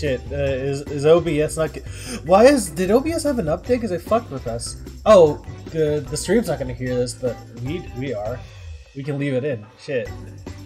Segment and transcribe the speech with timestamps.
[0.00, 0.20] Shit.
[0.32, 0.36] Uh,
[0.70, 1.76] is is OBS not?
[2.24, 3.76] Why is did OBS have an update?
[3.78, 4.76] Because they fucked with us.
[5.04, 8.38] Oh, the the stream's not gonna hear this, but we we are.
[8.96, 9.64] We can leave it in.
[9.78, 10.08] Shit.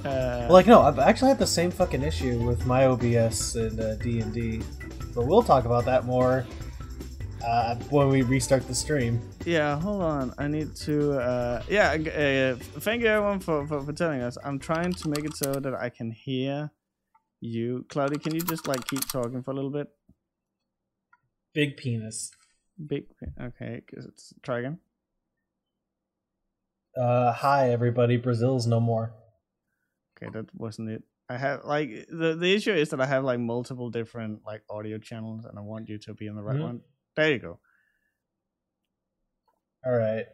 [0.05, 3.97] Uh, Like no, I've actually had the same fucking issue with my OBS and uh,
[3.97, 4.61] D and D,
[5.15, 6.47] but we'll talk about that more
[7.45, 9.21] uh, when we restart the stream.
[9.45, 10.33] yeah, hold on.
[10.39, 11.19] I need to.
[11.19, 14.39] Uh, yeah, uh, thank you everyone for, for, for telling us.
[14.45, 16.71] I'm trying to make it so that I can hear
[17.45, 17.85] you.
[17.89, 19.89] Cloudy, can you just like keep talking for a little bit?
[21.53, 22.31] Big penis.
[22.85, 23.05] Big.
[23.41, 24.79] Okay, it's try again.
[27.01, 28.17] Uh, hi everybody.
[28.17, 29.13] Brazil's no more.
[30.17, 31.03] Okay, that wasn't it.
[31.29, 34.99] I have like the the issue is that I have like multiple different like audio
[34.99, 36.63] channels, and I want you to be in the right Mhm.
[36.63, 36.81] one.
[37.17, 37.59] There you go.
[39.87, 40.27] All right.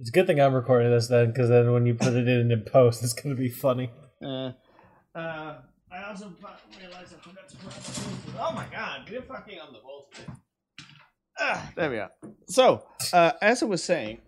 [0.00, 2.50] It's a good thing I'm recording this then, because then when you put it in
[2.50, 3.90] in post, it's gonna be funny.
[4.22, 4.52] Uh,
[5.16, 5.60] uh,
[5.92, 6.32] I also
[6.80, 8.40] realized I forgot to put.
[8.40, 9.08] Oh my god!
[9.10, 10.32] You're fucking on the wall today.
[11.38, 12.10] Ah, there we are.
[12.48, 14.18] So, uh, as I was saying,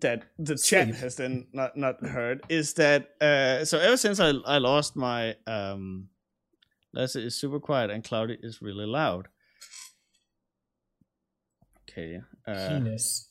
[0.00, 0.96] that the chat Sleep.
[0.96, 5.36] has then not not heard is that uh, so ever since I I lost my
[5.46, 6.08] um,
[6.92, 9.28] Leslie is super quiet and Cloudy is really loud.
[11.90, 12.20] Okay.
[12.46, 13.28] Uh, Penis.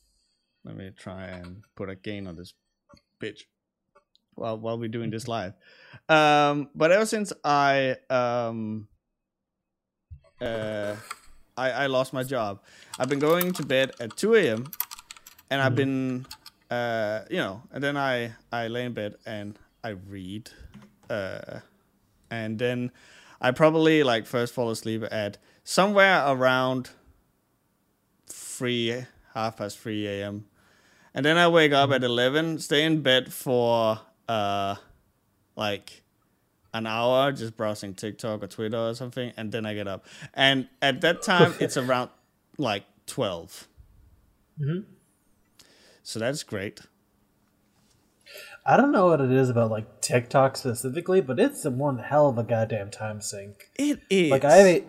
[0.64, 2.54] let me try and put a gain on this
[3.22, 3.44] bitch
[4.36, 5.54] while while we're doing this live.
[6.10, 8.88] Um, but ever since I um
[10.42, 10.96] uh
[11.58, 12.62] I I lost my job,
[13.00, 14.72] I've been going to bed at two a.m.
[15.50, 15.76] and I've Mhm.
[15.76, 16.26] been
[16.72, 20.50] uh you know and then I I lay in bed and I read
[21.10, 21.60] uh
[22.32, 22.92] and then
[23.42, 26.92] I probably like first fall asleep at somewhere around
[28.28, 30.46] three half past three a.m.
[31.14, 34.76] And then I wake up at eleven, stay in bed for uh
[35.56, 36.02] like
[36.74, 40.06] an hour just browsing TikTok or Twitter or something, and then I get up.
[40.34, 42.10] And at that time it's around
[42.58, 43.68] like 12
[44.62, 44.86] Mhm.
[46.04, 46.82] So that's great.
[48.66, 52.38] I don't know what it is about like TikTok specifically, but it's one hell of
[52.38, 53.70] a goddamn time sink.
[53.76, 54.84] It is Like I have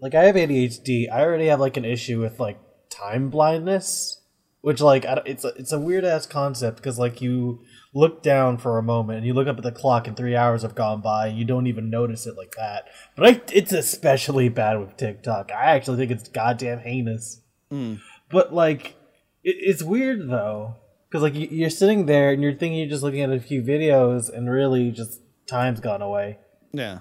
[0.00, 1.10] like I have ADHD.
[1.10, 4.20] I already have like an issue with like time blindness,
[4.62, 7.62] which like it's a, it's a weird ass concept because like you
[7.94, 10.62] look down for a moment and you look up at the clock and three hours
[10.62, 12.86] have gone by and you don't even notice it like that.
[13.16, 15.50] But I, it's especially bad with TikTok.
[15.52, 17.40] I actually think it's goddamn heinous.
[17.70, 18.00] Mm.
[18.30, 18.96] But like,
[19.44, 20.76] it, it's weird though,
[21.08, 23.62] because like you, you're sitting there and you're thinking you're just looking at a few
[23.62, 26.38] videos, and really just time's gone away.
[26.72, 27.00] yeah.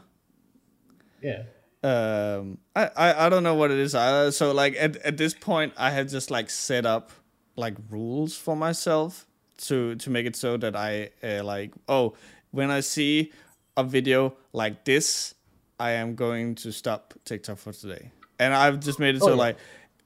[1.22, 1.44] Yeah.
[1.84, 5.34] um I, I i don't know what it is either so like at, at this
[5.36, 7.12] point i had just like set up
[7.56, 12.14] like rules for myself to to make it so that i uh, like oh
[12.52, 13.32] when i see
[13.78, 15.34] a video like this
[15.80, 19.30] i am going to stop tiktok for today and i've just made it so Oh,
[19.32, 19.36] yeah.
[19.36, 19.58] like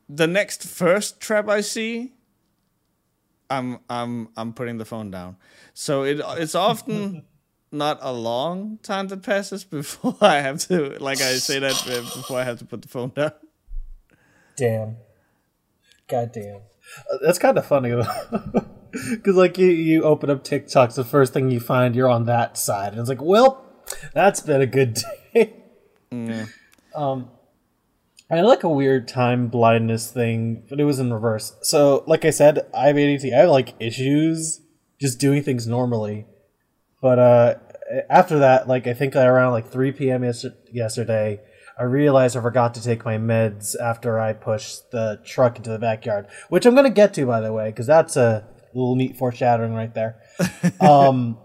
[0.10, 2.14] the next first trap i see
[3.50, 5.38] i'm i'm i'm putting the phone down
[5.74, 7.24] so it it's often
[7.72, 12.02] not a long time that passes before I have to, like I say that uh,
[12.16, 13.34] before I have to put the phone down.
[14.56, 14.96] Damn.
[16.08, 16.58] God damn.
[17.12, 18.06] Uh, That's kind of funny though.
[19.10, 22.58] Because like you, you open up TikToks, the first thing you find you're on that
[22.58, 23.64] side, and it's like, well,
[24.14, 24.98] that's been a good
[25.34, 25.56] day.
[26.96, 27.30] Um,
[28.32, 31.56] I had like a weird time blindness thing, but it was in reverse.
[31.62, 33.34] So, like I said, I have ADT.
[33.34, 34.62] I have like issues
[35.00, 36.26] just doing things normally.
[37.02, 37.56] But uh,
[38.10, 40.24] after that, like I think around like 3 p.m.
[40.24, 41.42] Yes- yesterday,
[41.78, 45.80] I realized I forgot to take my meds after I pushed the truck into the
[45.80, 49.74] backyard, which I'm gonna get to by the way, because that's a little neat foreshadowing
[49.74, 50.22] right there.
[50.80, 51.38] um,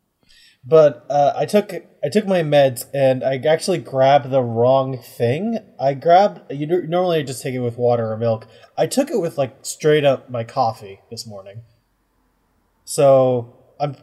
[0.64, 1.72] but uh, I took
[2.04, 5.58] I took my meds and I actually grabbed the wrong thing.
[5.80, 8.46] I grabbed you normally I just take it with water or milk.
[8.76, 11.62] I took it with like straight up my coffee this morning.
[12.84, 13.96] So I'm.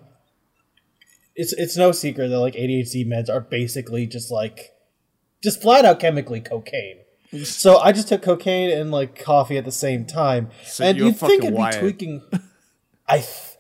[1.36, 4.74] It's it's no secret that like ADHD meds are basically just like,
[5.42, 6.98] just flat out chemically cocaine.
[7.46, 11.18] So I just took cocaine and like coffee at the same time, So and you'd
[11.18, 12.22] think I'd be tweaking.
[13.14, 13.58] I, th-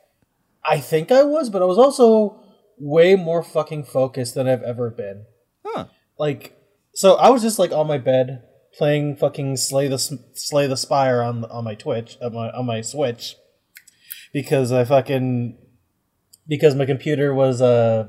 [0.66, 2.44] I think I was, but I was also
[2.80, 5.26] way more fucking focused than I've ever been.
[5.66, 5.86] Huh.
[6.18, 6.58] Like,
[6.96, 8.44] so I was just like on my bed
[8.78, 12.82] playing fucking Slay the Slay the Spire on on my Twitch on my on my
[12.82, 13.36] Switch
[14.34, 15.58] because I fucking
[16.48, 18.08] because my computer was uh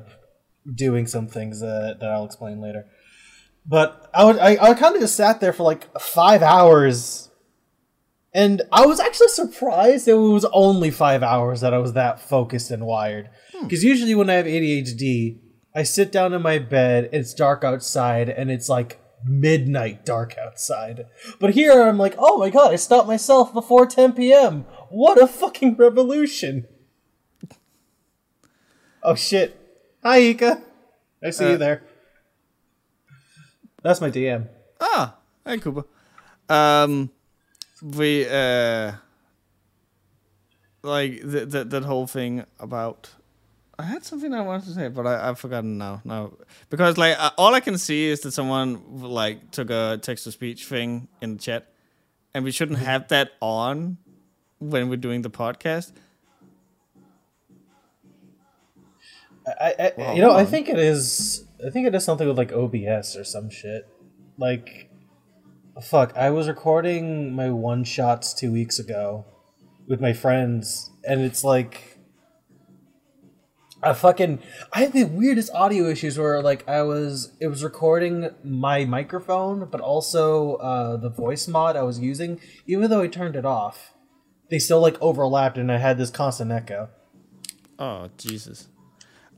[0.72, 2.86] doing some things uh, that I'll explain later.
[3.66, 7.30] But I would I, I kind of just sat there for like five hours,
[8.34, 12.70] and I was actually surprised it was only five hours that I was that focused
[12.70, 13.30] and wired.
[13.62, 15.38] Because usually when I have ADHD,
[15.74, 21.06] I sit down in my bed, it's dark outside, and it's like midnight dark outside.
[21.38, 24.66] But here I'm like, oh my god, I stopped myself before 10 p.m.
[24.90, 26.66] What a fucking revolution!
[29.06, 29.54] Oh shit.
[30.02, 30.62] Hi, Ika.
[31.22, 31.82] I see Uh, you there.
[33.82, 34.48] That's my DM.
[34.80, 35.84] Ah, hey Cooper.
[36.48, 37.10] Um,
[37.84, 38.92] we uh,
[40.82, 43.10] like th- th- that whole thing about.
[43.78, 46.00] I had something I wanted to say, but I I've forgotten now.
[46.04, 46.32] Now
[46.70, 50.32] because like uh, all I can see is that someone like took a text to
[50.32, 51.72] speech thing in the chat,
[52.32, 53.98] and we shouldn't have that on
[54.58, 55.92] when we're doing the podcast.
[59.46, 61.44] I, I Well, you know, hold I think it is.
[61.64, 63.88] I think it is something with like OBS or some shit.
[64.38, 64.90] Like,
[65.82, 69.24] fuck, I was recording my one shots two weeks ago
[69.88, 71.98] with my friends, and it's like,
[73.82, 74.40] I fucking,
[74.72, 79.68] I had the weirdest audio issues where like I was, it was recording my microphone,
[79.70, 83.92] but also uh, the voice mod I was using, even though I turned it off.
[84.50, 86.88] They still like overlapped, and I had this constant echo.
[87.78, 88.68] Oh Jesus.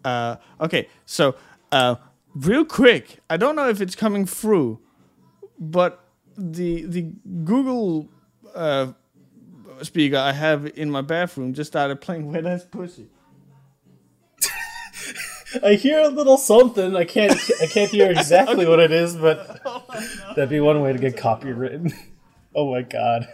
[0.05, 1.35] Uh, okay, so
[1.73, 1.97] uh,
[2.35, 4.81] real quick, I don't know if it's coming through,
[5.59, 6.06] but
[6.37, 7.13] the the
[7.45, 8.09] Google
[8.55, 8.93] uh,
[9.83, 13.09] speaker I have in my bathroom just started playing "Wet Ass Pussy."
[15.65, 16.97] I hear a little something.
[16.97, 17.39] I can't.
[17.63, 19.61] I can't hear exactly what it is, but
[20.37, 21.93] that'd be one way to get copywritten.
[22.59, 23.29] Oh my god.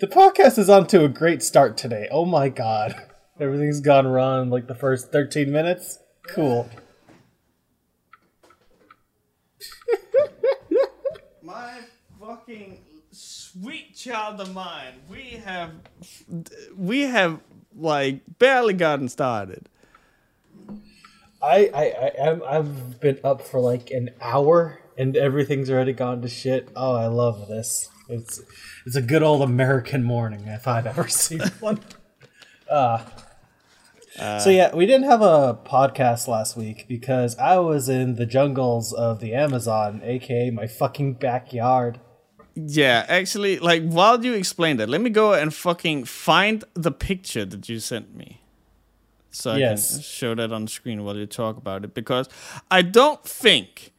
[0.00, 2.08] the podcast is on to a great start today.
[2.10, 3.00] Oh my god.
[3.38, 6.00] Everything's gone wrong like the first 13 minutes.
[6.26, 6.68] Cool.
[11.42, 11.80] My
[12.20, 12.80] fucking
[13.52, 15.72] sweet child of mine, we have
[16.76, 17.40] we have
[17.76, 19.68] like barely gotten started.
[21.42, 26.20] I, I, I I'm, I've been up for like an hour and everything's already gone
[26.22, 26.68] to shit.
[26.76, 27.90] Oh, I love this.
[28.08, 28.42] It's
[28.86, 31.80] it's a good old American morning if I've ever seen one.
[32.70, 33.04] Uh,
[34.38, 38.92] so yeah, we didn't have a podcast last week because I was in the jungles
[38.92, 42.00] of the Amazon, aka my fucking backyard.
[42.66, 47.44] Yeah, actually, like while you explain that, let me go and fucking find the picture
[47.44, 48.40] that you sent me.
[49.30, 49.92] So I Yes.
[49.92, 52.28] can show that on screen while you talk about it because
[52.70, 53.92] I don't think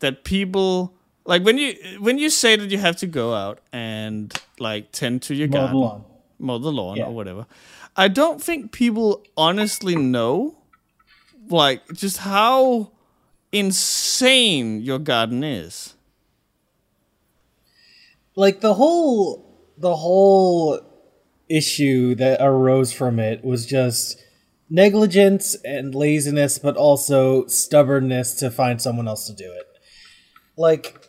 [0.00, 0.94] that people
[1.24, 5.22] like when you when you say that you have to go out and like tend
[5.22, 6.04] to your Mow the garden, lawn.
[6.38, 7.04] mow the lawn Yeah.
[7.06, 7.46] or whatever.
[7.96, 10.56] I don't think people honestly know
[11.48, 12.90] like just how
[13.52, 15.94] insane your garden is.
[18.34, 20.80] Like the whole the whole
[21.48, 24.22] issue that arose from it was just
[24.70, 29.66] negligence and laziness but also stubbornness to find someone else to do it
[30.56, 31.08] like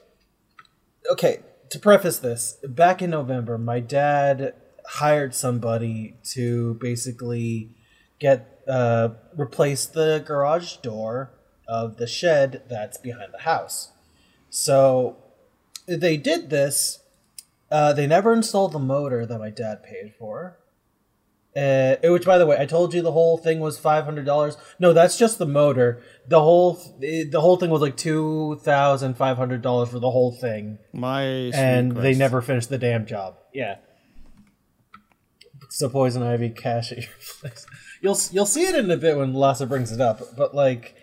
[1.11, 1.39] okay
[1.69, 4.53] to preface this back in november my dad
[4.85, 7.69] hired somebody to basically
[8.19, 11.31] get uh replace the garage door
[11.67, 13.91] of the shed that's behind the house
[14.49, 15.17] so
[15.85, 16.99] they did this.
[17.73, 20.59] Uh, they never installed the motor that my dad paid for.
[21.55, 24.57] Uh, which, by the way, I told you the whole thing was five hundred dollars.
[24.77, 26.03] No, that's just the motor.
[26.27, 30.31] The whole the whole thing was like two thousand five hundred dollars for the whole
[30.31, 33.37] thing, My sweet and they never finished the damn job.
[33.53, 33.77] Yeah.
[35.69, 37.07] So poison ivy cash at your
[37.39, 37.65] place.
[38.01, 40.95] You'll you'll see it in a bit when Lassa brings it up, but like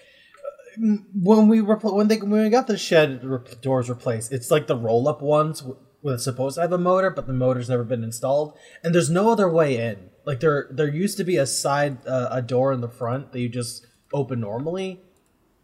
[0.78, 4.68] when we repl- when they when we got the shed re- doors replaced, it's like
[4.68, 5.64] the roll up ones
[6.02, 9.10] w- was supposed to have a motor, but the motor's never been installed, and there's
[9.10, 10.10] no other way in.
[10.24, 13.40] Like there there used to be a side uh, a door in the front that
[13.40, 15.00] you just open normally,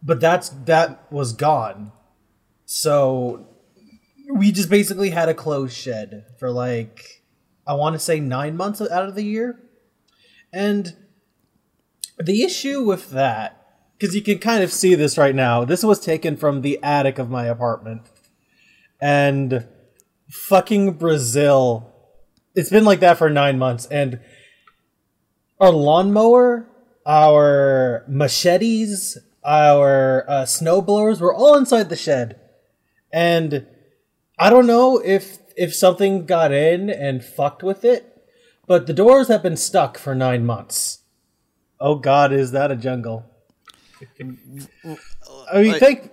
[0.01, 1.91] but that's that was gone.
[2.65, 3.47] So
[4.33, 7.23] we just basically had a closed shed for like
[7.65, 9.59] I want to say nine months out of the year,
[10.51, 10.95] and
[12.17, 13.53] the issue with that
[13.97, 15.65] because you can kind of see this right now.
[15.65, 18.03] This was taken from the attic of my apartment,
[19.01, 19.67] and
[20.29, 21.93] fucking Brazil.
[22.55, 24.19] It's been like that for nine months, and
[25.59, 26.67] our lawnmower,
[27.05, 32.39] our machetes, our uh, snow blowers were all inside the shed,
[33.11, 33.67] and
[34.39, 38.23] I don't know if if something got in and fucked with it,
[38.67, 40.99] but the doors have been stuck for nine months.
[41.79, 43.25] Oh God, is that a jungle?
[44.21, 44.23] I
[45.61, 46.11] mean, Like- think.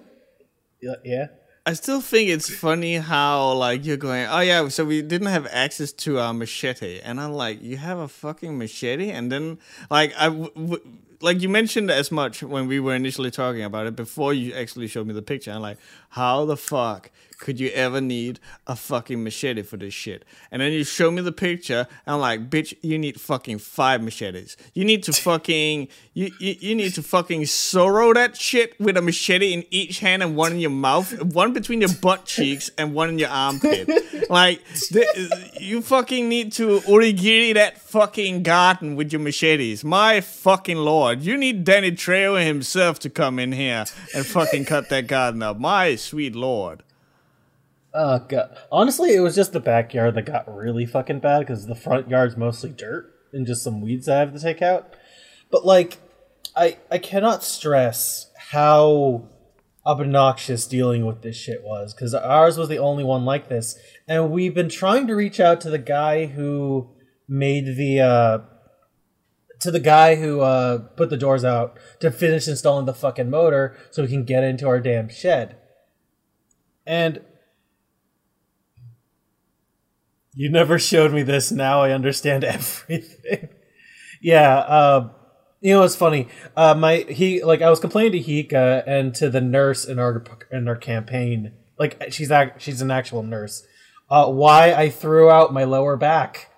[0.81, 1.27] Yeah, yeah.
[1.67, 5.47] I still think it's funny how like you're going, oh yeah, so we didn't have
[5.51, 9.59] access to our machete, and I'm like, you have a fucking machete, and then
[9.91, 10.83] like I, w- w-
[11.23, 14.89] like you mentioned as much when we were initially talking about it before you actually
[14.89, 15.53] showed me the picture.
[15.53, 15.79] I'm like,
[16.15, 20.25] how the fuck could you ever need a fucking machete for this shit?
[20.53, 24.01] And then you show me the picture, and I'm like, bitch, you need fucking five
[24.01, 24.57] machetes.
[24.75, 29.03] You need to fucking you, you you need to fucking Zoro that shit with a
[29.03, 32.95] machete in each hand and one in your mouth, one between your butt cheeks and
[32.95, 33.91] one in your armpit.
[34.31, 34.63] like
[35.61, 39.85] you fucking need to onigiri that fucking garden with your machetes.
[39.85, 44.89] My fucking lord, you need Danny Trejo himself to come in here and fucking cut
[44.91, 45.59] that garden up.
[45.59, 46.83] My sweet lord.
[47.95, 48.57] Oh god.
[48.73, 52.37] Honestly, it was just the backyard that got really fucking bad because the front yard's
[52.37, 54.95] mostly dirt and just some weeds I have to take out.
[55.51, 55.99] But like,
[56.57, 59.29] I I cannot stress how
[59.87, 64.31] obnoxious dealing with this shit was because ours was the only one like this, and
[64.31, 66.91] we've been trying to reach out to the guy who
[67.29, 68.39] made the uh
[69.61, 73.77] to the guy who uh put the doors out to finish installing the fucking motor
[73.91, 75.57] so we can get into our damn shed.
[76.87, 77.21] And
[80.35, 81.51] you never showed me this.
[81.51, 83.49] Now I understand everything.
[84.21, 85.11] yeah, uh,
[85.61, 86.29] you know it's funny.
[86.57, 90.25] Uh, my he like I was complaining to Hika and to the nurse in our
[90.51, 91.53] in our campaign.
[91.79, 93.67] Like she's act, she's an actual nurse.
[94.11, 96.51] Uh, why I threw out my lower back?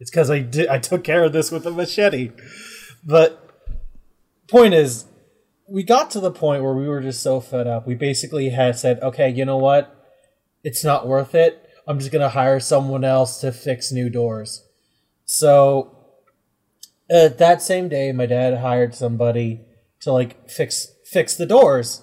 [0.00, 2.30] It's because I did I took care of this with a machete.
[3.04, 3.44] But
[4.46, 5.06] point is,
[5.70, 7.86] we got to the point where we were just so fed up.
[7.86, 9.94] We basically had said, okay, you know what?
[10.64, 14.62] It's not worth it I'm just gonna hire someone else to fix new doors.
[15.24, 15.96] So
[17.12, 19.62] uh, that same day, my dad hired somebody
[20.02, 22.02] to like fix fix the doors.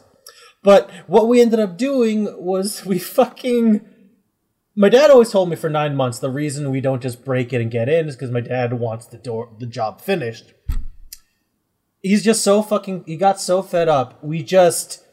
[0.63, 3.91] But what we ended up doing was we fucking.
[4.77, 7.62] My dad always told me for nine months the reason we don't just break it
[7.62, 10.54] and get in is because my dad wants the door the job finished.
[12.05, 13.05] He's just so fucking.
[13.07, 14.24] He got so fed up.
[14.24, 15.03] We just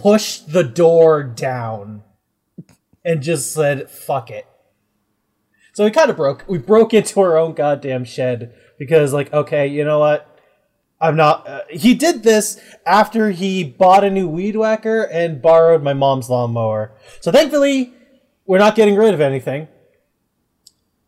[0.00, 2.04] pushed the door down
[3.04, 4.46] and just said fuck it.
[5.74, 6.46] So we kind of broke.
[6.48, 10.40] We broke into our own goddamn shed because, like, okay, you know what?
[11.02, 11.46] I'm not.
[11.46, 16.30] Uh, he did this after he bought a new weed whacker and borrowed my mom's
[16.30, 16.92] lawnmower.
[17.20, 17.92] So thankfully,
[18.46, 19.68] we're not getting rid of anything.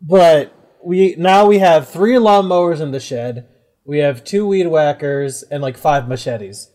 [0.02, 3.48] But we now we have three lawnmowers in the shed.
[3.84, 6.70] We have two weed whackers and like five machetes.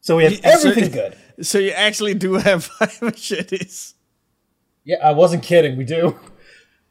[0.00, 1.46] So we have everything so, good.
[1.46, 3.94] So you actually do have five machetes.
[4.84, 5.76] Yeah, I wasn't kidding.
[5.76, 6.18] We do.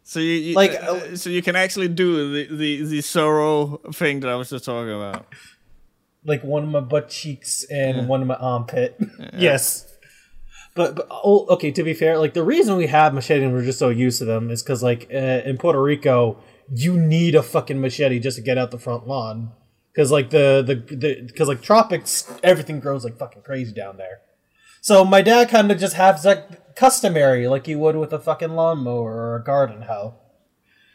[0.03, 3.79] So you, you like uh, uh, so you can actually do the, the the Zoro
[3.93, 5.25] thing that I was just talking about.
[6.25, 8.05] Like one of my butt cheeks and yeah.
[8.05, 8.97] one of my armpit.
[9.19, 9.29] Yeah.
[9.33, 9.89] yes.
[10.75, 11.71] But, but oh, okay.
[11.71, 14.25] To be fair, like the reason we have machete and we're just so used to
[14.25, 16.37] them is because like uh, in Puerto Rico,
[16.73, 19.51] you need a fucking machete just to get out the front lawn.
[19.91, 24.21] Because like the the because like tropics, everything grows like fucking crazy down there.
[24.81, 28.55] So my dad kind of just has that customary, like you would with a fucking
[28.55, 30.15] lawnmower or a garden hoe.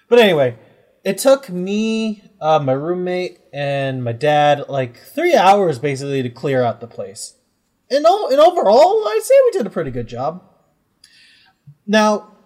[0.09, 0.59] But anyway,
[1.05, 6.63] it took me, uh, my roommate, and my dad like three hours basically to clear
[6.63, 7.35] out the place.
[7.91, 10.43] And, all, and overall, I'd say we did a pretty good job.
[11.87, 12.37] Now,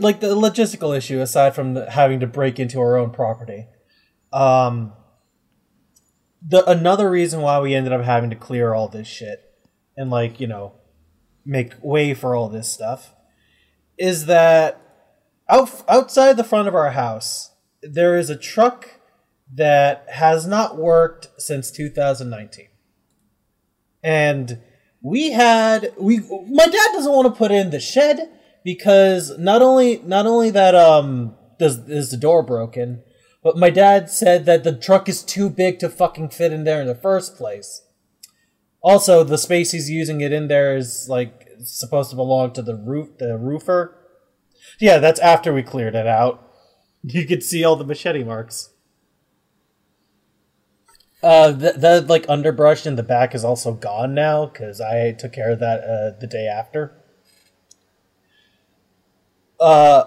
[0.00, 3.66] like the logistical issue, aside from the, having to break into our own property,
[4.32, 4.92] um,
[6.46, 9.40] the another reason why we ended up having to clear all this shit
[9.96, 10.74] and like you know
[11.44, 13.14] make way for all this stuff
[13.98, 14.80] is that
[15.48, 17.50] out, outside the front of our house
[17.82, 19.00] there is a truck
[19.52, 22.68] that has not worked since 2019
[24.02, 24.60] and
[25.02, 26.18] we had we
[26.48, 28.30] my dad doesn't want to put in the shed
[28.64, 33.02] because not only not only that um does is the door broken
[33.42, 36.80] but my dad said that the truck is too big to fucking fit in there
[36.80, 37.82] in the first place
[38.84, 42.76] also, the space he's using it in there is like supposed to belong to the
[42.76, 43.96] roof, the roofer.
[44.78, 46.42] Yeah, that's after we cleared it out.
[47.06, 48.70] You could see all the machete marks.
[51.22, 55.34] Uh, the, the like underbrush in the back is also gone now because I took
[55.34, 57.03] care of that uh, the day after.
[59.60, 60.04] Uh,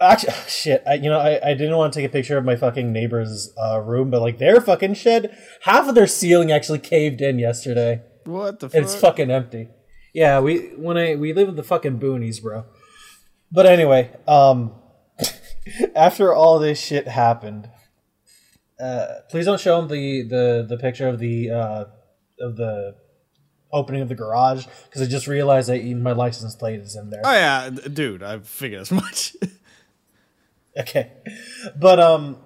[0.00, 0.82] Actually, shit.
[0.86, 3.52] I, you know, I, I didn't want to take a picture of my fucking neighbor's
[3.60, 8.02] uh, room, but like their fucking shed, half of their ceiling actually caved in yesterday.
[8.24, 8.68] What the?
[8.68, 8.80] Fuck?
[8.80, 9.68] It's fucking empty.
[10.14, 12.66] Yeah, we when I we live in the fucking boonies, bro.
[13.50, 14.72] But anyway, um,
[15.96, 17.68] after all this shit happened,
[18.80, 21.84] uh, please don't show him the the the picture of the uh
[22.40, 22.94] of the
[23.72, 27.22] opening of the garage because I just realized that my license plate is in there.
[27.24, 29.36] Oh yeah, dude, I figured as much.
[30.78, 31.12] okay,
[31.76, 32.38] but um,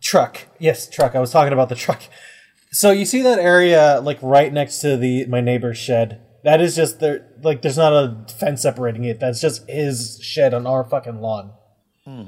[0.00, 0.40] truck.
[0.58, 1.14] Yes, truck.
[1.14, 2.02] I was talking about the truck.
[2.70, 6.20] So you see that area like right next to the my neighbor's shed.
[6.44, 7.26] That is just there.
[7.42, 9.18] Like, there's not a fence separating it.
[9.18, 11.52] That's just his shed on our fucking lawn.
[12.04, 12.24] Hmm.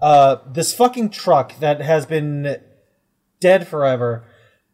[0.00, 2.56] Uh, this fucking truck that has been
[3.38, 4.24] dead forever.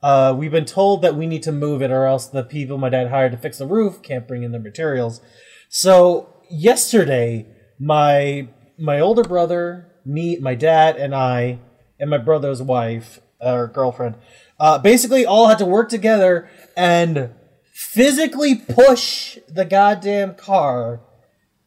[0.07, 2.89] Uh, we've been told that we need to move it, or else the people my
[2.89, 5.21] dad hired to fix the roof can't bring in their materials.
[5.69, 7.49] So yesterday,
[7.81, 8.47] my
[8.79, 11.59] my older brother, me, my dad, and I,
[11.99, 14.15] and my brother's wife or girlfriend,
[14.61, 17.35] uh, basically all had to work together and
[17.73, 21.01] physically push the goddamn car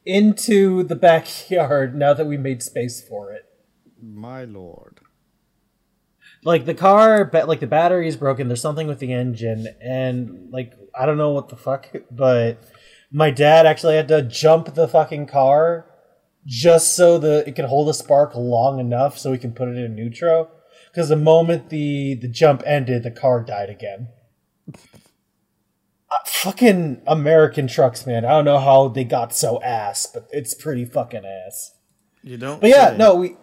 [0.06, 3.44] into the backyard now that we made space for it.
[4.02, 4.99] My lord.
[6.44, 8.48] Like the car, but like the battery is broken.
[8.48, 12.64] There's something with the engine, and like I don't know what the fuck, but
[13.12, 15.86] my dad actually had to jump the fucking car
[16.46, 19.78] just so the it could hold a spark long enough so we can put it
[19.78, 20.50] in neutral.
[20.92, 24.08] Because the moment the the jump ended, the car died again.
[26.12, 28.26] Uh, fucking American trucks, man.
[28.26, 31.76] I don't know how they got so ass, but it's pretty fucking ass.
[32.24, 32.60] You don't.
[32.60, 32.98] But yeah, say.
[32.98, 33.36] no, we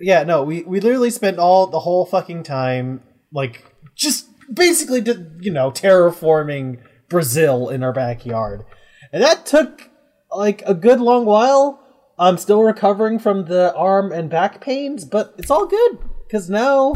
[0.00, 3.02] yeah, no, we we literally spent all the whole fucking time
[3.32, 5.02] like just basically
[5.40, 8.64] you know terraforming Brazil in our backyard,
[9.12, 9.90] and that took
[10.34, 11.80] like a good long while.
[12.16, 16.94] I'm still recovering from the arm and back pains, but it's all good because now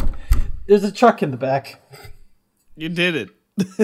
[0.68, 1.80] there's a truck in the back.
[2.76, 3.30] You did it.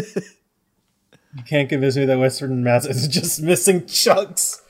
[1.36, 4.62] you can't convince me that Western Mass is just missing chunks.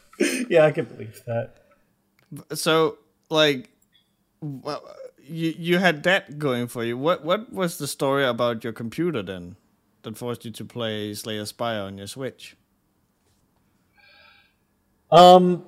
[0.48, 1.56] yeah, I can believe that.
[2.54, 3.68] So, like,
[4.44, 4.82] well,
[5.22, 6.98] you you had that going for you.
[6.98, 9.56] What what was the story about your computer then
[10.02, 12.56] that forced you to play Slayer Spire on your Switch?
[15.10, 15.64] Um,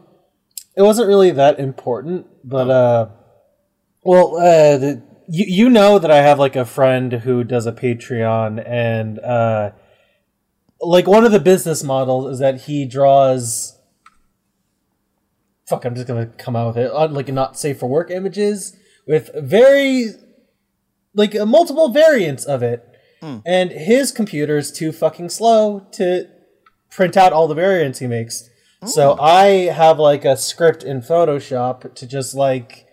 [0.76, 3.08] it wasn't really that important, but uh,
[4.02, 7.72] well, uh, the, you you know that I have like a friend who does a
[7.72, 9.70] Patreon, and uh,
[10.80, 13.75] like one of the business models is that he draws
[15.68, 18.76] fuck, I'm just gonna come out with it, uh, like not safe for work images
[19.06, 20.10] with very,
[21.14, 22.84] like uh, multiple variants of it.
[23.22, 23.42] Mm.
[23.44, 26.28] And his computer is too fucking slow to
[26.90, 28.48] print out all the variants he makes.
[28.82, 28.88] Mm.
[28.88, 32.86] So I have like a script in Photoshop to just like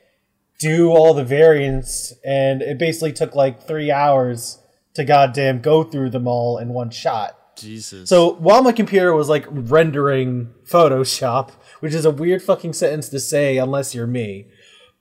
[0.60, 4.60] do all the variants, and it basically took like three hours
[4.94, 7.38] to goddamn go through them all in one shot.
[7.56, 8.10] Jesus.
[8.10, 13.20] So while my computer was like rendering Photoshop, which is a weird fucking sentence to
[13.20, 14.48] say unless you're me.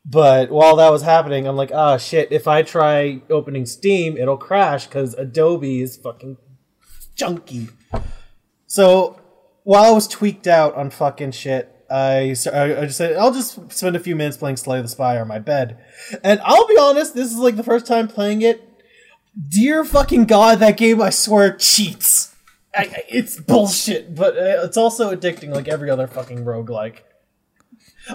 [0.04, 2.32] But while that was happening, I'm like, ah, oh, shit.
[2.32, 6.38] If I try opening Steam, it'll crash because Adobe is fucking
[7.16, 7.70] junky.
[8.66, 9.20] So
[9.62, 12.34] while I was tweaked out on fucking shit, I, I
[12.86, 15.78] just said I'll just spend a few minutes playing Slay the Spire on my bed,
[16.24, 18.66] and I'll be honest, this is like the first time playing it.
[19.48, 22.21] Dear fucking god, that game I swear cheats.
[22.74, 26.98] I, it's bullshit, but uh, it's also addicting like every other fucking roguelike.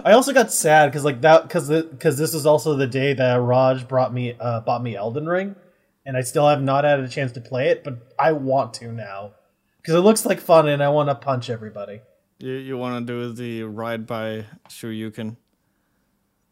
[0.04, 3.36] I also got sad because like that because because this is also the day that
[3.36, 5.56] Raj brought me uh, bought me Elden Ring,
[6.04, 8.92] and I still have not had a chance to play it, but I want to
[8.92, 9.32] now
[9.78, 12.00] because it looks like fun and I want to punch everybody.
[12.38, 15.36] You you want to do the ride by Shoryuken?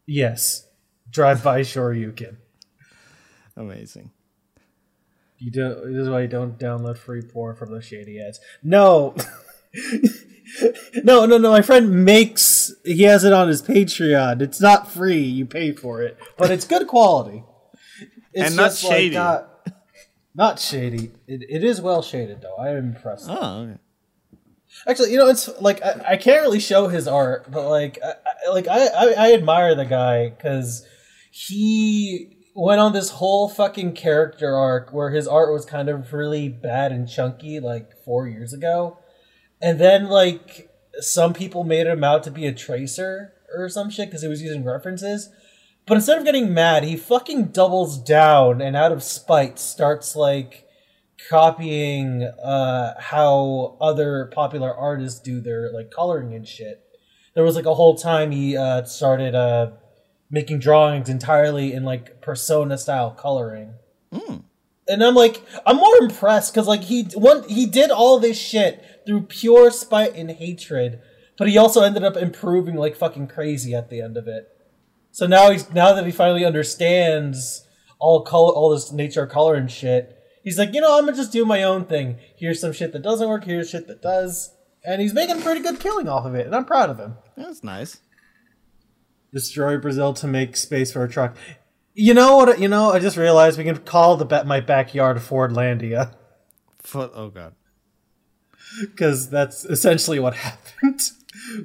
[0.05, 0.67] Yes,
[1.09, 2.37] drive by Shoryuken.
[3.55, 4.11] Amazing.
[5.39, 5.93] You don't.
[5.93, 8.39] This is why you don't download free porn from the shady ads.
[8.63, 9.15] No,
[11.03, 11.51] no, no, no.
[11.51, 12.73] My friend makes.
[12.83, 14.41] He has it on his Patreon.
[14.41, 15.21] It's not free.
[15.21, 17.43] You pay for it, but it's good quality.
[18.33, 19.15] It's and not shady.
[19.15, 19.71] Like, uh,
[20.33, 21.11] not shady.
[21.27, 22.55] It, it is well shaded though.
[22.55, 23.27] I am impressed.
[23.29, 23.79] Oh, okay.
[24.87, 28.49] Actually, you know, it's like I, I can't really show his art, but like, I,
[28.49, 30.85] like I, I, I admire the guy because
[31.31, 36.49] he went on this whole fucking character arc where his art was kind of really
[36.49, 38.97] bad and chunky like four years ago.
[39.61, 40.67] And then like
[40.99, 44.41] some people made him out to be a tracer or some shit because he was
[44.41, 45.29] using references.
[45.85, 50.65] But instead of getting mad, he fucking doubles down and out of spite starts like
[51.29, 56.83] copying uh how other popular artists do their like coloring and shit.
[57.35, 59.73] There was like a whole time he uh started uh
[60.29, 63.73] making drawings entirely in like persona style coloring.
[64.11, 64.43] Mm.
[64.87, 68.83] And I'm like, I'm more impressed because like he one he did all this shit
[69.05, 70.99] through pure spite and hatred,
[71.37, 74.47] but he also ended up improving like fucking crazy at the end of it.
[75.11, 77.65] So now he's now that he finally understands
[77.99, 81.17] all color, all this nature of color and shit, He's like, you know, I'm gonna
[81.17, 82.19] just do my own thing.
[82.37, 83.43] Here's some shit that doesn't work.
[83.43, 86.63] Here's shit that does, and he's making pretty good killing off of it, and I'm
[86.63, 87.15] proud of him.
[87.35, 87.99] That's nice.
[89.33, 91.35] Destroy Brazil to make space for a truck.
[91.93, 92.59] You know what?
[92.59, 96.13] You know, I just realized we can call the my backyard Fordlandia.
[96.79, 97.55] For, oh god.
[98.81, 101.01] Because that's essentially what happened.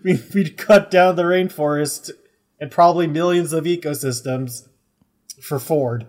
[0.03, 2.11] we we'd cut down the rainforest
[2.59, 4.69] and probably millions of ecosystems
[5.43, 6.07] for Ford.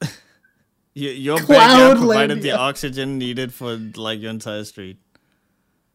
[0.94, 4.98] your your backyard provided the oxygen needed for like your entire street.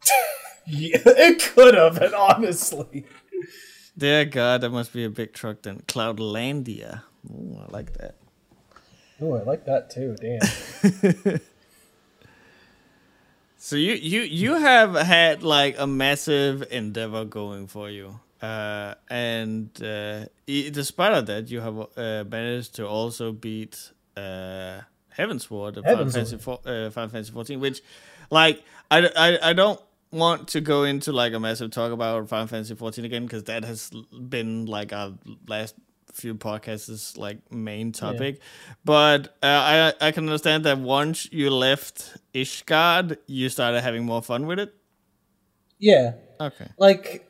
[0.67, 3.05] yeah, it could have, and honestly.
[3.99, 5.83] Dear God, that must be a big truck then.
[5.87, 7.03] Cloudlandia.
[7.29, 8.15] Ooh, I like that.
[9.21, 10.15] Oh, I like that too.
[10.15, 11.41] Damn.
[13.57, 19.69] so you you you have had like a massive endeavor going for you, uh, and
[19.83, 24.79] uh, despite of that, you have uh, managed to also beat uh,
[25.17, 25.83] Heavensward, Heavensward.
[25.83, 27.81] Final Fantasy, uh, Final Fantasy 14, which,
[28.31, 29.81] like, I, I, I don't
[30.11, 33.63] want to go into like a massive talk about Final Fantasy 14 again because that
[33.63, 35.13] has been like our
[35.47, 35.75] last
[36.11, 38.37] few podcasts like main topic.
[38.37, 38.73] Yeah.
[38.83, 44.21] But uh, I I can understand that once you left Ishgard, you started having more
[44.21, 44.73] fun with it.
[45.77, 46.13] Yeah.
[46.39, 46.67] Okay.
[46.77, 47.27] Like,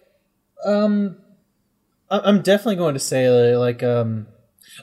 [0.66, 1.18] um,
[2.10, 4.28] I'm definitely going to say like um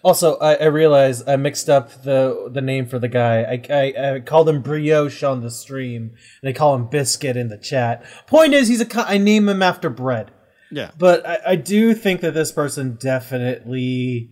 [0.03, 3.43] also, I, I realized I mixed up the the name for the guy.
[3.43, 7.49] I, I, I called him Brioche on the stream, and I call him Biscuit in
[7.49, 8.05] the chat.
[8.27, 10.31] Point is, he's a I name him after bread.
[10.71, 14.31] Yeah, but I, I do think that this person definitely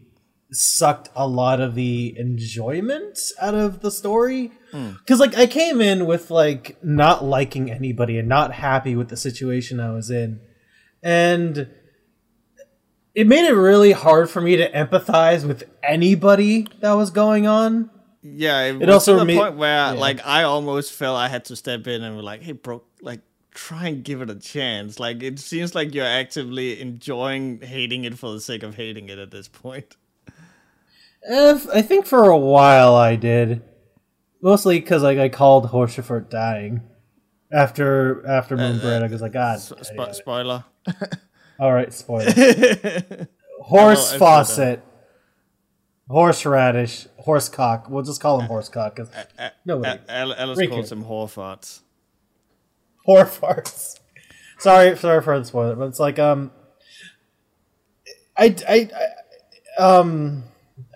[0.50, 5.20] sucked a lot of the enjoyment out of the story because mm.
[5.20, 9.80] like i came in with like not liking anybody and not happy with the situation
[9.80, 10.40] i was in
[11.02, 11.68] and
[13.14, 17.90] it made it really hard for me to empathize with anybody that was going on.
[18.22, 20.00] Yeah, it, it also to the point where yeah.
[20.00, 23.20] like I almost felt I had to step in and be like, "Hey, bro, like
[23.53, 28.18] try and give it a chance." Like it seems like you're actively enjoying hating it
[28.18, 29.96] for the sake of hating it at this point.
[31.27, 33.62] If, I think for a while I did,
[34.42, 36.83] mostly because like I called Horsefort dying
[37.53, 39.00] after after Moonbread.
[39.03, 40.64] Uh, uh, I was like, God, sp- spoiler.
[41.58, 42.30] All right, spoiler.
[43.60, 44.82] horse oh, faucet,
[46.08, 47.88] horseradish, horsecock.
[47.88, 49.10] We'll just call him horsecock because
[49.64, 50.00] no way.
[50.08, 51.80] Alice calls him horfarts.
[53.06, 54.00] Horfarts.
[54.58, 56.50] sorry, sorry for the spoiler, but it's like um,
[58.36, 58.90] I I,
[59.78, 60.44] I um,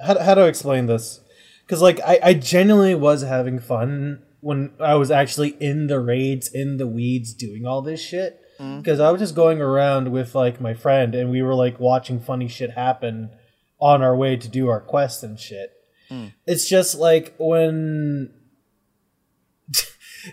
[0.04, 1.20] how how do I explain this?
[1.64, 6.48] Because like I I genuinely was having fun when I was actually in the raids,
[6.48, 9.04] in the weeds, doing all this shit because mm.
[9.04, 12.48] I was just going around with like my friend and we were like watching funny
[12.48, 13.30] shit happen
[13.80, 15.72] on our way to do our quest and shit.
[16.10, 16.32] Mm.
[16.44, 18.32] It's just like when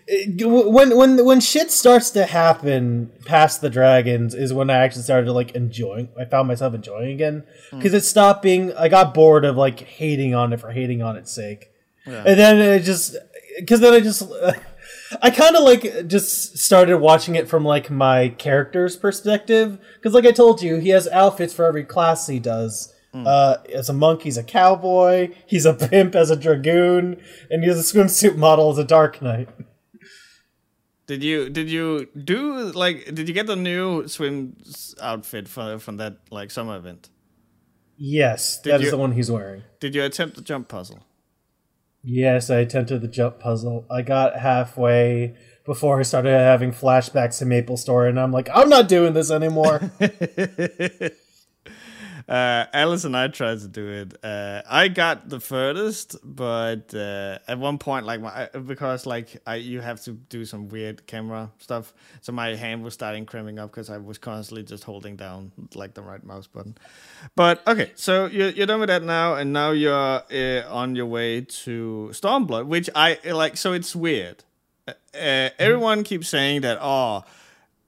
[0.09, 5.31] when when when shit starts to happen past the dragons is when I actually started
[5.31, 6.09] like enjoying.
[6.19, 7.97] I found myself enjoying again because mm.
[7.97, 8.73] it stopped being.
[8.73, 11.69] I got bored of like hating on it for hating on its sake,
[12.07, 12.23] yeah.
[12.25, 13.15] and then it just
[13.59, 14.23] because then I just.
[15.21, 20.25] I kind of like just started watching it from like my character's perspective because, like
[20.25, 22.93] I told you, he has outfits for every class he does.
[23.13, 23.25] Mm.
[23.25, 25.33] Uh, as a monk, he's a cowboy.
[25.45, 29.49] He's a pimp as a dragoon, and he's a swimsuit model as a dark knight.
[31.07, 34.57] Did you did you do like did you get the new swim
[34.99, 37.09] outfit from from that like summer event?
[37.97, 39.63] Yes, did that you, is the one he's wearing.
[39.79, 41.05] Did you attempt the jump puzzle?
[42.07, 43.85] Yes, I attempted the jump puzzle.
[43.89, 48.69] I got halfway before I started having flashbacks to Maple Story, and I'm like, I'm
[48.69, 49.91] not doing this anymore.
[52.27, 54.17] uh, Alice and I tried to do it.
[54.23, 59.55] Uh, I got the furthest, but uh, at one point, like my, because like I
[59.55, 63.69] you have to do some weird camera stuff, so my hand was starting cramping up
[63.69, 66.75] because I was constantly just holding down like the right mouse button.
[67.35, 71.05] But okay, so you're you're done with that now, and now you're uh, on your
[71.05, 73.55] way to Stormblood, which I like.
[73.55, 74.43] So it's weird.
[74.87, 76.79] Uh, uh, everyone keeps saying that.
[76.81, 77.23] Oh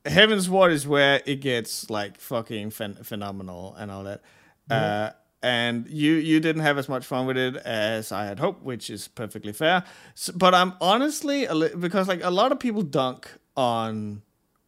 [0.08, 4.22] Heavensward is where it gets like fucking phen- phenomenal and all that.
[4.70, 5.12] Uh,
[5.43, 8.89] and you you didn't have as much fun with it as I had hoped, which
[8.89, 9.84] is perfectly fair.
[10.15, 11.48] So, but I'm honestly
[11.80, 14.24] because like a lot of people dunk on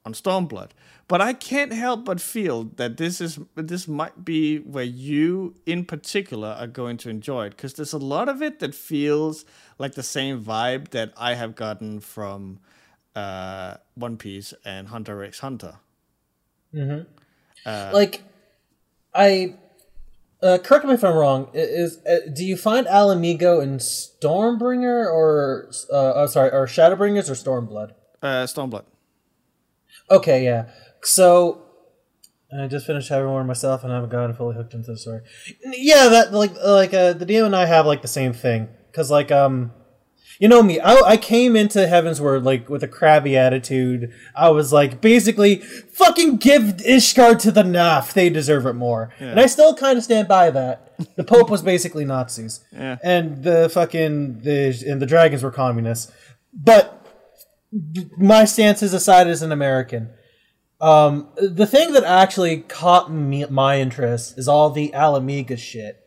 [0.05, 0.69] on Stormblood,
[1.07, 5.85] but I can't help but feel that this is this might be where you in
[5.85, 9.45] particular are going to enjoy it because there's a lot of it that feels
[9.79, 12.59] like the same vibe that I have gotten from
[13.15, 15.75] uh, One Piece and Hunter x Hunter.
[16.73, 17.01] Mm-hmm.
[17.65, 18.23] Uh, like,
[19.13, 19.55] I
[20.41, 21.49] Uh, correct me if I'm wrong.
[21.53, 27.29] Is uh, do you find Ala Mhigo in Stormbringer or uh, oh, sorry, or Shadowbringers
[27.29, 27.91] or Stormblood?
[28.21, 28.85] Uh, Stormblood.
[30.09, 30.69] Okay, yeah.
[31.03, 31.61] So
[32.57, 35.21] I just finished having one myself, and I haven't gotten fully hooked into the story.
[35.65, 39.11] Yeah, that like like uh, the DM and I have like the same thing because
[39.11, 39.73] like um
[40.39, 44.13] you know me, I, I came into Heavensward like with a crabby attitude.
[44.33, 48.13] I was like, basically, fucking give Ishgard to the Naf.
[48.13, 49.13] They deserve it more.
[49.19, 49.31] Yeah.
[49.31, 50.93] And I still kind of stand by that.
[51.17, 52.63] The Pope was basically Nazis.
[52.71, 52.97] Yeah.
[53.03, 56.09] And the fucking, the, and the dragons were communists.
[56.53, 57.05] But
[58.17, 60.09] my stance is aside as an American.
[60.79, 65.97] Um, the thing that actually caught me, my interest is all the Ala Mhigo shit.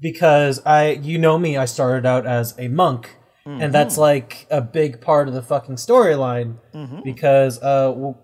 [0.00, 3.16] Because I, you know me, I started out as a monk
[3.48, 3.62] Mm-hmm.
[3.62, 7.00] And that's like a big part of the fucking storyline mm-hmm.
[7.02, 8.14] because uh, w-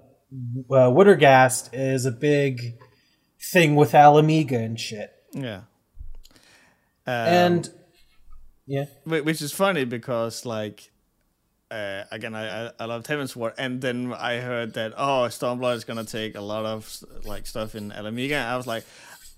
[0.70, 2.74] uh, Widdergast is a big
[3.40, 5.14] thing with Ala Mhigo and shit.
[5.32, 5.62] Yeah.
[7.06, 7.70] Um, and
[8.66, 10.90] yeah, which is funny because like
[11.70, 16.04] uh, again, I, I loved Heavensward, and then I heard that oh, Stormblood is gonna
[16.04, 18.44] take a lot of like stuff in Ala Mhigo.
[18.44, 18.84] I was like,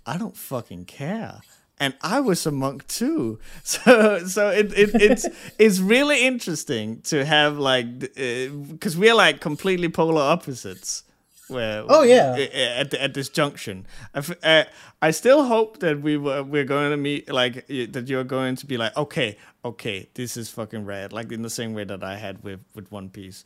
[0.04, 1.40] I don't fucking care
[1.78, 3.38] and I was a monk too.
[3.64, 5.26] So so it, it it's
[5.58, 11.02] it's really interesting to have like because uh, we're like completely polar opposites.
[11.48, 14.64] Where oh yeah at at this junction, I, uh,
[15.00, 18.66] I still hope that we were we're going to meet like that you're going to
[18.66, 22.16] be like okay okay this is fucking rad like in the same way that I
[22.16, 23.44] had with with One Piece.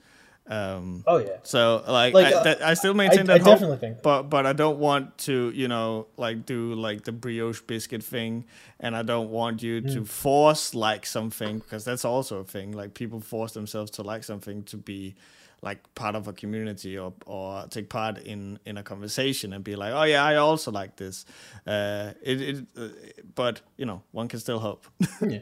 [0.50, 1.36] Um, oh yeah.
[1.44, 4.02] So like, like I, uh, that, I, still maintain I, that I hope, definitely think,
[4.02, 8.44] but but I don't want to you know like do like the brioche biscuit thing,
[8.80, 9.92] and I don't want you mm.
[9.94, 12.72] to force like something because that's also a thing.
[12.72, 15.14] Like people force themselves to like something to be
[15.62, 19.76] like part of a community or or take part in in a conversation and be
[19.76, 21.26] like, oh yeah, I also like this.
[21.64, 22.88] Uh, it, it uh,
[23.36, 24.84] but you know one can still hope.
[25.22, 25.38] yeah.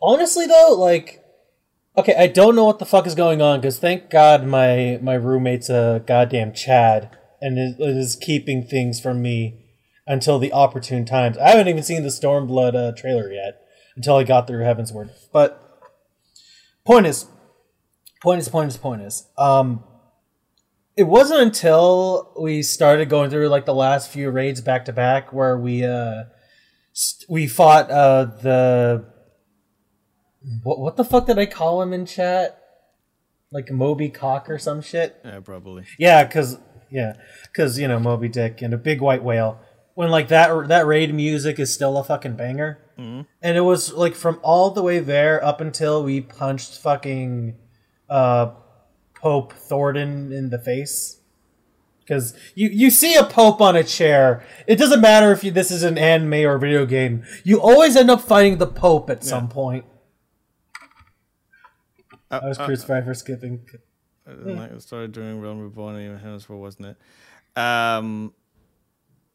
[0.00, 1.22] Honestly though, like
[1.98, 5.14] Okay, I don't know what the fuck is going on because thank God my my
[5.14, 9.64] roommate's a goddamn Chad and is, is, keeping things from me
[10.06, 11.36] until the opportune times.
[11.38, 13.62] I haven't even seen the Stormblood uh, trailer yet
[13.96, 15.10] until I got through Heaven's Heavensward.
[15.32, 15.60] But
[16.84, 17.26] point is,
[18.22, 19.82] point is, point is, point is, um,
[20.96, 25.32] it wasn't until we started going through like the last few raids back to back
[25.32, 26.26] where we uh
[26.92, 29.17] st- we fought uh the
[30.62, 32.62] what what the fuck did I call him in chat?
[33.50, 35.16] Like Moby Cock or some shit?
[35.24, 35.84] Yeah, probably.
[35.98, 36.58] Yeah, cause
[36.90, 37.14] yeah,
[37.54, 39.60] cause you know Moby Dick and a big white whale.
[39.94, 43.22] When like that that raid music is still a fucking banger, mm-hmm.
[43.42, 47.56] and it was like from all the way there up until we punched fucking
[48.08, 48.52] uh,
[49.14, 51.16] Pope Thordan in the face.
[52.00, 54.42] Because you, you see a pope on a chair.
[54.66, 57.22] It doesn't matter if you, this is an anime or video game.
[57.44, 59.28] You always end up fighting the pope at yeah.
[59.28, 59.84] some point.
[62.30, 63.66] Uh, I was uh, crucified uh, for skipping.
[64.26, 67.60] I started doing Realm Reborn and even Heavensward, wasn't it?
[67.60, 68.34] Um,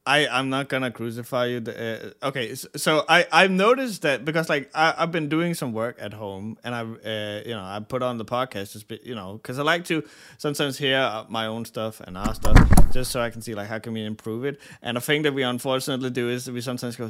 [0.05, 1.63] I I'm not gonna crucify you.
[1.65, 6.13] Uh, okay, so I I've noticed that because like I've been doing some work at
[6.13, 9.59] home and I uh, you know I put on the podcast just you know because
[9.59, 10.03] I like to
[10.37, 12.57] sometimes hear uh, my own stuff and our stuff
[12.91, 14.59] just so I can see like how can we improve it.
[14.81, 17.09] And the thing that we unfortunately do is we sometimes go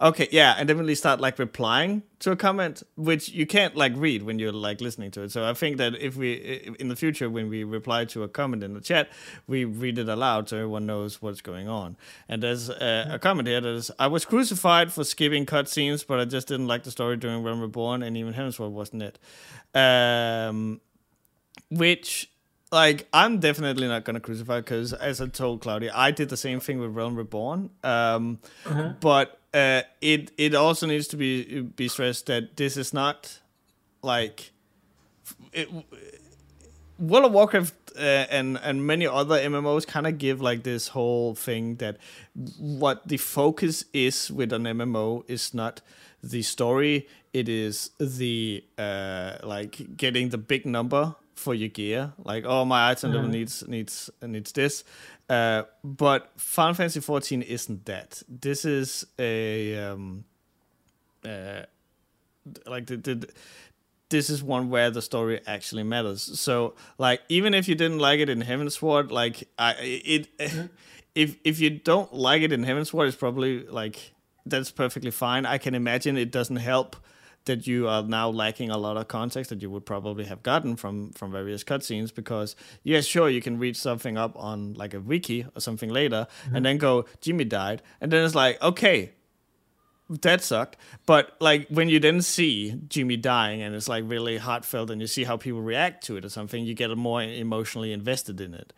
[0.00, 3.92] okay yeah and then we start like replying to a comment which you can't like
[3.96, 5.30] read when you're like listening to it.
[5.30, 8.62] So I think that if we in the future when we reply to a comment
[8.62, 9.10] in the chat
[9.46, 11.96] we read it aloud so everyone knows what's going on on.
[12.28, 16.20] And there's a, a comment here that is I was crucified for skipping cutscenes, but
[16.20, 19.18] I just didn't like the story during Realm Reborn, and even Heavensward wasn't it.
[19.74, 20.80] Um,
[21.70, 22.30] which
[22.70, 26.60] like I'm definitely not gonna crucify because as I told Claudia, I did the same
[26.60, 27.70] thing with Realm Reborn.
[27.84, 28.94] Um, uh-huh.
[29.00, 33.40] But uh, it it also needs to be be stressed that this is not
[34.02, 34.52] like
[35.52, 35.68] it,
[37.02, 41.34] World of Warcraft uh, and and many other MMOs kind of give like this whole
[41.34, 41.96] thing that
[42.58, 45.80] what the focus is with an MMO is not
[46.22, 52.12] the story, it is the uh, like getting the big number for your gear.
[52.22, 53.14] Like, oh, my item mm.
[53.14, 54.84] level needs needs needs this.
[55.28, 58.22] Uh, but Final Fantasy 14 isn't that.
[58.28, 60.24] This is a um,
[61.24, 61.62] uh,
[62.66, 63.28] like the, the
[64.12, 66.38] this is one where the story actually matters.
[66.38, 70.66] So like even if you didn't like it in Heaven's Heavensward, like I it mm-hmm.
[71.14, 74.12] if if you don't like it in Heaven's Heavensward, it's probably like
[74.46, 75.46] that's perfectly fine.
[75.46, 76.96] I can imagine it doesn't help
[77.46, 80.76] that you are now lacking a lot of context that you would probably have gotten
[80.76, 85.00] from from various cutscenes because yeah sure you can read something up on like a
[85.00, 86.56] wiki or something later mm-hmm.
[86.56, 89.10] and then go jimmy died and then it's like okay
[90.08, 94.90] that sucked but like when you then see jimmy dying and it's like really heartfelt
[94.90, 98.40] and you see how people react to it or something you get more emotionally invested
[98.40, 98.72] in it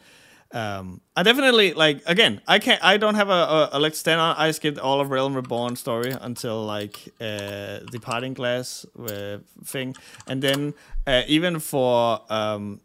[0.55, 2.41] um, I definitely like again.
[2.47, 2.83] I can't.
[2.83, 4.37] I don't have a, a, a to stand on.
[4.37, 9.97] I skipped all of Realm Reborn story until like uh, the Parting Glass uh, thing,
[10.29, 10.75] and then
[11.09, 12.81] uh, even for um,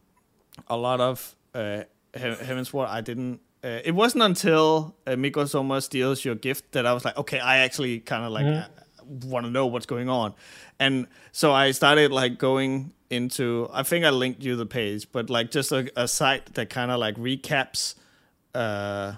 [0.68, 1.84] a lot of uh,
[2.16, 3.40] Heavensward, I didn't.
[3.64, 7.40] Uh, it wasn't until uh, Miko Soma steals your gift that I was like, okay,
[7.40, 9.30] I actually kind of like mm-hmm.
[9.30, 10.34] want to know what's going on,
[10.80, 15.30] and so I started like going into I think I linked you the page, but
[15.30, 17.96] like just a, a site that kind of like recaps
[18.56, 19.14] uh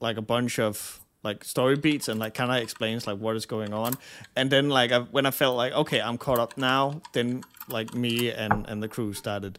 [0.00, 3.46] like a bunch of like story beats and like kind of explains like what is
[3.46, 3.94] going on
[4.36, 7.94] and then like I, when i felt like okay i'm caught up now then like
[7.94, 9.58] me and and the crew started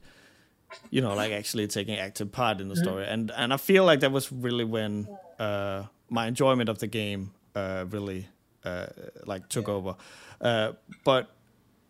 [0.89, 3.05] you know like actually taking active part in the story.
[3.07, 5.07] And and i feel like that was really when
[5.39, 8.27] uh my enjoyment of the game uh really
[8.65, 8.87] uh
[9.25, 9.95] like took over.
[10.41, 11.29] Uh but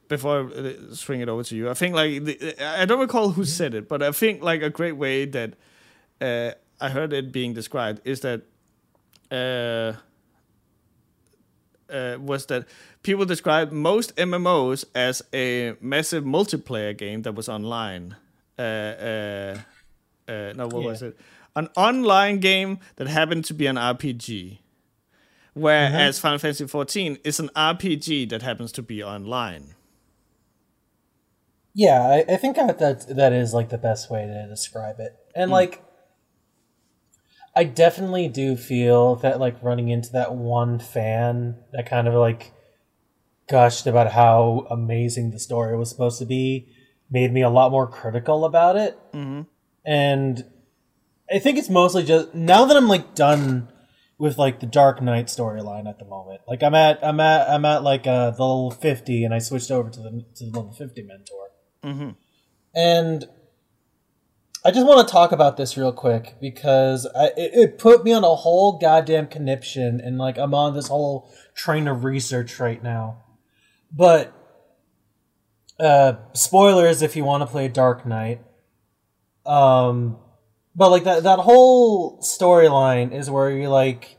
[0.09, 3.45] before I swing it over to you, I think like the, I don't recall who
[3.45, 5.53] said it, but I think like a great way that
[6.19, 8.41] uh, I heard it being described is that
[9.31, 9.93] uh,
[11.93, 12.65] uh, was that
[13.03, 18.15] people described most MMOs as a massive multiplayer game that was online.
[18.59, 19.57] Uh, uh,
[20.27, 20.87] uh, no, what yeah.
[20.87, 21.17] was it?
[21.55, 24.59] An online game that happened to be an RPG.
[25.53, 26.21] Whereas mm-hmm.
[26.21, 29.75] Final Fantasy XIV is an RPG that happens to be online.
[31.73, 35.15] Yeah, I, I think that that is like the best way to describe it.
[35.33, 35.53] And mm.
[35.53, 35.83] like
[37.55, 42.51] I definitely do feel that like running into that one fan that kind of like
[43.49, 46.67] gushed about how amazing the story was supposed to be
[47.11, 48.97] made me a lot more critical about it.
[49.13, 49.41] Mm-hmm.
[49.85, 50.45] And
[51.31, 53.69] I think it's mostly just now that I'm like done
[54.17, 56.41] with like the Dark Knight storyline at the moment.
[56.47, 59.71] Like I'm at I'm at I'm at like uh, the level fifty, and I switched
[59.71, 61.49] over to the to the level fifty mentor.
[61.83, 62.09] Mm-hmm.
[62.75, 63.25] And
[64.65, 68.11] I just want to talk about this real quick because I, it, it, put me
[68.11, 72.83] on a whole goddamn conniption, and like I'm on this whole train of research right
[72.83, 73.23] now.
[73.91, 74.33] But
[75.79, 78.41] uh, spoilers if you want to play Dark Knight.
[79.45, 80.17] Um,
[80.75, 84.17] but like that that whole storyline is where you like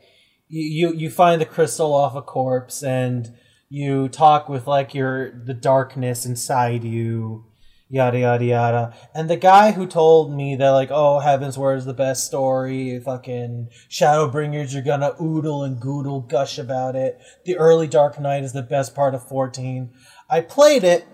[0.49, 3.33] you, you find the crystal off a corpse and
[3.69, 7.45] you talk with like your the darkness inside you
[7.91, 8.93] yada yada yada.
[9.13, 13.67] And the guy who told me that like, oh, Heavensward is the best story, fucking
[13.89, 17.19] Shadowbringers, you're gonna oodle and goodle gush about it.
[17.45, 19.91] The early Dark Knight is the best part of 14.
[20.29, 21.05] I played it,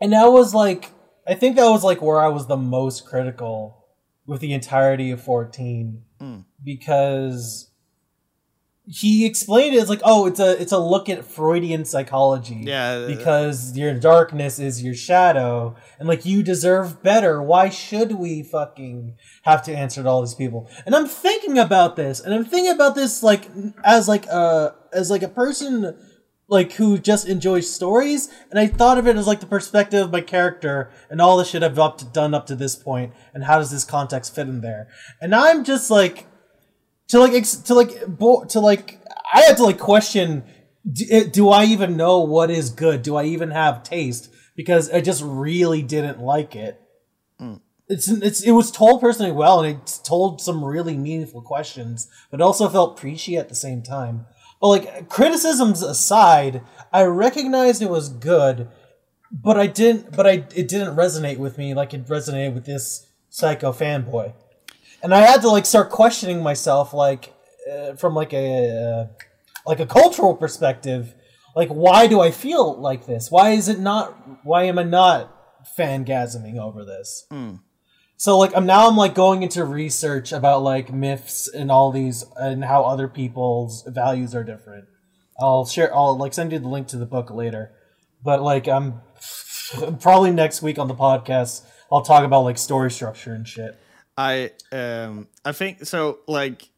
[0.00, 0.90] and that was like,
[1.26, 3.86] I think that was like where I was the most critical
[4.26, 6.44] with the entirety of 14 mm.
[6.62, 7.70] because
[8.86, 12.64] he explained it as like, oh, it's a it's a look at Freudian psychology.
[12.64, 12.90] Yeah.
[12.90, 17.42] Uh, uh, because your darkness is your shadow, and like you deserve better.
[17.42, 20.68] Why should we fucking have to answer to all these people?
[20.84, 23.48] And I'm thinking about this, and I'm thinking about this like
[23.82, 25.96] as like a as like a person
[26.48, 30.12] like who just enjoys stories, and I thought of it as like the perspective of
[30.12, 33.44] my character and all the shit I've up to, done up to this point, and
[33.44, 34.88] how does this context fit in there?
[35.20, 36.26] And I'm just like
[37.08, 39.00] to like ex- to like bo- to like
[39.32, 40.44] I had to like question
[40.90, 43.02] do, eh, do I even know what is good?
[43.02, 44.30] Do I even have taste?
[44.56, 46.80] Because I just really didn't like it.
[47.40, 47.60] Mm.
[47.88, 52.40] It's it's it was told personally well, and it told some really meaningful questions, but
[52.40, 54.26] also felt preachy at the same time.
[54.68, 56.62] Like criticisms aside,
[56.92, 58.68] I recognized it was good,
[59.30, 60.16] but I didn't.
[60.16, 64.32] But I it didn't resonate with me like it resonated with this psycho fanboy
[65.04, 67.32] and I had to like start questioning myself, like
[67.70, 69.06] uh, from like a uh,
[69.66, 71.14] like a cultural perspective,
[71.54, 73.30] like why do I feel like this?
[73.30, 74.44] Why is it not?
[74.44, 75.30] Why am I not
[75.78, 77.26] fangasming over this?
[77.30, 77.60] Mm.
[78.16, 82.24] So like I'm now I'm like going into research about like myths and all these
[82.36, 84.86] and how other people's values are different.
[85.40, 85.94] I'll share.
[85.94, 87.72] I'll like send you the link to the book later,
[88.22, 89.00] but like I'm
[90.00, 91.64] probably next week on the podcast.
[91.90, 93.78] I'll talk about like story structure and shit.
[94.16, 96.68] I um I think so like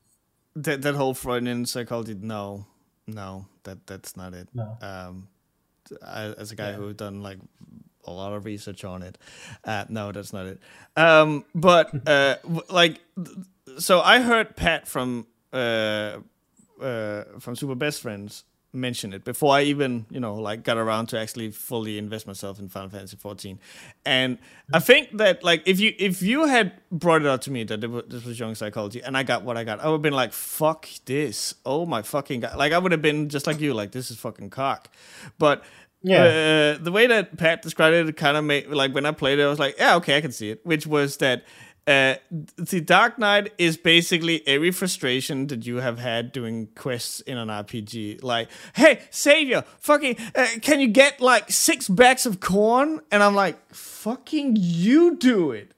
[0.57, 2.67] that that whole Freudian psychology no
[3.07, 4.49] no that that's not it.
[4.55, 4.79] No.
[4.81, 5.29] Um
[6.05, 6.77] I, as a guy yeah.
[6.77, 7.39] who's done like
[8.07, 9.19] a lot of research on it.
[9.65, 10.61] Uh, no, that's not it.
[10.97, 12.37] Um, but uh,
[12.71, 13.01] like,
[13.79, 16.19] so I heard Pat from uh,
[16.81, 18.45] uh, from Super Best Friends
[18.77, 22.59] mention it before I even, you know, like got around to actually fully invest myself
[22.59, 23.59] in Final Fantasy 14.
[24.05, 24.39] And
[24.73, 27.81] I think that like if you if you had brought it out to me that
[27.81, 30.33] this was Jung psychology and I got what I got, I would have been like,
[30.33, 31.55] fuck this.
[31.65, 32.57] Oh my fucking god.
[32.57, 34.91] Like I would have been just like you, like this is fucking cock.
[35.39, 35.65] But
[36.09, 39.13] yeah, uh, the way that Pat described it, it kind of made like when I
[39.13, 40.65] played it, I was like, yeah, okay, I can see it.
[40.65, 41.45] Which was that
[41.87, 42.15] uh,
[42.57, 47.49] the Dark Knight is basically every frustration that you have had doing quests in an
[47.49, 48.23] RPG.
[48.23, 53.01] Like, hey, Savior, fucking, uh, can you get like six bags of corn?
[53.11, 55.73] And I'm like, fucking, you do it.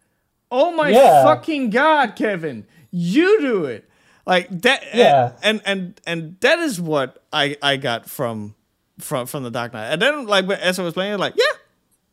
[0.51, 1.25] Oh my yeah.
[1.25, 3.89] fucking god, Kevin, you do it.
[4.27, 5.33] Like that, yeah.
[5.43, 8.55] And and and that is what I I got from
[8.99, 9.93] from from the Dark Knight.
[9.93, 11.45] And then like as I was playing, like yeah,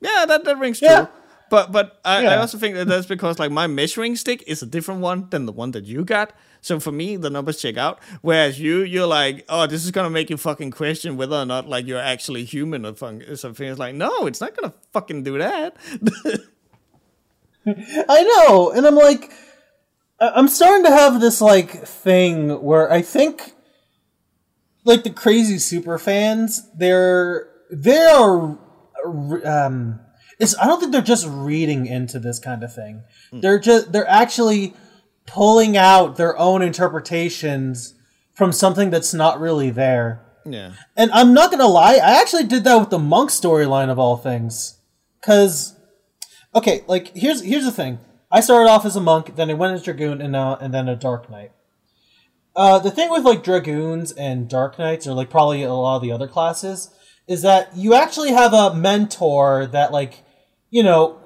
[0.01, 1.05] yeah, that that rings yeah.
[1.05, 1.07] true.
[1.49, 2.29] But but I, yeah.
[2.31, 5.45] I also think that that's because like my measuring stick is a different one than
[5.45, 6.33] the one that you got.
[6.61, 7.99] So for me, the numbers check out.
[8.21, 11.67] Whereas you, you're like, oh, this is gonna make you fucking question whether or not
[11.67, 13.21] like you're actually human or something.
[13.67, 15.77] It's like, no, it's not gonna fucking do that.
[17.67, 19.31] I know, and I'm like,
[20.19, 23.54] I'm starting to have this like thing where I think,
[24.85, 28.57] like the crazy super fans, they're they are
[29.43, 29.99] um
[30.39, 33.03] it's I don't think they're just reading into this kind of thing.
[33.33, 33.41] Mm.
[33.41, 34.73] They're just they're actually
[35.25, 37.95] pulling out their own interpretations
[38.33, 40.21] from something that's not really there.
[40.45, 40.73] Yeah.
[40.95, 44.17] And I'm not gonna lie, I actually did that with the monk storyline of all
[44.17, 44.79] things.
[45.21, 45.75] Cause
[46.53, 47.99] okay, like here's here's the thing.
[48.31, 50.87] I started off as a monk, then I went as dragoon, and now and then
[50.87, 51.51] a dark knight.
[52.55, 56.01] Uh, the thing with like dragoons and dark knights, or like probably a lot of
[56.01, 56.89] the other classes,
[57.27, 60.23] is that you actually have a mentor that like
[60.75, 61.17] you know,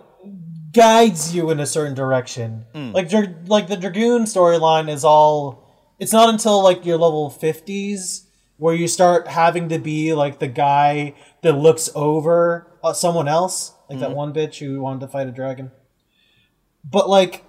[0.74, 2.66] guides you in a certain direction.
[2.76, 2.94] Mm.
[2.94, 3.12] Like
[3.48, 5.68] like the dragoon storyline is all.
[5.98, 8.28] It's not until like your level fifties
[8.58, 13.74] where you start having to be like the guy that looks over uh, someone else,
[13.90, 14.02] like mm.
[14.02, 14.18] that hmm.
[14.18, 15.72] one bitch who wanted to fight a dragon.
[16.84, 17.44] But like,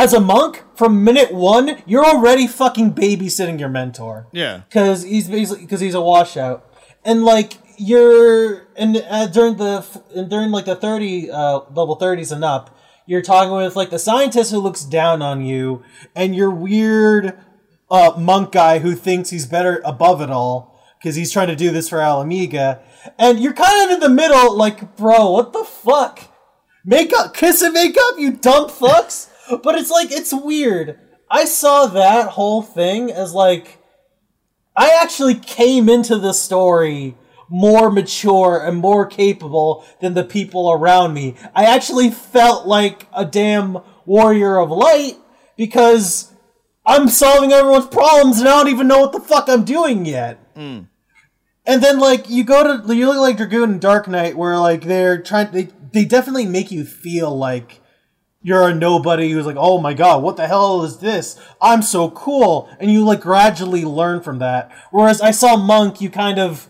[0.00, 4.28] as a monk, from minute one, you're already fucking babysitting your mentor.
[4.32, 6.66] Yeah, because he's basically because he's a washout,
[7.04, 9.80] and like you're and uh, during the
[10.28, 12.76] during like the 30 uh, level 30s and up
[13.06, 15.82] you're talking with like the scientist who looks down on you
[16.14, 17.38] and your weird
[17.90, 21.70] uh, monk guy who thinks he's better above it all because he's trying to do
[21.70, 22.78] this for Ala Mhigo
[23.18, 26.20] and you're kind of in the middle like bro what the fuck?
[26.84, 30.98] Makeup kiss and makeup you dumb fucks but it's like it's weird
[31.30, 33.78] i saw that whole thing as like
[34.76, 37.16] i actually came into the story
[37.50, 41.34] more mature and more capable than the people around me.
[41.54, 45.18] I actually felt like a damn warrior of light
[45.56, 46.32] because
[46.86, 50.54] I'm solving everyone's problems and I don't even know what the fuck I'm doing yet.
[50.54, 50.86] Mm.
[51.66, 54.82] And then like you go to you look like Dragoon and Dark Knight where like
[54.82, 57.79] they're trying they they definitely make you feel like
[58.42, 61.38] you're a nobody who's like, oh my god, what the hell is this?
[61.60, 62.68] I'm so cool.
[62.78, 64.72] And you like gradually learn from that.
[64.90, 66.68] Whereas I saw Monk, you kind of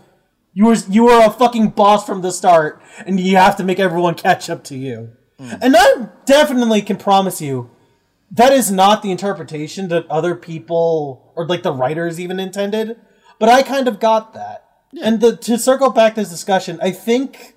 [0.53, 3.79] you were you were a fucking boss from the start, and you have to make
[3.79, 5.11] everyone catch up to you.
[5.39, 5.59] Mm.
[5.61, 7.69] And I definitely can promise you
[8.31, 12.99] that is not the interpretation that other people or like the writers even intended.
[13.39, 14.65] But I kind of got that.
[14.91, 15.07] Yeah.
[15.07, 17.55] And the, to circle back this discussion, I think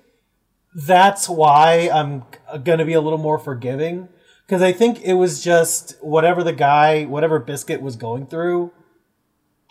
[0.75, 2.23] that's why I'm
[2.63, 4.09] going to be a little more forgiving
[4.45, 8.71] because I think it was just whatever the guy, whatever Biscuit was going through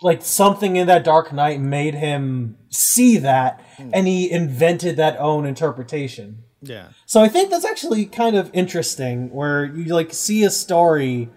[0.01, 3.89] like something in that Dark Knight made him see that, mm.
[3.93, 6.43] and he invented that own interpretation.
[6.61, 6.89] Yeah.
[7.05, 11.29] So I think that's actually kind of interesting, where you like see a story,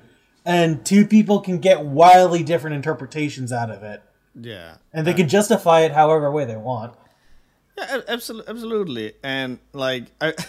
[0.45, 4.03] and two people can get wildly different interpretations out of it.
[4.35, 4.77] Yeah.
[4.93, 6.95] And they can justify it however way they want.
[7.79, 10.35] Yeah, absolutely, absolutely, and like I.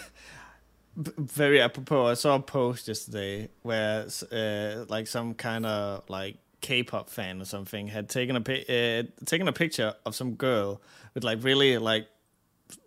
[0.96, 7.08] very apropos, I saw a post yesterday where uh, like some kind of like K-pop
[7.08, 10.82] fan or something had taken a uh, taken a picture of some girl
[11.14, 12.08] with like really like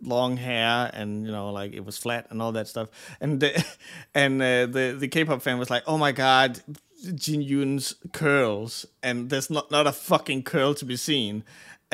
[0.02, 2.88] long hair and you know like it was flat and all that stuff.
[3.20, 3.64] And the,
[4.14, 6.60] and uh, the the K-pop fan was like oh my god
[7.14, 8.86] Jin Yoon's curls.
[9.02, 11.44] And there's not not a fucking curl to be seen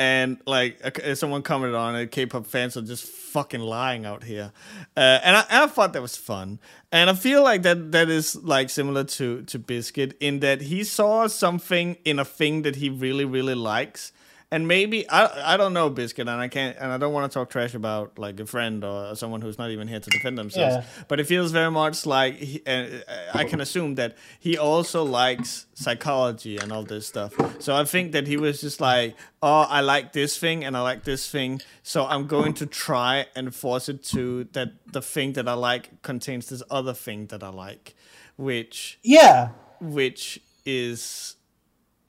[0.01, 4.51] and like someone commented on it k-pop fans are just fucking lying out here.
[4.97, 6.59] Uh, and, I, and, I, thought that was fun.
[6.91, 10.83] And i feel like that that is like similar to to biscuit in that he
[10.83, 14.11] saw something in a thing that he really really likes
[14.51, 17.33] and maybe I I don't know Biscuit, and I can't, and I don't want to
[17.33, 20.75] talk trash about like a friend or someone who's not even here to defend themselves.
[20.75, 21.03] Yeah.
[21.07, 22.87] But it feels very much like he, uh,
[23.33, 27.33] I can assume that he also likes psychology and all this stuff.
[27.61, 30.81] So I think that he was just like, oh, I like this thing and I
[30.81, 35.33] like this thing, so I'm going to try and force it to that the thing
[35.33, 37.95] that I like contains this other thing that I like,
[38.37, 39.49] which Yeah.
[39.79, 41.35] which is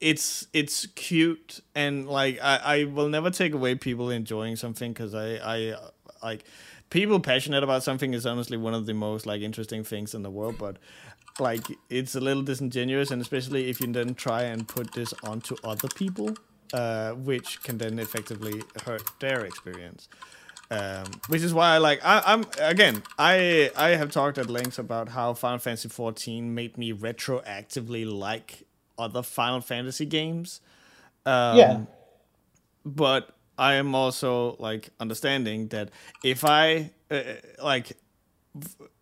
[0.02, 5.14] it's it's cute and like I, I will never take away people enjoying something because
[5.14, 5.76] I I
[6.22, 6.44] like
[6.90, 10.30] people passionate about something is honestly one of the most like interesting things in the
[10.30, 10.76] world but
[11.38, 15.56] like it's a little disingenuous and especially if you then try and put this onto
[15.64, 16.34] other people
[16.72, 20.08] uh, which can then effectively hurt their experience.
[20.70, 24.78] Um, which is why I like I, I'm again I I have talked at length
[24.78, 28.66] about how Final Fantasy 14 made me retroactively like
[28.98, 30.60] other Final Fantasy games.
[31.26, 31.80] Um, Yeah.
[32.84, 35.90] But I am also like understanding that
[36.24, 37.22] if I uh,
[37.62, 37.96] like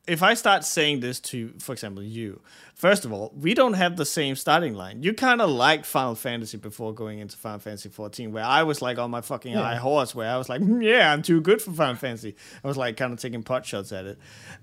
[0.06, 2.40] if I start saying this to, for example, you,
[2.74, 5.02] first of all, we don't have the same starting line.
[5.02, 8.80] You kind of liked Final Fantasy before going into Final Fantasy 14, where I was
[8.82, 11.60] like on my fucking high horse, where I was like, "Mm, yeah, I'm too good
[11.62, 12.34] for Final Fantasy.
[12.64, 14.18] I was like kind of taking pot shots at it.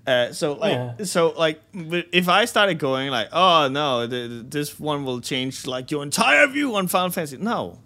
[0.06, 1.04] Uh, so like, Yeah.
[1.04, 5.90] so like, if I started going like, oh no, th- this one will change like
[5.90, 7.78] your entire view on Final Fantasy, no,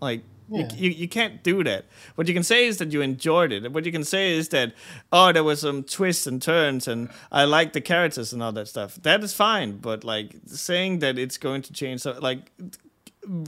[0.00, 0.22] like.
[0.52, 0.68] Yeah.
[0.74, 1.86] You, you, you can't do that.
[2.14, 3.72] What you can say is that you enjoyed it.
[3.72, 4.74] What you can say is that,
[5.10, 8.68] oh, there was some twists and turns and I like the characters and all that
[8.68, 8.96] stuff.
[9.02, 9.78] That is fine.
[9.78, 12.50] But like saying that it's going to change, so, like,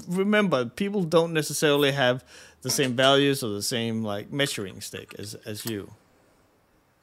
[0.09, 2.25] remember, people don't necessarily have
[2.63, 5.93] the same values or the same like measuring stick as as you.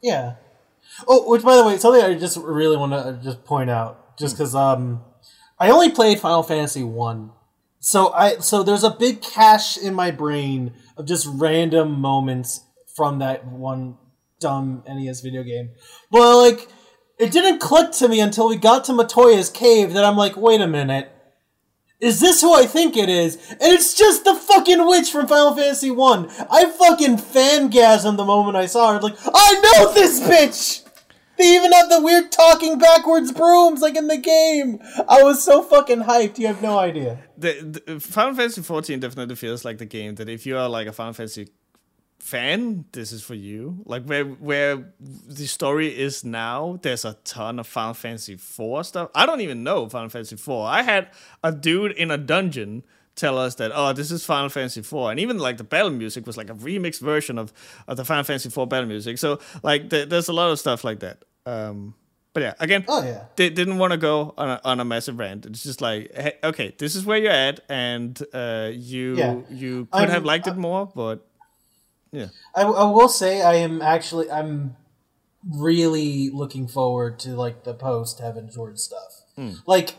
[0.01, 0.35] Yeah.
[1.07, 4.35] Oh, which by the way, something I just really want to just point out, just
[4.35, 5.03] because um,
[5.59, 7.31] I only played Final Fantasy one,
[7.81, 12.61] so I so there's a big cache in my brain of just random moments
[12.95, 13.97] from that one
[14.39, 15.71] dumb NES video game.
[16.11, 16.69] But like,
[17.17, 20.61] it didn't click to me until we got to Matoya's cave that I'm like, wait
[20.61, 21.11] a minute.
[21.99, 23.35] Is this who I think it is?
[23.49, 26.29] And it's just the fucking witch from Final Fantasy One.
[26.51, 28.99] I fucking fangasmed the moment I saw her.
[28.99, 30.80] Like, I know this bitch.
[31.41, 34.79] They even have the weird talking backwards brooms like in the game.
[35.09, 36.37] I was so fucking hyped.
[36.37, 37.17] You have no idea.
[37.35, 40.85] The, the Final Fantasy 14 definitely feels like the game that if you are like
[40.85, 41.49] a Final Fantasy
[42.19, 43.81] fan, this is for you.
[43.85, 49.09] Like where where the story is now, there's a ton of Final Fantasy 4 stuff.
[49.15, 50.67] I don't even know Final Fantasy 4.
[50.67, 51.09] I had
[51.43, 52.83] a dude in a dungeon
[53.15, 56.25] tell us that oh this is Final Fantasy 4 and even like the battle music
[56.25, 57.51] was like a remixed version of,
[57.87, 59.17] of the Final Fantasy 4 battle music.
[59.17, 61.23] So like th- there's a lot of stuff like that.
[61.45, 61.95] Um
[62.33, 63.25] but yeah, again, Oh yeah.
[63.35, 65.45] they didn't want to go on a, on a massive rant.
[65.45, 69.41] It's just like, hey, okay, this is where you're at, and uh, you Yeah.
[69.49, 71.27] you could I'm- have liked it more, but
[72.13, 74.77] yeah, I, I will say I am actually I'm
[75.57, 79.23] really looking forward to like the post Heavensward stuff.
[79.65, 79.95] Like,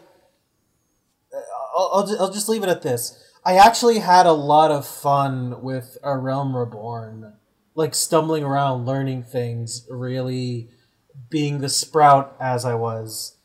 [1.35, 1.39] uh,
[1.77, 3.19] I'll, I'll, I'll just leave it at this.
[3.45, 7.33] I actually had a lot of fun with A Realm Reborn,
[7.75, 10.69] like stumbling around, learning things, really
[11.33, 13.37] being the sprout as I was,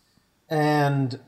[0.48, 1.20] and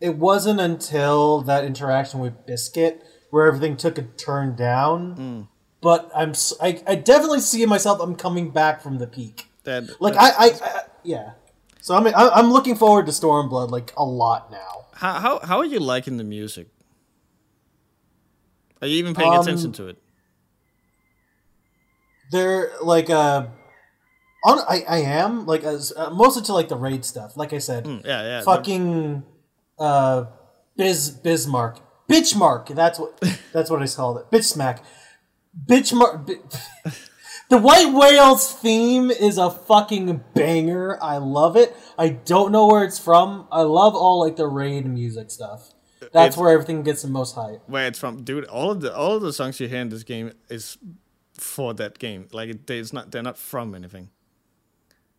[0.00, 5.48] it wasn't until that interaction with Biscuit where everything took a turn down
[5.86, 8.00] but I'm I, I, definitely see myself.
[8.00, 9.46] I'm coming back from the peak.
[9.64, 11.32] that Like I, I, I yeah.
[11.80, 14.86] So I'm I'm looking forward to Stormblood like a lot now.
[14.94, 16.66] how how how are you liking the music?
[18.82, 19.98] Are you even paying Um, attention to it?
[22.32, 23.46] They're like uh,
[24.46, 27.36] on I I am like as uh, mostly to like the raid stuff.
[27.36, 28.42] Like I said, Mm, yeah, yeah.
[28.42, 29.22] fucking
[29.78, 30.24] uh,
[30.76, 31.78] Biz Bismarck,
[32.08, 32.74] Bitchmark.
[32.74, 33.20] That's what
[33.52, 34.30] that's what I called it.
[34.30, 34.82] Bitch smack,
[35.68, 36.26] Bitchmark.
[36.26, 36.90] Bi-
[37.50, 40.98] the White Whales theme is a fucking banger.
[41.02, 41.74] I love it.
[41.98, 43.46] I don't know where it's from.
[43.50, 45.72] I love all like the raid music stuff.
[46.00, 47.62] That's It's- where everything gets the most hype.
[47.66, 48.44] Where it's from, dude?
[48.44, 50.78] All of the all of the songs you hear in this game is
[51.34, 52.28] for that game.
[52.32, 54.10] Like it, it's not they're not from anything.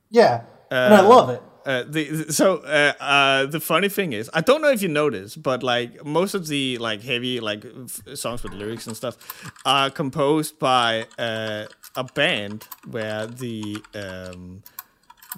[0.10, 0.41] Yeah,
[0.72, 1.41] and I Uh, love it.
[1.66, 5.41] Uh, the so uh, uh, the funny thing is, I don't know if you noticed,
[5.43, 9.18] but like most of the like heavy like f- songs with lyrics and stuff
[9.66, 14.64] are composed by uh, a band where the um,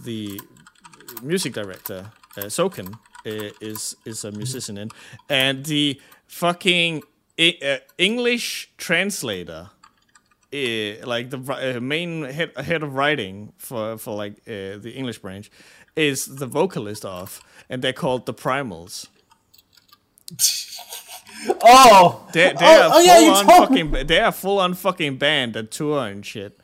[0.03, 0.39] the
[1.24, 2.93] music director uh, Soken
[3.26, 4.89] uh, is is a musician in,
[5.30, 7.01] and the fucking
[7.39, 9.70] I- uh, English translator
[10.54, 11.39] uh, like the
[11.78, 15.52] uh, main head head of writing for for like uh, the English branch
[15.95, 19.08] is the vocalist of, and they're called the Primals.
[21.64, 23.84] Oh, They they oh, are oh, yeah, full on told me.
[23.84, 26.60] fucking they are full on fucking band that tour and shit.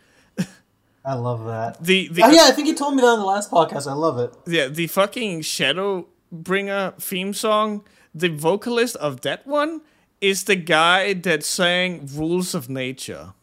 [1.05, 1.77] I love that.
[1.83, 3.87] The the Oh yeah, I think you told me that on the last podcast.
[3.87, 4.33] I love it.
[4.47, 7.85] yeah the fucking Shadowbringer theme song.
[8.13, 9.81] The vocalist of that one
[10.19, 13.33] is the guy that sang "Rules of Nature."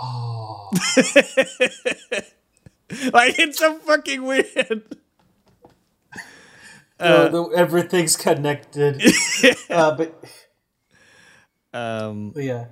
[0.00, 0.70] Oh,
[3.12, 4.46] Like it's so fucking weird.
[6.98, 9.02] The- the- everything's connected.
[9.70, 10.24] uh, but,
[11.72, 12.66] Um, but yeah.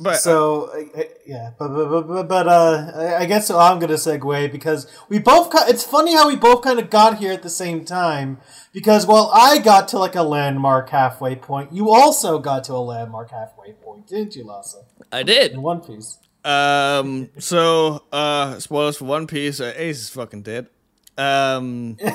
[0.00, 3.94] but So uh, uh, yeah, but but but, but, but uh, I- guess I'm gonna
[3.94, 5.50] segue because we both.
[5.68, 8.38] It's funny how we both kind of got here at the same time.
[8.72, 12.82] Because while I got to like a landmark halfway point, you also got to a
[12.84, 14.78] landmark halfway point, didn't you, Lassa?
[15.12, 15.52] I did.
[15.52, 16.18] In One Piece.
[16.44, 17.30] Um.
[17.38, 19.60] So, uh, spoilers for One Piece.
[19.60, 20.68] Uh, Ace is fucking dead.
[21.16, 21.96] Um.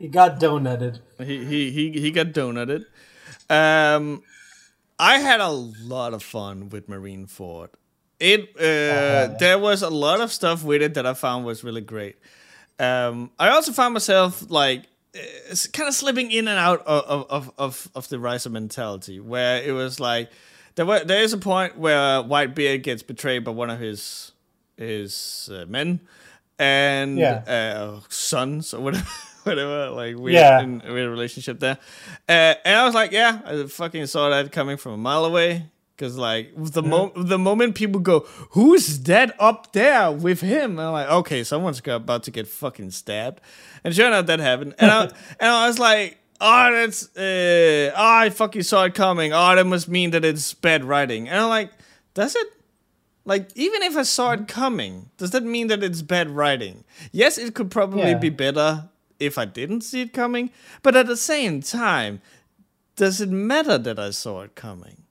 [0.00, 1.00] You got donutted.
[1.18, 2.84] he he he he got donated.
[3.50, 4.22] Um.
[4.98, 7.70] I had a lot of fun with Marineford.
[8.20, 11.80] It uh, there was a lot of stuff with it that I found was really
[11.80, 12.16] great.
[12.80, 14.84] Um, I also found myself like
[15.72, 19.72] kind of slipping in and out of of of of the riser mentality, where it
[19.72, 20.30] was like
[20.78, 24.32] there were there is a point where Whitebeard gets betrayed by one of his
[24.76, 26.00] his uh, men
[26.58, 27.42] and Yeah.
[27.46, 29.06] uh, sons or whatever.
[29.44, 30.60] Whatever, like we Yeah.
[30.60, 31.78] in, weird relationship there,
[32.28, 35.70] uh, and I was like, yeah, I fucking saw that coming from a mile away.
[35.96, 38.20] Cause like the mo- the moment people go,
[38.50, 40.72] who's that up there with him?
[40.78, 43.40] And I'm like, okay, someone's about to get fucking stabbed,
[43.84, 44.74] and sure enough, that happened.
[44.78, 45.02] And I
[45.40, 49.32] and I was like, oh, that's uh, oh, I fucking saw it coming.
[49.32, 51.28] Oh, that must mean that it's bad writing.
[51.28, 51.70] And I'm like,
[52.14, 52.46] does it?
[53.24, 56.84] Like, even if I saw it coming, does that mean that it's bad writing?
[57.12, 58.18] Yes, it could probably Yeah.
[58.18, 58.88] be better
[59.20, 60.50] if I didn't see it coming,
[60.82, 62.22] but at the same time,
[62.96, 65.02] does it matter that I saw it coming?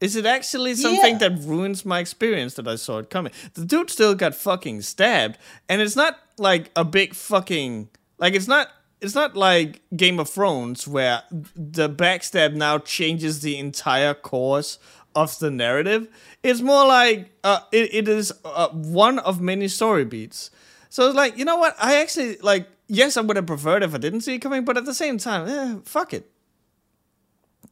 [0.00, 1.28] Is it actually something Yeah.
[1.28, 3.32] that ruins my experience that I saw it coming?
[3.54, 8.48] The dude still got fucking stabbed, and it's not like a big fucking like it's
[8.48, 8.68] not
[9.02, 14.78] it's not like Game of Thrones where the backstab now changes the entire course
[15.14, 16.08] of the narrative.
[16.42, 20.50] It's more like uh, it, it is uh, one of many story beats.
[20.88, 21.74] So it's like you know what?
[21.78, 22.68] I actually like.
[22.88, 25.16] Yes, I would have preferred if I didn't see it coming, but at the same
[25.16, 26.30] time, eh, fuck it.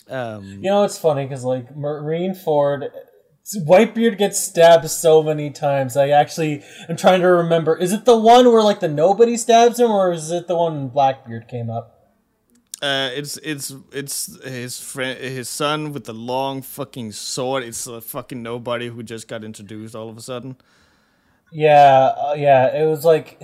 [0.08, 2.90] Um, You know, it's funny because like Marineford,
[3.56, 5.96] Whitebeard gets stabbed so many times.
[5.96, 7.76] I actually am trying to remember.
[7.76, 10.88] Is it the one where like the nobody stabs him, or is it the one
[10.88, 11.96] Blackbeard came up?
[12.82, 17.62] Uh, it's it's it's his friend, his son with the long fucking sword.
[17.62, 20.56] It's a fucking nobody who just got introduced all of a sudden.
[21.52, 22.74] Yeah, uh, yeah.
[22.74, 23.38] It was like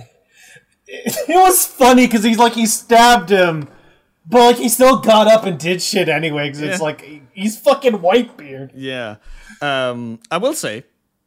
[0.87, 3.67] it was funny because he's like he stabbed him,
[4.27, 6.47] but like he still got up and did shit anyway.
[6.49, 7.01] Because it's like
[7.33, 8.71] he's fucking Whitebeard.
[8.75, 9.15] Yeah.
[9.61, 10.83] Um, I will say,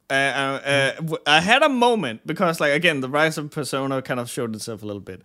[0.09, 4.21] uh, uh, uh, I had a moment because, like, again, the rise of persona kind
[4.21, 5.23] of showed itself a little bit.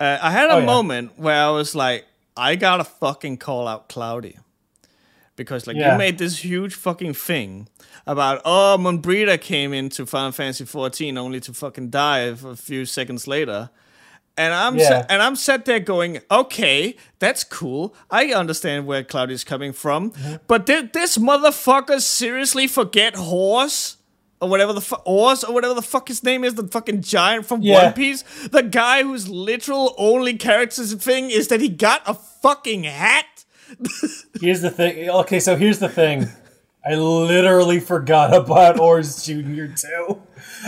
[0.00, 0.64] Uh, I had a Oh, yeah.
[0.66, 2.04] moment where I was like,
[2.36, 4.38] I gotta fucking call out Cloudy.
[5.36, 5.92] Because like Yeah.
[5.92, 7.68] you made this huge fucking thing
[8.06, 13.28] about oh Moenbryda came into Final Fantasy 14 only to fucking die a few seconds
[13.28, 13.70] later.
[14.38, 14.88] And I'm Yeah.
[15.00, 17.94] sa- and I'm sat there going, okay, that's cool.
[18.10, 20.34] I understand where Cloudy's coming from, Mm-hmm.
[20.46, 23.96] but did this motherfucker seriously forget Horse
[24.40, 27.44] or whatever the fuck Horse or whatever the fuck his name is, the fucking giant
[27.46, 27.84] from Yeah.
[27.86, 28.22] One Piece,
[28.52, 33.26] the guy whose literal only character's thing is that he got a fucking hat.
[34.40, 35.10] Here's the thing.
[35.10, 36.28] Okay, so here's the thing.
[36.88, 39.66] I literally forgot about Oars Jr.
[39.66, 40.22] too.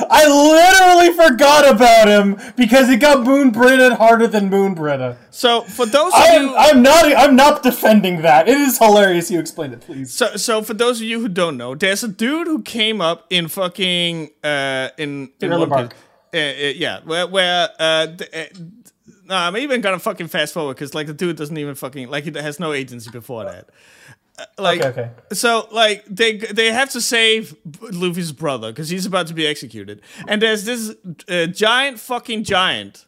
[0.09, 5.17] I literally forgot about him because he got Moenbryda harder than Moenbryda.
[5.31, 8.49] So for those of I'm, you, I'm not I'm not defending that.
[8.49, 9.31] It is hilarious.
[9.31, 10.13] You explain it, please.
[10.13, 13.27] So, so for those of you who don't know, there's a dude who came up
[13.31, 15.77] in fucking uh in in Thriller One Piece.
[15.77, 15.97] Bark.
[16.33, 18.61] Uh, uh, yeah, where where uh, the, uh
[19.25, 22.25] no, I'm even gonna fucking fast forward because like the dude doesn't even fucking like
[22.25, 23.69] he has no agency before that.
[24.41, 25.11] Uh, like Okay, okay.
[25.33, 30.01] so like they they have to save Luffy's brother because he's about to be executed,
[30.29, 30.95] and there's this
[31.29, 33.07] uh, giant fucking giant.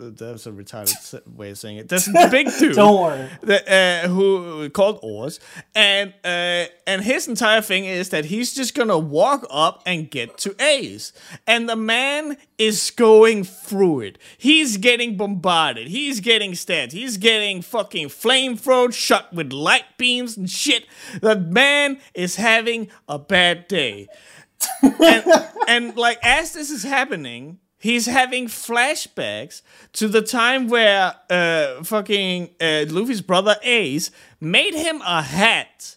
[0.00, 1.88] That's a retarded way of saying it.
[1.88, 3.28] There's a big dude Don't worry.
[3.42, 5.40] that, uh, who called Oars,
[5.74, 10.38] and uh, and his entire thing is that he's just gonna walk up and get
[10.38, 11.12] to Ace,
[11.46, 14.18] and the man is going through it.
[14.38, 15.88] He's getting bombarded.
[15.88, 16.92] He's getting stabbed.
[16.92, 20.86] He's getting fucking flamethrower shot with light beams and shit.
[21.20, 24.08] The man is having a bad day,
[24.82, 25.24] and,
[25.68, 27.58] and like as this is happening.
[27.80, 29.62] He's having flashbacks
[29.94, 35.96] to the time where uh, fucking uh, Luffy's brother Ace made him a hat.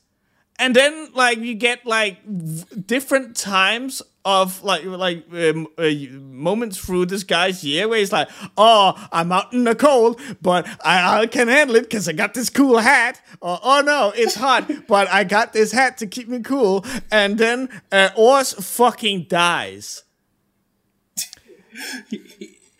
[0.57, 5.89] And then, like, you get like v- different times of like like um, uh,
[6.21, 10.65] moments through this guy's year where he's like, "Oh, I'm out in the cold, but
[10.85, 14.35] I, I can handle it because I got this cool hat." Or, "Oh no, it's
[14.35, 19.25] hot, but I got this hat to keep me cool." And then uh, Oars fucking
[19.27, 20.03] dies.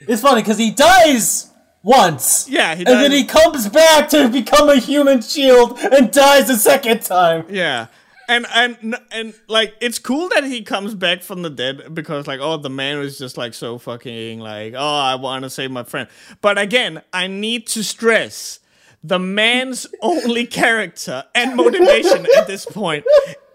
[0.06, 1.50] It's funny because he dies
[1.82, 2.50] once.
[2.50, 6.58] Yeah, he and then he comes back to become a human shield and dies a
[6.58, 7.46] second time.
[7.50, 7.88] Yeah.
[8.30, 12.39] And and and like it's cool that he comes back from the dead because like
[12.39, 15.84] oh the man was just like so fucking like oh I want to save my
[15.84, 16.08] friend.
[16.39, 18.60] But again, I need to stress
[19.04, 23.06] the man's only character and motivation at this point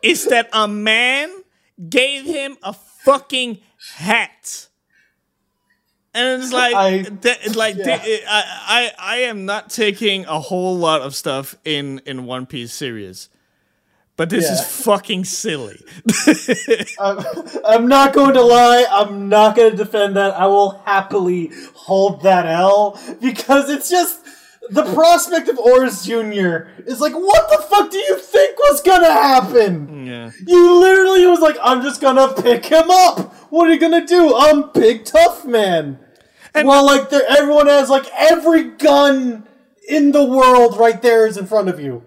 [0.03, 1.31] is that a man
[1.89, 3.59] gave him a fucking
[3.97, 4.68] hat.
[6.19, 7.99] And it's like, I- th- like yeah.
[7.99, 12.45] th- I, I, I am not taking a whole lot of stuff in in One
[12.47, 13.29] Piece serious,
[14.17, 15.81] but this is fucking silly.
[17.01, 17.19] I'm,
[17.65, 18.85] I'm not going to lie.
[18.91, 20.35] I'm not going to defend that.
[20.35, 24.25] I will happily hold that L because it's just
[24.71, 26.69] the prospect of Oars Jr.
[26.87, 30.07] is like, what the fuck do you think was going to happen?
[30.07, 33.33] yeah, You literally was like, I'm just gonna pick him up.
[33.51, 34.35] What are you gonna do?
[34.37, 35.99] I'm big tough man.
[36.59, 39.47] And- well, like everyone has like every gun
[39.89, 42.03] in the world right there is in front of you.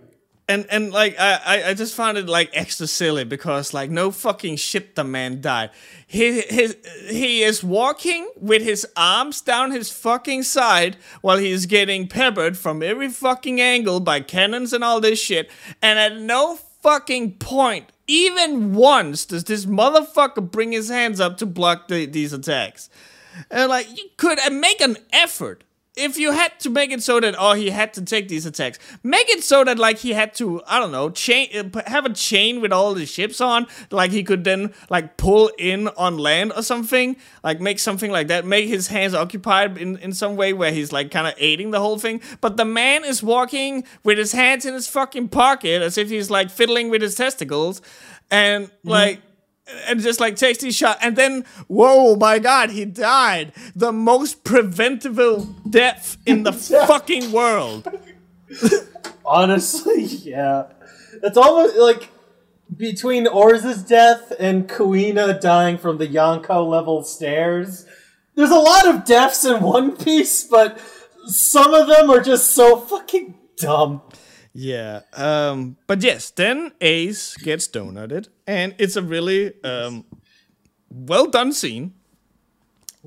[0.48, 4.12] and and like I, I I just found it like extra silly because like no
[4.12, 5.70] fucking shit the man died.
[6.08, 6.76] He his
[7.10, 12.58] he is walking with his arms down his fucking side while he is getting peppered
[12.58, 15.50] from every fucking angle by cannons and all this shit.
[15.82, 21.46] And at no fucking point, even once, does this motherfucker bring his hands up to
[21.46, 22.90] block the, these attacks.
[23.50, 25.64] And like you could make an effort.
[25.98, 28.80] If you had to make it so that oh he had to take these attacks,
[29.04, 32.14] make it so that like he had to I don't know chain uh, have a
[32.14, 36.54] chain with all the ships on, like he could then like pull in on land
[36.56, 40.54] or something, like make something like that, make his hands occupied in in some way
[40.54, 42.22] where he's like kind of aiding the whole thing.
[42.40, 46.30] But the man is walking with his hands in his fucking pocket as if he's
[46.32, 47.82] like fiddling with his testicles,
[48.32, 49.20] and like
[49.88, 54.44] and just like takes these shot and then whoa my god he died the most
[54.44, 56.54] preventable death in the
[56.88, 57.88] fucking world
[59.26, 60.68] Honestly, yeah.
[61.24, 62.10] It's almost like
[62.76, 67.86] between Oars's death and Kuina dying from the Yonko level stairs.
[68.36, 70.80] There's a lot of deaths in One Piece, but
[71.26, 74.02] some of them are just so fucking dumb.
[74.54, 80.04] Yeah um but yes then ace gets donuted and it's a really um
[80.92, 81.94] well done scene.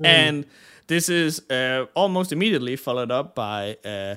[0.03, 0.45] And
[0.87, 4.15] this is uh, almost immediately followed up by uh,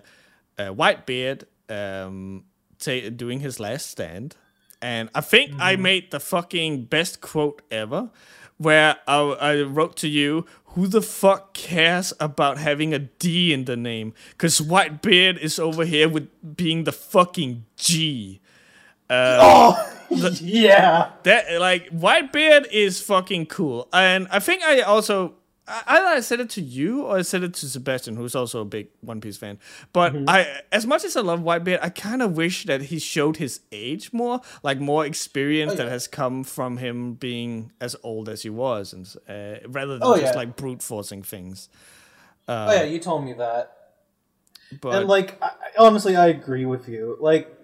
[0.59, 2.45] uh, Whitebeard um,
[2.79, 4.35] ta- doing his last stand.
[4.81, 8.11] And I think I made the fucking best quote ever,
[8.59, 13.64] where I, I wrote to you, "Who the fuck cares about having a D in
[13.64, 14.14] the name?
[14.31, 18.41] Because Whitebeard is over here with being the fucking G."
[19.11, 19.93] Uh, oh,
[20.41, 21.11] yeah.
[21.23, 25.35] that like Whitebeard is fucking cool, and I think I also
[25.87, 28.64] either I said it to you or I said it to Sebastian, who's also a
[28.64, 29.59] big One Piece fan.
[29.93, 33.37] But I, as much as I love Whitebeard, I kind of wish that he showed
[33.37, 35.91] his age more, like more experience that yeah.
[35.93, 40.16] has come from him being as old as he was, and uh, rather than Oh,
[40.19, 40.39] just yeah.
[40.39, 41.69] like brute forcing things.
[42.49, 43.75] oh yeah, you told me that.
[44.81, 47.16] But and like, I- honestly, I agree with you.
[47.21, 47.55] Like,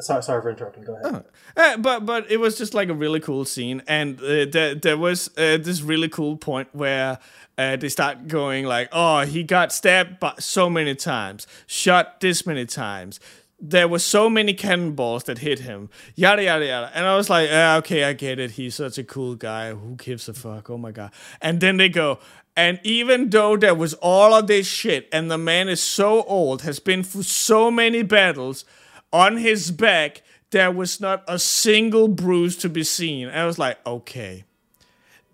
[0.00, 0.84] sorry, sorry for interrupting.
[0.84, 1.24] Go ahead.
[1.56, 4.96] Uh, but but it was just like a really cool scene, and uh, there there
[4.96, 7.18] was uh, this really cool point where
[7.56, 12.46] uh, they start going like, oh, he got stabbed by so many times, shot this
[12.46, 13.20] many times.
[13.60, 16.92] There were so many cannonballs that hit him, yada yada yada.
[16.94, 18.52] And I was like, ah, okay, I get it.
[18.52, 19.72] He's such a cool guy.
[19.72, 20.70] Who gives a fuck?
[20.70, 21.10] Oh my god.
[21.42, 22.20] And then they go.
[22.56, 26.62] And even though there was all of this shit, and the man is so old,
[26.62, 28.64] has been through so many battles,
[29.12, 33.28] on his back, there was not a single bruise to be seen.
[33.28, 34.44] And I was like, okay.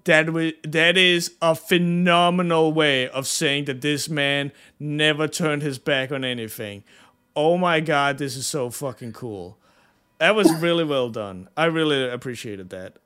[0.05, 5.79] That wa- that is a phenomenal way of saying that this man never turned his
[5.79, 6.85] back on anything.
[7.35, 9.57] Oh my god, this is so fucking cool.
[10.19, 11.49] That was really well done.
[11.57, 12.97] I really appreciated that.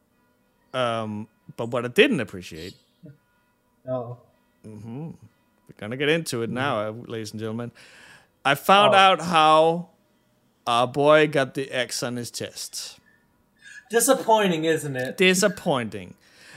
[0.74, 2.74] Um, but what I didn't appreciate,
[3.88, 4.18] Oh.
[4.66, 5.04] Mm-hmm.
[5.06, 7.70] we're gonna get into it now, uh, ladies and gentlemen.
[8.44, 8.98] I found Oh.
[8.98, 9.90] out how
[10.68, 12.98] our boy got the X on his chest.
[13.90, 15.16] Disappointing, isn't it?
[15.16, 16.12] disappointing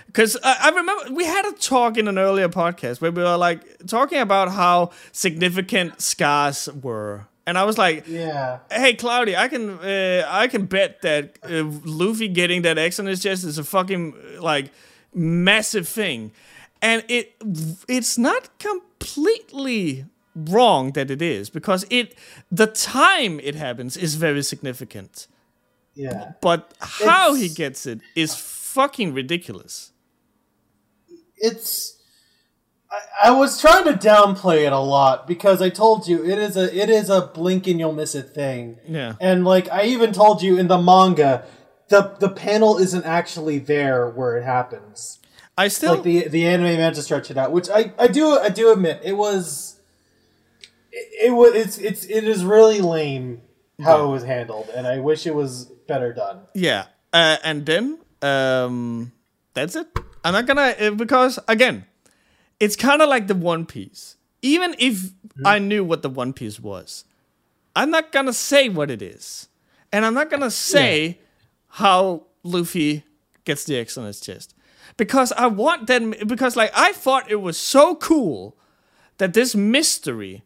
[0.07, 3.37] Because I, I remember we had a talk in an earlier podcast where we were
[3.37, 8.59] like talking about how significant scars were, and I was like, Yeah.
[8.69, 13.05] "Hey, Cloudy, I can uh, I can bet that uh, Luffy getting that X on
[13.05, 14.65] his chest is a fucking like
[15.13, 16.31] massive thing,
[16.81, 17.33] and it
[17.87, 20.05] it's not completely
[20.35, 22.15] wrong that it is because it
[22.51, 25.27] the time it happens is very significant,
[25.95, 26.33] Yeah.
[26.41, 29.91] but how he gets it is fucking ridiculous.
[31.37, 31.97] it's
[32.89, 36.57] I, I was trying to downplay it a lot because I told you it is
[36.57, 38.77] a it is a blink and you'll miss it thing.
[38.87, 39.15] Yeah.
[39.19, 41.45] And like I even told you in the manga,
[41.89, 45.19] the the panel isn't actually there where it happens.
[45.57, 48.37] I still Like the the anime meant to stretch it out, which I, I do
[48.39, 49.79] I do admit it was
[50.91, 53.41] it, it was it's it's it is really lame
[53.81, 56.41] how it was handled, and I wish it was better done.
[56.53, 59.11] Yeah, uh, and then um,
[59.53, 59.87] that's it.
[60.23, 61.85] I'm not gonna uh, because again,
[62.59, 64.17] it's kind of like the One Piece.
[64.41, 65.11] Even if
[65.45, 67.05] I knew what the One Piece was,
[67.75, 69.47] I'm not gonna say what it is,
[69.91, 71.19] and I'm not gonna say
[71.67, 73.03] how Luffy
[73.43, 74.53] gets the X on his chest
[74.97, 76.27] because I want that.
[76.27, 78.57] Because like I thought it was so cool
[79.17, 80.43] that this mystery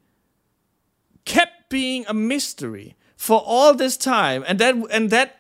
[1.26, 4.44] kept being a mystery for all this time.
[4.48, 5.40] And that and that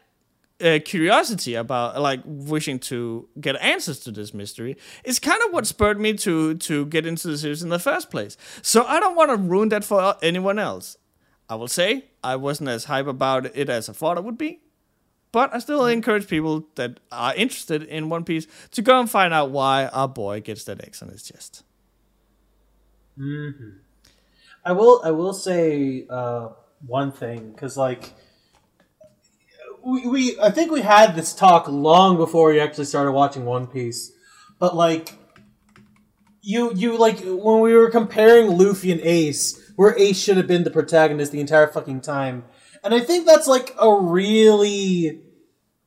[0.61, 5.67] uh, curiosity about like wishing to get answers to this mystery is kind of what
[5.67, 8.38] spurred me to to get into the series in the first place.
[8.61, 10.97] So i don't want to ruin that for anyone else.
[11.49, 14.61] I will say i wasn't as hype about it as i thought it would be
[15.31, 19.31] but i still encourage people that are interested in one piece to go and find
[19.33, 21.63] out why our boy gets that x on his chest
[24.66, 26.49] I will I will say uh,
[26.86, 28.13] one thing because like
[29.86, 33.68] we, we I think we had this talk long before we actually started watching One
[33.68, 34.11] Piece,
[34.59, 35.13] but like
[36.41, 40.63] you you like when we were comparing Luffy and Ace, where Ace should have been
[40.63, 42.45] the protagonist the entire fucking time,
[42.84, 45.22] and I think that's like a really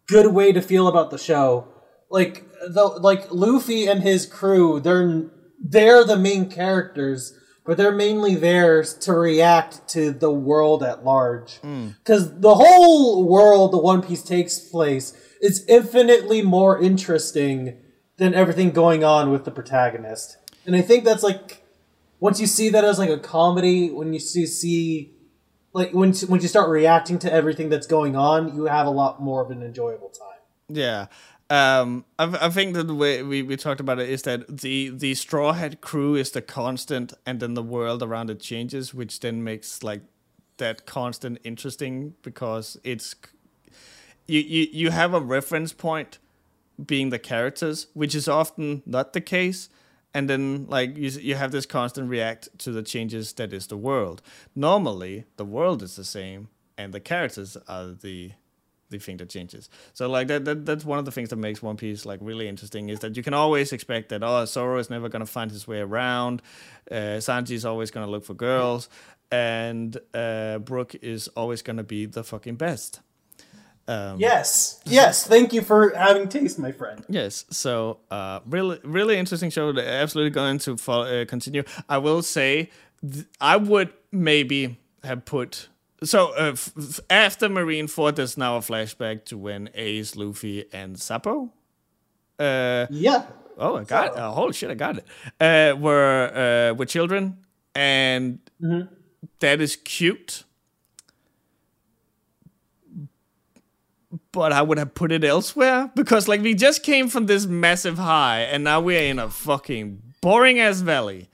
[0.06, 1.68] good way to feel about the show.
[2.10, 5.24] Like the like Luffy and his crew, they're
[5.60, 7.36] they're the main characters,
[7.68, 11.56] but they're mainly there to react to the world at large.
[11.56, 11.88] Hmm.
[11.98, 15.12] Because the whole world the One Piece takes place
[15.42, 17.76] is infinitely more interesting
[18.16, 20.38] than everything going on with the protagonist.
[20.64, 21.62] And I think that's like
[22.20, 25.12] once you see that as like a comedy, when you see, see
[25.74, 29.20] like when when you start reacting to everything that's going on, you have a lot
[29.20, 30.40] more of an enjoyable time.
[30.70, 31.08] Yeah.
[31.50, 34.90] Um, I, I think that the way we, we talked about it is that the,
[34.90, 39.20] the Straw Hat crew is the constant, and then the world around it changes, which
[39.20, 40.02] then makes like
[40.58, 43.14] that constant interesting because it's
[44.26, 46.18] you, you you have a reference point
[46.84, 49.70] being the characters, which is often not the case.
[50.14, 53.76] And then, like you, you have this constant react to the changes that is the
[53.76, 54.22] world.
[54.54, 58.32] Normally, the world is the same, and the characters are the
[58.90, 59.68] the thing that changes.
[59.92, 62.48] So like that, that that's one of the things that makes One Piece like really
[62.48, 65.66] interesting is that you can always expect that oh Zoro is never gonna find his
[65.68, 66.42] way around,
[66.90, 68.88] uh, Sanji is always gonna look for girls,
[69.30, 73.00] and uh, Brook is always gonna be the fucking best.
[73.86, 75.26] Um, Yes, yes.
[75.26, 77.02] Thank you for having taste, my friend.
[77.08, 79.74] Yes, so uh, really, really interesting show.
[79.76, 81.62] Absolutely going to follow, uh, continue.
[81.88, 82.70] I will say,
[83.00, 85.68] th- I would maybe have put.
[86.04, 90.98] So uh, f- f- after Marineford, there's now a flashback to when Ace, Luffy, and
[90.98, 91.52] Sabo.
[92.38, 93.26] Uh, Yeah.
[93.58, 94.12] oh, I got it.
[94.16, 95.04] Oh, holy shit, I got it.
[95.40, 97.38] Uh, were uh, were children,
[97.74, 98.38] and
[99.40, 100.44] that is cute.
[104.32, 107.98] But I would have put it elsewhere because, like, we just came from this massive
[107.98, 111.28] high, and now we're in a fucking boring ass valley.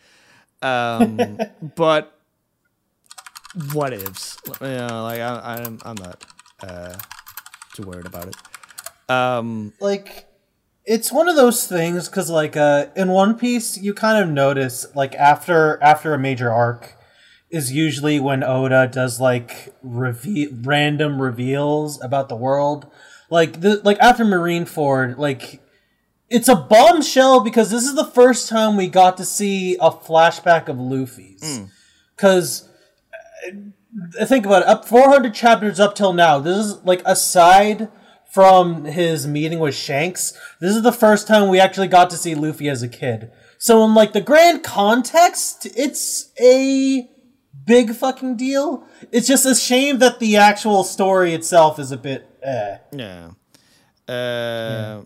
[0.63, 1.39] Um,
[1.77, 2.19] but
[3.73, 4.34] what ifs?
[4.61, 6.25] Yeah, like I, I'm, I'm not
[6.63, 6.97] uh,
[7.75, 8.37] too worried about it.
[9.09, 10.27] Um, like
[10.85, 14.87] it's one of those things because like uh in one piece you kind of notice
[14.95, 16.95] like after after a major arc
[17.51, 22.87] is usually when oda does like reveal random reveals about the world.
[23.31, 25.61] Like the like after marineford like
[26.29, 30.69] it's a bombshell because this is the first time we got to see a flashback
[30.69, 31.61] of luffy's.
[32.17, 32.69] Because
[34.25, 37.89] think about it up 400 chapters up till now this is like aside
[38.29, 42.35] from his meeting with shanks this is the first time we actually got to see
[42.35, 47.09] luffy as a kid so in like the grand context it's a
[47.65, 52.29] big fucking deal it's just a shame that the actual story itself is a bit
[52.43, 52.79] eh.
[52.93, 53.31] Yeah.
[54.09, 55.03] Uh,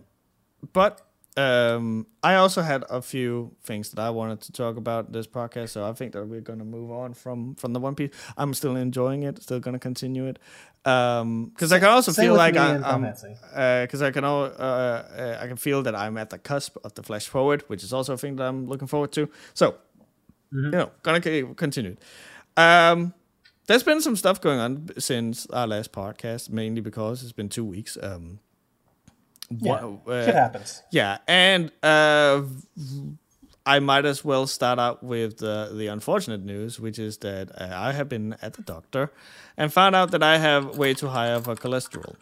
[0.72, 1.01] But
[1.39, 5.70] um, I also had a few things that I wanted to talk about this podcast,
[5.70, 8.11] so I think that we're gonna move on from from the One Piece.
[8.36, 10.39] I'm still enjoying it, still gonna continue it,
[10.82, 13.03] because I can also Same feel like I, I'm,
[13.82, 16.95] because I can al- uh, uh, I can feel that I'm at the cusp of
[16.95, 19.28] the flash forward, which is also a thing that I'm looking forward to.
[19.55, 19.76] So,
[20.51, 21.97] you know, gonna continue.
[22.57, 23.14] Um,
[23.66, 27.64] there's been some stuff going on since our last podcast, mainly because it's been two
[27.64, 27.97] weeks.
[28.03, 28.41] Um,
[29.51, 30.82] Yeah, wha- uh, shit happens.
[30.90, 32.42] yeah, and uh,
[33.64, 37.68] I might as well start out with the the unfortunate news, which is that uh,
[37.72, 39.11] I have been at the doctor
[39.57, 42.14] and found out that I have way too high of a cholesterol.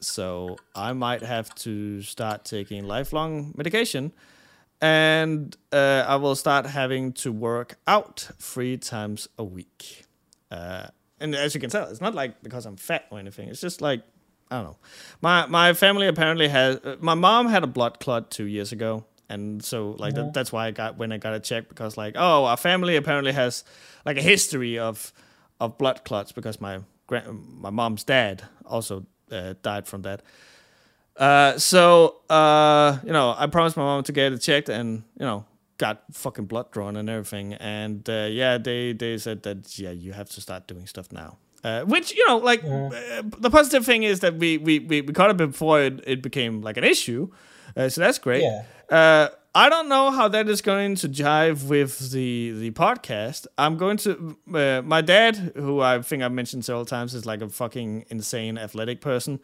[0.00, 4.12] So I might have to start taking lifelong medication,
[4.80, 10.04] and uh, I will start having to work out three times a week.
[10.50, 10.86] Uh,
[11.20, 13.48] and as you can tell, it's not like because I'm fat or anything.
[13.48, 14.02] It's just like
[14.50, 14.76] I don't know.
[15.20, 16.80] My my family apparently has.
[17.00, 20.66] My mom had a blood clot two years ago, and so like that, that's why
[20.66, 23.64] I got when I got it checked because like oh our family apparently has
[24.06, 25.12] like a history of
[25.60, 27.26] of blood clots because my grand
[27.60, 30.22] my mom's dad also uh, died from that.
[31.16, 35.26] Uh, so uh, you know, I promised my mom to get it checked, and you
[35.26, 35.44] know,
[35.76, 37.54] got fucking blood drawn and everything.
[37.54, 41.36] And uh, yeah, they they said that yeah, you have to start doing stuff now.
[41.64, 45.12] Uh, which you know, like uh, the positive thing is that we we we, we
[45.12, 47.28] caught it before it, it became like an issue,
[47.76, 48.42] uh, so that's great.
[48.42, 48.62] Yeah.
[48.90, 53.48] Uh, I don't know how that is going to jive with the the podcast.
[53.56, 57.42] I'm going to uh, my dad, who I think I've mentioned several times, is like
[57.42, 59.40] a fucking insane athletic person.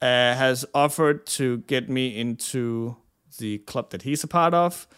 [0.00, 2.96] Uh, has offered to get me into
[3.38, 4.88] the club that he's a part of,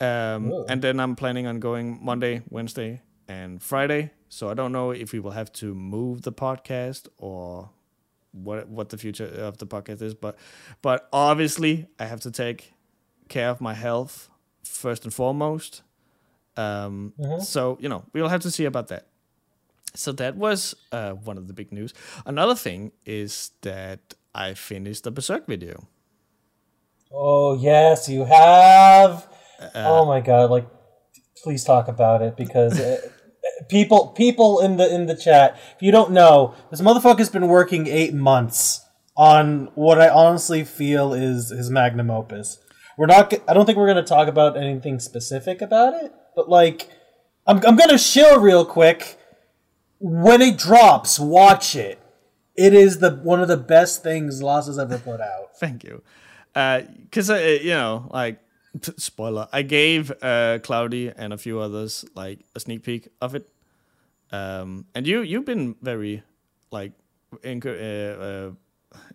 [0.00, 4.10] um, and then I'm planning on going Monday, Wednesday, and Friday.
[4.28, 7.70] So I don't know if we will have to move the podcast or
[8.32, 10.36] what what the future of the podcast is, but
[10.82, 12.72] but obviously I have to take
[13.28, 14.28] care of my health
[14.62, 15.82] first and foremost.
[16.56, 19.06] Um, So you know we'll have to see about that.
[19.94, 21.94] So that was uh, one of the big news.
[22.26, 25.88] Another thing is that I finished the Berserk video.
[27.10, 29.26] Oh yes, you have.
[29.60, 30.50] Uh, oh my god!
[30.50, 30.66] Like,
[31.42, 33.00] please talk about it because uh,
[33.68, 37.86] people, people in the in the chat, if you don't know, this motherfucker's been working
[37.86, 38.84] eight months
[39.16, 42.58] on what I honestly feel is his magnum opus.
[42.96, 43.32] We're not.
[43.48, 46.88] I don't think we're gonna talk about anything specific about it, but like,
[47.46, 49.18] I'm I'm gonna shill real quick.
[50.00, 51.98] When it drops, watch it.
[52.56, 55.56] It is the one of the best things Lost has ever put out.
[55.58, 56.02] Thank you.
[56.52, 58.40] Because, uh, you know, like,
[58.96, 63.48] spoiler, I gave uh, Cloudy and a few others, like, a sneak peek of it.
[64.30, 66.22] Um, and you, you've been very,
[66.70, 66.92] like,
[67.44, 68.50] uh, uh,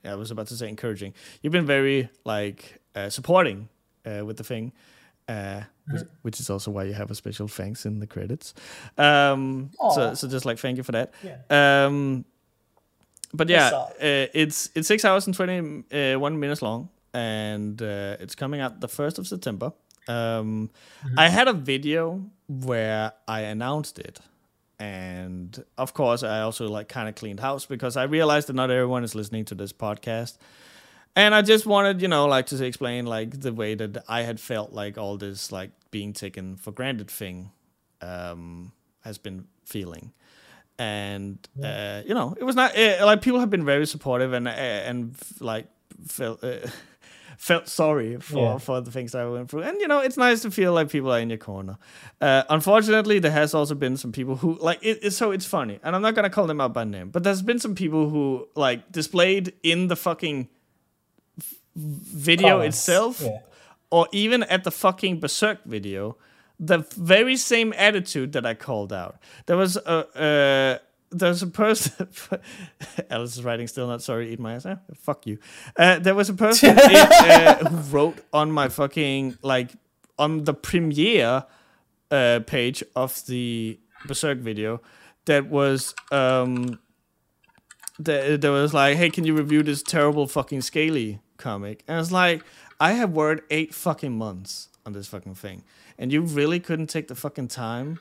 [0.04, 1.14] I was about to say encouraging.
[1.42, 3.70] You've been very, like, uh, supporting
[4.06, 4.74] uh, with the thing.
[5.26, 8.54] Uh, which, which is also why you have a special thanks in the credits.
[8.98, 11.14] Um, so, so just like thank you for that.
[11.24, 11.86] Yeah.
[11.86, 12.26] Um,
[13.34, 13.88] but yeah, uh,
[14.34, 18.80] it's it's six hours and twenty uh, one minutes long, and uh, it's coming out
[18.82, 19.74] the first of September.
[20.08, 20.70] Um,
[21.18, 24.20] I had a video where I announced it,
[24.80, 28.70] and of course, I also like kind of cleaned house because I realized that not
[28.70, 30.38] everyone is listening to this podcast.
[31.16, 34.40] And I just wanted, you know, like to explain like the way that I had
[34.40, 37.52] felt like all this like being taken for granted thing
[38.02, 40.12] um, has been feeling.
[40.80, 44.48] And uh, you know, it was not uh, like people have been very supportive and
[44.48, 45.68] uh, and like
[46.08, 46.68] felt uh,
[47.38, 48.58] felt sorry for Yeah.
[48.58, 49.64] for the things I went through.
[49.64, 51.78] And you know, it's nice to feel like people are in your corner.
[52.22, 55.80] Uh, unfortunately, there has also been some people who like it, it's so it's funny,
[55.84, 58.48] and I'm not gonna call them out by name, but there's been some people who
[58.56, 60.48] like displayed in the fucking
[61.76, 62.78] video Comments.
[62.78, 63.40] itself Yeah.
[63.90, 66.18] or even at the fucking Berserk video,
[66.60, 69.18] the very same attitude that I called out.
[69.48, 70.78] There was a uh,
[71.14, 72.08] there's a person.
[73.10, 74.34] Alice is writing still not sorry.
[74.34, 74.66] Eat my ass.
[74.66, 75.38] Eh, fuck you.
[75.78, 79.72] Uh, there was a person in, uh, who wrote on my fucking like
[80.18, 81.46] on the premiere
[82.12, 84.82] uh, page of the Berserk video
[85.26, 86.80] that was um
[88.00, 91.84] that there was like, hey, can you review this terrible fucking scaly comic?
[91.88, 92.44] And I was like,
[92.80, 95.64] I have worked eight fucking months on this fucking thing,
[95.98, 98.00] and you really couldn't take the fucking time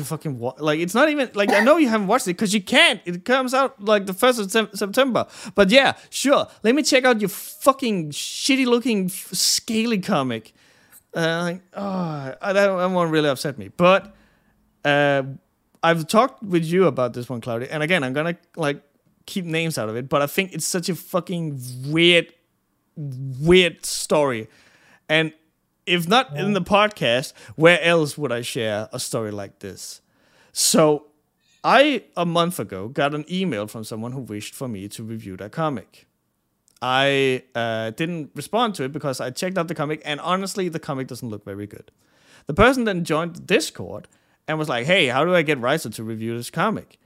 [0.00, 0.58] to fucking watch.
[0.58, 3.00] Like, it's not even like I know you haven't watched it because you can't.
[3.04, 5.26] It comes out like the first of Sep- September.
[5.54, 6.46] But yeah, sure.
[6.62, 10.52] Let me check out your fucking shitty looking f- scaly comic.
[11.14, 13.68] Uh, like, oh, I, that, one really upset me.
[13.68, 14.14] But
[14.84, 15.22] uh,
[15.82, 18.82] I've talked with you about this one, Claudia, and again, I'm gonna like
[19.26, 22.32] keep names out of it, but I think it's such a fucking weird,
[22.96, 24.48] weird story,
[25.08, 25.32] And
[25.86, 30.00] if not in the podcast, where else would I share a story like this?
[30.52, 31.06] So
[31.62, 35.36] I, a month ago, got an email from someone who wished for me to review
[35.36, 36.06] their comic.
[36.82, 40.78] I uh, didn't respond to it because I checked out the comic, and honestly, the
[40.78, 41.90] comic doesn't look very good.
[42.46, 44.08] The person then joined Discord
[44.48, 46.98] and was like, "Hey, how do I get Riser to review this comic?"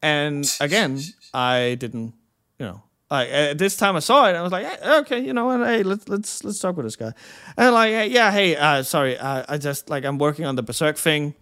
[0.00, 1.00] And again,
[1.34, 2.14] I didn't,
[2.58, 5.32] you know, like at this time I saw it, I was like, hey, "Okay, you
[5.32, 5.60] know what?
[5.60, 7.12] Hey, let's let's let's talk with this guy."
[7.56, 10.62] And like, hey, yeah, hey, uh, sorry, uh, I just like I'm working on the
[10.62, 11.34] Berserk thing.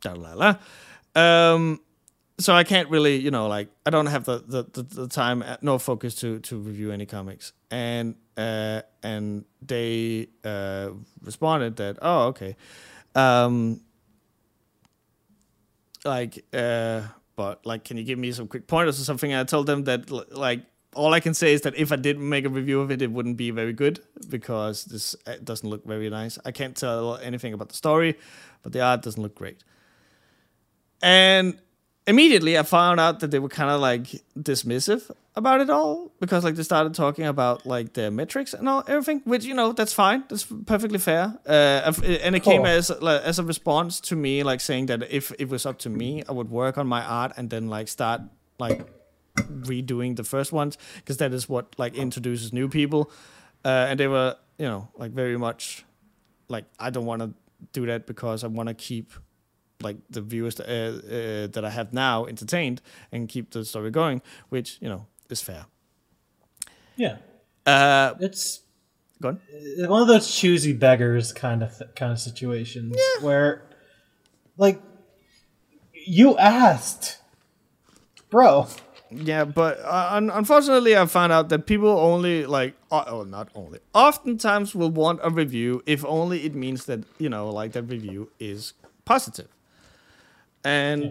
[0.00, 0.56] Da la la.
[1.14, 1.80] Um,
[2.38, 5.42] so I can't really, you know, like I don't have the the, the, the time
[5.42, 7.52] uh, nor focus to to review any comics.
[7.70, 10.90] And uh, and they uh,
[11.22, 12.56] responded that, oh, okay,
[13.14, 13.80] um,
[16.04, 17.02] like, uh,
[17.40, 19.32] but like, can you give me some quick pointers or something?
[19.32, 20.60] And I told them that like
[20.94, 23.10] all I can say is that if I did make a review of it, it
[23.10, 26.38] wouldn't be very good because this uh, doesn't look very nice.
[26.44, 28.18] I can't tell anything about the story,
[28.62, 29.64] but the art doesn't look great.
[31.00, 31.58] And
[32.06, 34.04] immediately I found out that they were kind of like
[34.38, 38.82] dismissive about it all because like they started talking about like the metrics and all
[38.86, 41.38] everything, which you know that's fine, that's perfectly fair.
[41.46, 41.92] Uh,
[42.22, 45.48] and it came as like, as a response to me like saying that if it
[45.48, 48.22] was up to me, I would work on my art and then like start
[48.58, 48.86] like
[49.36, 53.10] redoing the first ones because that is what like introduces new people.
[53.64, 55.84] Uh, and they were you know like very much
[56.48, 57.32] like I don't want to
[57.72, 59.12] do that because I want to keep
[59.82, 63.90] like the viewers that, uh, uh, that I have now entertained and keep the story
[63.90, 65.66] going, which you know is fair.
[66.96, 67.16] Yeah,
[67.66, 68.60] uh, it's
[69.22, 69.40] gone.
[69.78, 73.24] One of those choosy beggars kind of th- kind of situations yeah.
[73.24, 73.62] where,
[74.56, 74.80] like,
[75.92, 77.18] you asked,
[78.30, 78.66] bro.
[79.10, 83.48] Yeah, but uh, un- unfortunately, I found out that people only like, uh, oh, not
[83.54, 87.84] only, oftentimes will want a review if only it means that you know, like that
[87.84, 88.74] review is
[89.04, 89.48] positive.
[90.64, 91.10] And yeah.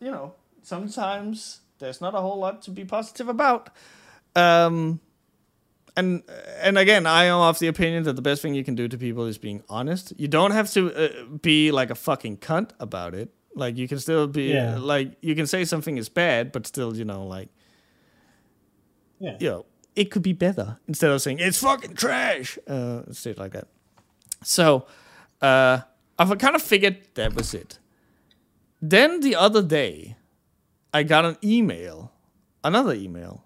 [0.00, 3.70] you know, sometimes there's not a whole lot to be positive about.
[4.34, 5.00] Um,
[5.96, 6.22] and
[6.60, 8.96] and again, I am of the opinion that the best thing you can do to
[8.96, 10.12] people is being honest.
[10.16, 13.30] You don't have to uh, be like a fucking cunt about it.
[13.54, 14.78] Like you can still be yeah.
[14.78, 17.48] like you can say something is bad, but still, you know, like
[19.18, 22.58] yeah, you know, it could be better instead of saying it's fucking trash.
[22.68, 23.66] Uh, shit like that.
[24.44, 24.86] So,
[25.42, 25.80] uh,
[26.16, 27.80] I've kind of figured that was it.
[28.80, 30.16] Then the other day,
[30.94, 32.12] I got an email,
[32.62, 33.44] another email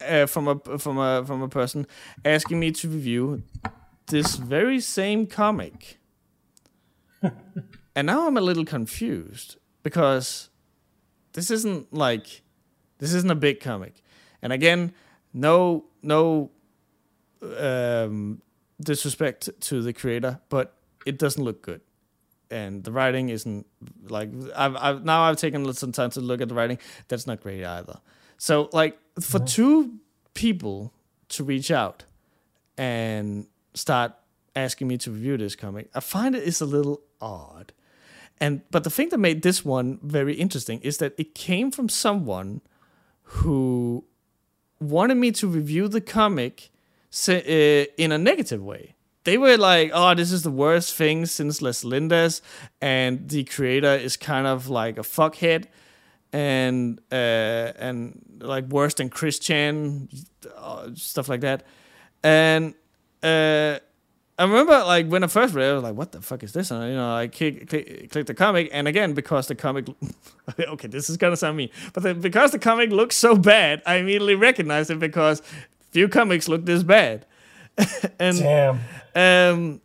[0.00, 1.86] uh, from a from a from a person
[2.24, 3.42] asking me to review
[4.06, 5.98] this very same comic.
[7.94, 10.48] and now I'm a little confused because
[11.34, 12.42] this isn't like
[12.98, 14.02] this isn't a big comic.
[14.40, 14.92] And again,
[15.34, 16.50] no no
[17.58, 18.40] um,
[18.80, 21.82] disrespect to the creator, but it doesn't look good
[22.52, 23.66] and the writing isn't
[24.08, 26.78] like I've, I've now I've taken some time to look at the writing.
[27.08, 27.98] That's not great either.
[28.38, 29.94] So like for two
[30.34, 30.92] people
[31.30, 32.04] to reach out
[32.76, 34.12] and start
[34.54, 37.72] asking me to review this comic, I find it is a little odd.
[38.40, 41.88] And but the thing that made this one very interesting is that it came from
[41.88, 42.60] someone
[43.22, 44.04] who
[44.80, 46.70] wanted me to review the comic
[47.28, 51.62] uh, in a negative way they were like, "Oh, this is the worst thing since
[51.62, 52.40] Les Lindes,"
[52.80, 55.66] and the creator is kind of like a fuckhead,
[56.32, 60.08] and uh, and like worse than Chris Chan,
[60.56, 61.64] uh, stuff like that,
[62.22, 62.74] and
[63.22, 63.78] uh,
[64.38, 66.52] I remember like when I first read, it, I was like, "What the fuck is
[66.52, 69.86] this?" And you know, I click, click, click the comic, and again because the comic,
[70.58, 73.96] okay, this is gonna sound me, but the, because the comic looks so bad, I
[73.96, 75.42] immediately recognized it because
[75.90, 77.26] few comics look this bad.
[78.18, 78.80] and Damn.
[79.14, 79.80] Um,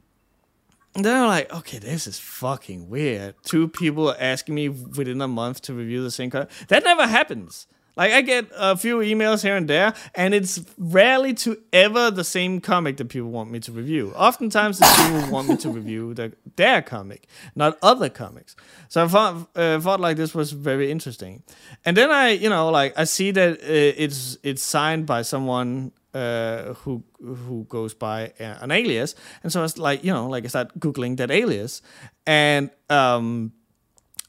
[0.95, 3.35] then I'm like, okay, this is fucking weird.
[3.43, 6.49] Two people asking me within a month to review the same comic.
[6.69, 7.67] That never happens.
[7.97, 12.23] Like I get a few emails here and there, and it's rarely to ever the
[12.23, 14.13] same comic that people want me to review.
[14.15, 18.55] Oftentimes, the people want me to review the, their comic, not other comics.
[18.87, 21.41] So I thought, uh, thought like this was very interesting.
[21.85, 25.91] And then I, you know, like I see that uh, it's it's signed by someone
[26.17, 30.47] uh, who who goes by an alias, and so it's like you know, like I
[30.47, 31.81] start googling that alias,
[32.25, 33.53] and um,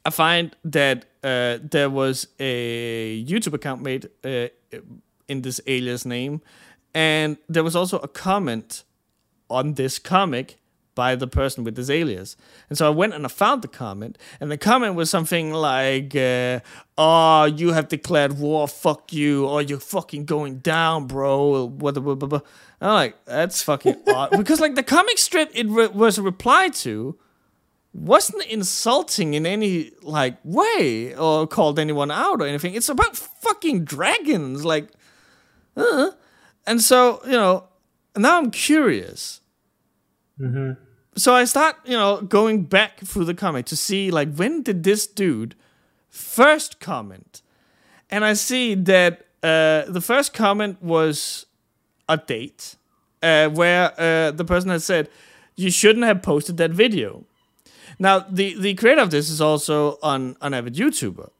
[0.05, 4.49] I find that uh, there was a YouTube account made uh,
[5.29, 6.43] in this alias name,
[6.95, 8.85] and there was also a comment
[9.49, 10.58] on this comic
[10.99, 12.37] by the person with this alias.
[12.69, 16.11] And so I went and I found the comment, and the comment was something like,
[16.17, 16.59] uh,
[16.99, 18.67] "Oh, you have declared war.
[18.67, 19.47] Fuck you.
[19.47, 22.41] Or you're fucking going down, bro." What the blah, blah, blah.
[22.81, 27.17] I'm like, that's fucking odd because like the comic strip it re- was replied to
[27.95, 32.75] wasn't insulting in any like way or called anyone out or anything.
[32.75, 34.89] It's about fucking dragons, like,
[35.77, 36.11] uh.
[36.67, 37.69] and so you know
[38.17, 39.43] now I'm curious.
[40.41, 40.88] Mm-hmm.
[41.19, 44.85] So I start, you know, going back through the comic to see like when did
[44.85, 45.57] this dude
[46.09, 47.43] first comment,
[48.09, 51.47] and I see that uh, the first comment was
[52.09, 52.77] a date
[53.21, 55.09] uh, where uh, the person had said
[55.57, 57.25] you shouldn't have posted that video.
[57.99, 61.31] Now the the creator of this is also an an avid YouTuber.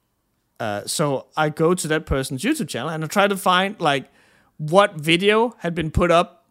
[0.59, 4.11] Uh, so I go to that person's YouTube channel and I try to find like
[4.57, 6.47] what video had been put up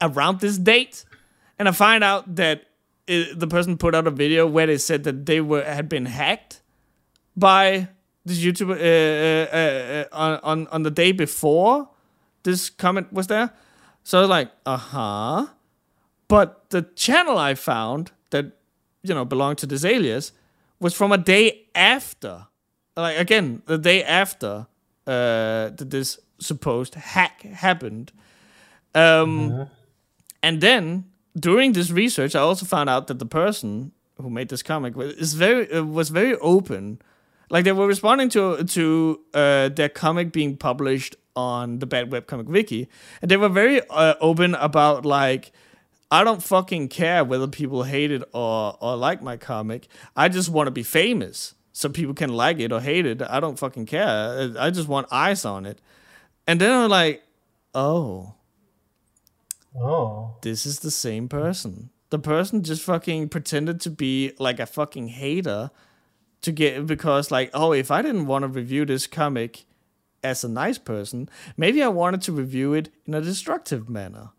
[0.00, 1.04] around this date,
[1.60, 2.64] and I find out that
[3.12, 6.06] it, the person put out a video where they said that they were had been
[6.06, 6.62] hacked
[7.36, 7.88] by
[8.24, 11.88] this YouTuber uh, uh, uh, on on the day before
[12.42, 13.50] this comment was there.
[14.04, 15.46] So I was like, uh huh.
[16.28, 18.46] But the channel I found that
[19.02, 20.32] you know belonged to this alias
[20.80, 22.46] was from a day after,
[22.96, 24.66] like again the day after
[25.06, 28.12] uh, that this supposed hack happened.
[28.94, 29.62] Um, Mm-hmm.
[30.42, 31.04] and then
[31.38, 35.34] during this research, I also found out that the person who made this comic was
[35.34, 37.00] very uh, was very open.
[37.50, 42.46] Like they were responding to to uh, their comic being published on the Bad Webcomic
[42.46, 42.88] Wiki,
[43.20, 45.52] and they were very uh, open about like.
[46.10, 49.88] I don't fucking care whether people hate it or, or like my comic.
[50.14, 53.22] I just want to be famous so people can like it or hate it.
[53.22, 54.52] I don't fucking care.
[54.58, 55.80] I just want eyes on it.
[56.46, 57.22] And then I'm like,
[57.74, 58.34] oh,
[59.74, 60.36] Oh.
[60.42, 61.90] this is the same person.
[62.10, 65.70] The person just fucking pretended to be like a fucking hater
[66.42, 69.64] to get because like, oh, if I didn't want to review this comic
[70.22, 74.30] as a nice person, maybe I wanted to review it in a destructive manner.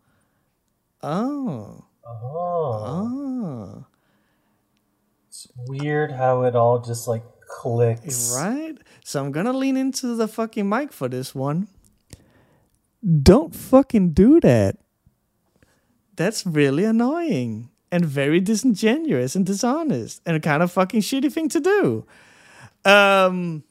[1.02, 1.84] Oh.
[2.06, 2.84] Oh.
[2.86, 3.86] Oh.
[5.28, 8.32] It's weird how it all just like clicks.
[8.36, 8.78] Right?
[9.04, 11.68] So I'm gonna lean into the fucking mic for this one.
[13.22, 14.78] Don't fucking do that.
[16.16, 21.48] That's really annoying and very disingenuous and dishonest and a kind of fucking shitty thing
[21.50, 22.04] to do.
[22.84, 23.64] Um.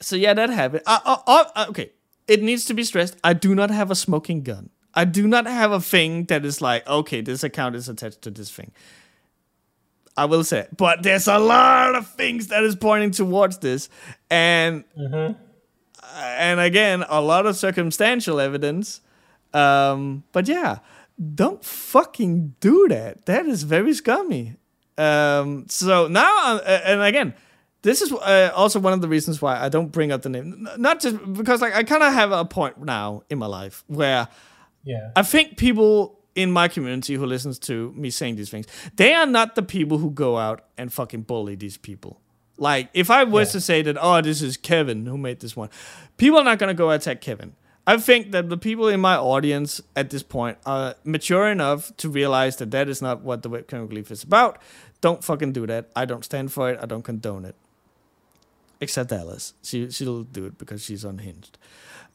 [0.00, 0.82] So yeah, that happened.
[0.86, 1.92] Uh, uh, uh, okay,
[2.26, 3.16] it needs to be stressed.
[3.22, 4.70] I do not have a smoking gun.
[4.94, 8.30] I do not have a thing that is like, okay, this account is attached to
[8.30, 8.70] this thing.
[10.16, 13.88] I will say, but there's a lot of things that is pointing towards this,
[14.30, 14.84] and
[16.14, 19.00] and again, a lot of circumstantial evidence.
[19.52, 20.78] Um, but yeah,
[21.34, 23.26] don't fucking do that.
[23.26, 24.56] That is very scummy.
[24.98, 27.34] Um, so now, uh, and again,
[27.82, 30.66] this is uh, also one of the reasons why I don't bring up the name.
[30.78, 34.28] Not just because, like, I kind of have a point now in my life where
[34.84, 35.10] Yeah.
[35.16, 38.66] I think people in my community who listens to me saying these things,
[38.96, 42.20] they are not the people who go out and fucking bully these people.
[42.58, 43.52] Like, if I was Yeah.
[43.52, 45.68] to say that, oh, this is Kevin who made this one,
[46.16, 47.54] people are not gonna go attack Kevin.
[47.86, 52.08] I think that the people in my audience at this point are mature enough to
[52.08, 54.58] realize that that is not what the webcomic relief is about.
[55.02, 55.90] Don't fucking do that.
[55.94, 56.78] I don't stand for it.
[56.80, 57.56] I don't condone it.
[58.80, 59.52] Except Alice.
[59.62, 61.58] She she'll do it because she's unhinged.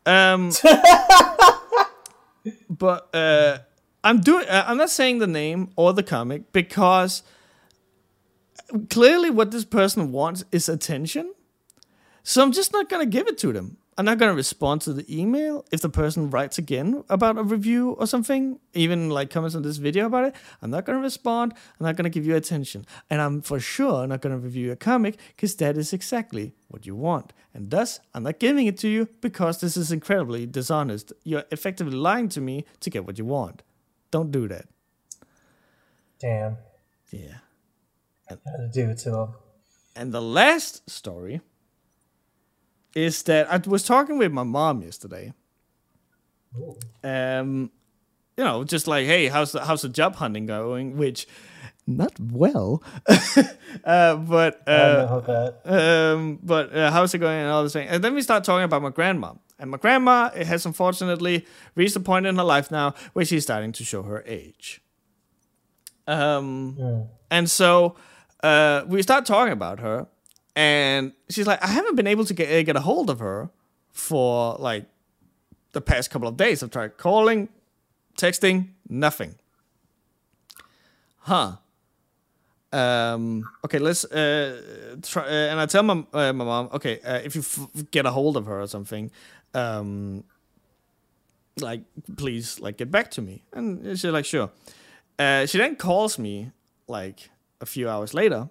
[0.06, 0.52] Um
[2.70, 3.60] but uh,
[4.04, 4.48] I'm doing.
[4.48, 7.24] Uh, I'm not saying the name or the comic because
[8.90, 11.34] clearly what this person wants is attention.
[12.24, 13.78] So I'm just not gonna give it to them.
[14.00, 17.98] I'm not gonna respond to the email if the person writes again about a review
[18.00, 20.36] or something, even like comments on this video about it.
[20.62, 21.54] I'm not gonna respond.
[21.78, 25.20] I'm not gonna give you attention, and I'm for sure not gonna review your comic
[25.36, 27.34] because that is exactly what you want.
[27.54, 31.12] And thus, I'm not giving it to you because this is incredibly dishonest.
[31.26, 33.64] You're effectively lying to me to get what you want.
[34.12, 34.70] Don't do that.
[36.22, 36.56] Damn.
[37.12, 37.40] Yeah.
[38.30, 39.28] and Gotta do it to him.
[39.94, 41.42] And the last story
[42.96, 45.34] is that I was talking with my mom yesterday.
[47.04, 47.72] Um,
[48.38, 50.98] you know, just like, hey, how's the how's the job hunting going?
[50.98, 51.28] Which,
[51.86, 52.82] not well.
[53.84, 56.14] uh, but uh, don't know that.
[56.14, 57.88] um, but uh, how's it going and all this thing.
[57.88, 59.34] And then we start talking about my grandma.
[59.60, 61.46] And my grandma has unfortunately
[61.76, 64.82] reached a point in her life now where she's starting to show her age.
[66.08, 67.96] Um, and so
[68.42, 70.08] uh, we start talking about her,
[70.60, 73.50] and she's like, I haven't been able to get get a hold of her
[73.94, 74.86] for like
[75.72, 76.62] the past couple of days.
[76.62, 77.48] I've tried calling,
[78.18, 79.36] texting, nothing.
[81.20, 81.52] huh.
[82.72, 85.24] Um, okay, let's uh, try.
[85.24, 88.12] Uh, and I tell my uh, my mom, okay, uh, if you f- get a
[88.12, 89.10] hold of her or something,
[89.54, 90.24] um,
[91.62, 91.82] like
[92.18, 93.44] please, like get back to me.
[93.54, 94.52] And she's like, sure.
[95.18, 96.52] Uh, she then calls me
[96.88, 97.30] like
[97.62, 98.50] a few hours later,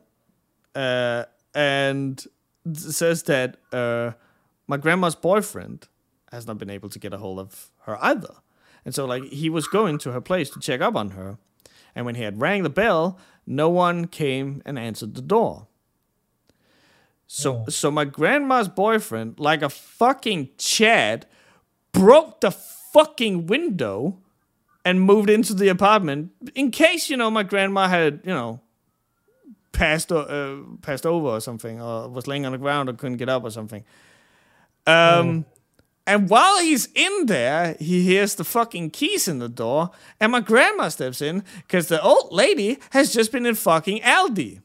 [0.75, 1.25] uh,
[1.59, 2.25] and
[2.73, 4.13] says that uh,
[4.69, 5.89] my grandma's boyfriend
[6.31, 8.35] has not been able to get a hold of her either.
[8.85, 11.37] And so, like, he was going to her place to check up on her.
[11.95, 15.67] And when he had rang the bell, no one came and answered the door.
[17.27, 17.71] So, Oh.
[17.71, 21.27] so my grandma's boyfriend, like a fucking Chad,
[21.93, 24.19] broke the fucking window
[24.85, 28.61] and moved into the apartment in case you know my grandma had you know
[29.79, 33.29] passed uh, passed over or something or was laying on the ground or couldn't get
[33.29, 33.85] up or something.
[34.87, 35.45] Um,
[36.07, 40.41] and while he's in there, he hears the fucking keys in the door, and my
[40.41, 44.63] grandma steps in because the old lady has just been in fucking Aldi.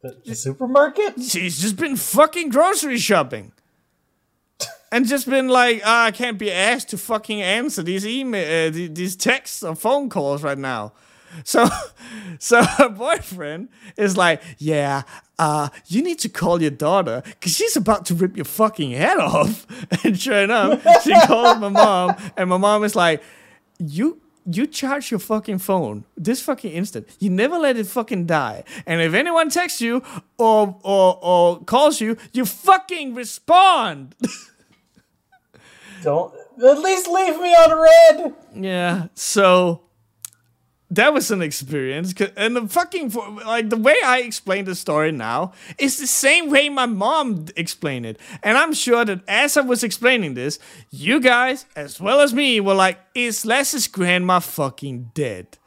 [0.00, 1.20] The, the supermarket?
[1.22, 3.52] She's just been fucking grocery shopping.
[4.92, 8.70] And just been like, "Ah, I can't be asked to fucking answer these email, uh,
[8.70, 10.92] these texts or phone calls right now.
[11.44, 11.68] So,
[12.38, 15.02] so her boyfriend is like, yeah,
[15.38, 19.18] uh, you need to call your daughter because she's about to rip your fucking head
[19.18, 19.66] off.
[20.04, 23.22] And sure enough, she calls my mom, and my mom is like,
[23.78, 27.08] you you charge your fucking phone this fucking instant.
[27.18, 28.62] You never let it fucking die.
[28.86, 30.02] And if anyone texts you
[30.38, 34.14] or or or calls you, you fucking respond.
[36.02, 36.32] Don't.
[36.64, 38.34] At least leave me on red!
[38.54, 39.06] yeah.
[39.14, 39.82] So
[40.90, 42.14] that was an experience.
[42.36, 43.10] And the fucking
[43.44, 48.06] like the way I explain the story now is the same way my mom explained
[48.06, 48.20] it.
[48.42, 50.58] And I'm sure that as I was explaining this,
[50.90, 55.58] you guys as well as me were like, "Is Les's grandma fucking dead?"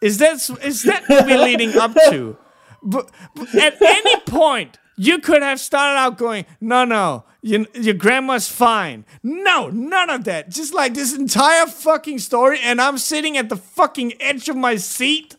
[0.00, 2.36] Is that is that what we're leading up to?
[2.82, 7.94] But, but at any point, you could have started out going, "No, no, you, your
[7.94, 10.48] grandma's fine." No, none of that.
[10.50, 14.76] Just like this entire fucking story, and I'm sitting at the fucking edge of my
[14.76, 15.36] seat,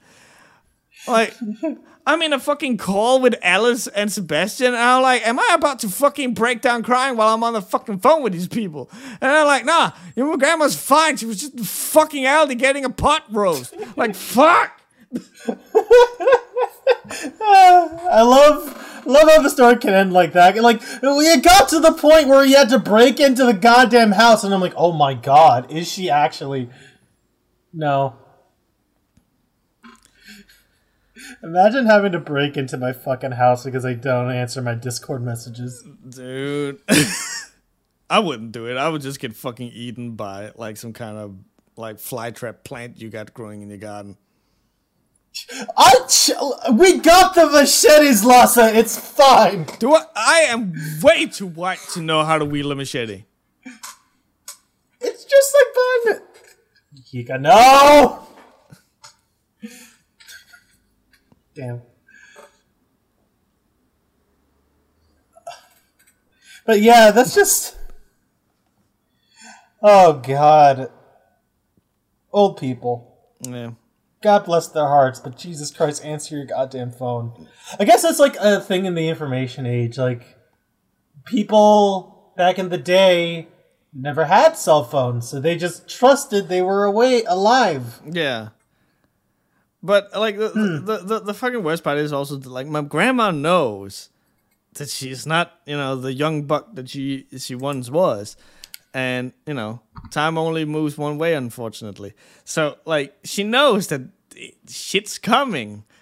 [1.07, 1.35] like.
[2.07, 5.79] I'm in a fucking call with Alice and Sebastian, and I'm like, am I about
[5.79, 8.89] to fucking break down crying while I'm on the fucking phone with these people?
[9.19, 11.17] And I'm like, nah, your grandma's fine.
[11.17, 13.75] She was just fucking Aldi getting a pot roast.
[13.97, 14.79] Like, fuck.
[17.41, 20.55] I love love how the story can end like that.
[20.57, 24.43] Like it got to the point where he had to break into the goddamn house,
[24.43, 26.69] and I'm like, oh my god, is she actually?
[27.73, 28.15] No.
[31.43, 35.83] Imagine having to break into my fucking house because I don't answer my Discord messages.
[36.09, 36.81] Dude.
[38.09, 38.77] I wouldn't do it.
[38.77, 41.35] I would just get fucking eaten by like some kind of
[41.75, 44.17] like flytrap plant you got growing in your garden.
[45.77, 46.31] I ch-
[46.73, 48.75] we got the machetes, Lassa.
[48.77, 49.65] It's fine.
[49.79, 50.03] Do I?
[50.15, 53.25] I am way too white to know how to wield a machete.
[54.99, 55.73] It's just like
[56.05, 56.23] that.
[57.13, 58.27] Yika, no.
[61.53, 61.81] Damn.
[66.65, 67.77] But yeah, that's just.
[69.81, 70.91] Oh God.
[72.31, 73.15] Old people.
[73.41, 73.71] Yeah.
[74.21, 77.47] God bless their hearts, but Jesus Christ, answer your goddamn phone.
[77.79, 79.97] I guess that's like a thing in the information age.
[79.97, 80.37] Like,
[81.25, 83.47] people back in the day
[83.93, 88.01] never had cell phones, so they just trusted they were away alive.
[88.05, 88.49] Yeah.
[89.83, 90.85] But like the, hmm.
[90.85, 94.09] the, the the fucking worst part is also that, like my grandma knows
[94.73, 98.35] that she's not you know the young buck that she she once was,
[98.97, 99.79] and you know
[100.09, 102.13] time only moves one way unfortunately.
[102.43, 104.01] So like she knows that
[104.67, 105.83] shit's coming.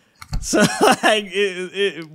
[0.41, 2.05] So like it, it,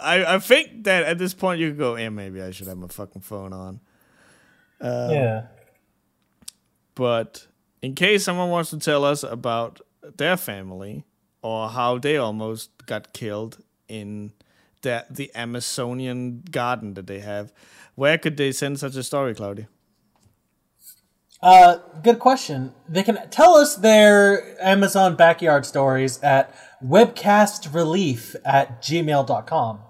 [0.00, 2.78] I I think that at this point you could go, yeah, maybe I should have
[2.78, 3.80] my fucking phone on.
[4.80, 5.46] Um, yeah.
[6.94, 7.46] But
[7.82, 9.80] in case someone wants to tell us about
[10.16, 11.04] their family
[11.42, 13.58] or how they almost got killed
[13.88, 14.32] in
[14.82, 17.52] that the Amazonian garden that they have,
[17.94, 19.68] where could they send such a story, Claudia?
[21.42, 22.72] Uh, good question.
[22.88, 26.54] They can tell us their Amazon backyard stories at
[26.84, 29.80] webcastrelief at gmail.com.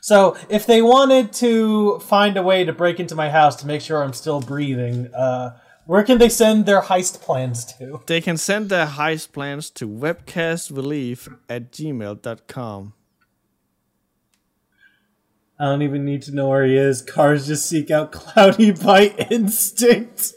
[0.00, 3.80] So if they wanted to find a way to break into my house to make
[3.80, 5.56] sure I'm still breathing, uh,
[5.86, 8.00] where can they send their heist plans to?
[8.06, 12.94] They can send their heist plans to webcastrelief at gmail.com.
[15.62, 17.02] I don't even need to know where he is.
[17.02, 20.32] Cars just seek out Cloudy by instinct.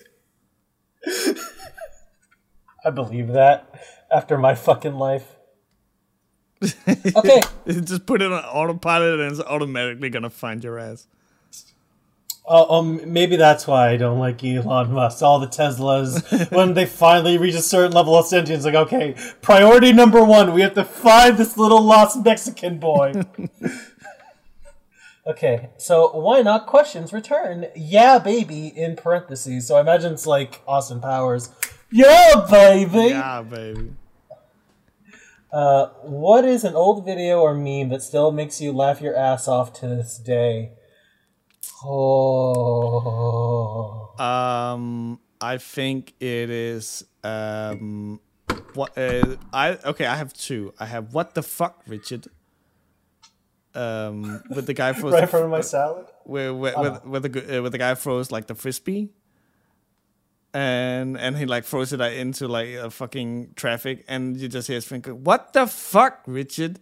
[2.86, 3.68] I believe that
[4.12, 5.28] after my fucking life.
[7.16, 7.42] Okay.
[7.68, 11.08] Just put it on autopilot and it's automatically gonna find your ass.
[12.48, 15.24] Uh, um, maybe that's why I don't like Elon Musk.
[15.24, 19.92] All the Teslas, when they finally reach a certain level of sentience, like, okay, priority
[19.92, 23.14] number one, we have to find this little lost Mexican boy.
[25.28, 27.68] Okay, so why not questions return?
[27.76, 29.68] Yeah, baby, in parentheses.
[29.68, 31.50] So I imagine it's like Austin Powers.
[31.92, 33.10] Yeah, baby!
[33.10, 33.94] Yeah, baby.
[35.52, 39.48] Uh, what is an old video or meme that still makes you laugh your ass
[39.48, 40.72] off to this day?
[41.84, 43.26] Oh.
[44.20, 48.20] Um, I think it is um,
[48.74, 50.06] what uh, I okay.
[50.06, 50.74] I have two.
[50.80, 52.28] I have what the fuck, Richard.
[53.76, 56.06] Um, with the guy froze right the in front of my salad?
[56.24, 59.10] where where, where, where the gu- uh, where the guy throws like the frisbee,
[60.54, 64.76] and and he like throws it into like a fucking traffic, and you just hear
[64.76, 66.80] his friend go, "What the fuck, Richard?"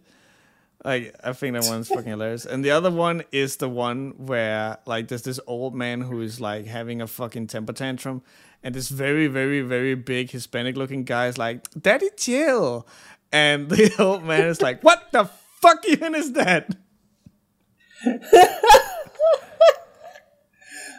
[0.84, 2.44] Like I think that one's fucking hilarious.
[2.44, 6.40] And the other one is the one where like there's this old man who is
[6.40, 8.22] like having a fucking temper tantrum,
[8.62, 12.86] and this very very very big Hispanic looking guy is like, "Daddy, chill,"
[13.32, 15.24] and the old man is like, "What the
[15.60, 16.76] fuck even is that?"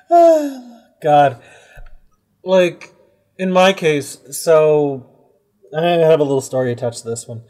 [1.02, 1.42] God.
[2.44, 2.94] Like,
[3.38, 5.10] in my case, so
[5.76, 7.44] I have a little story attached to this one.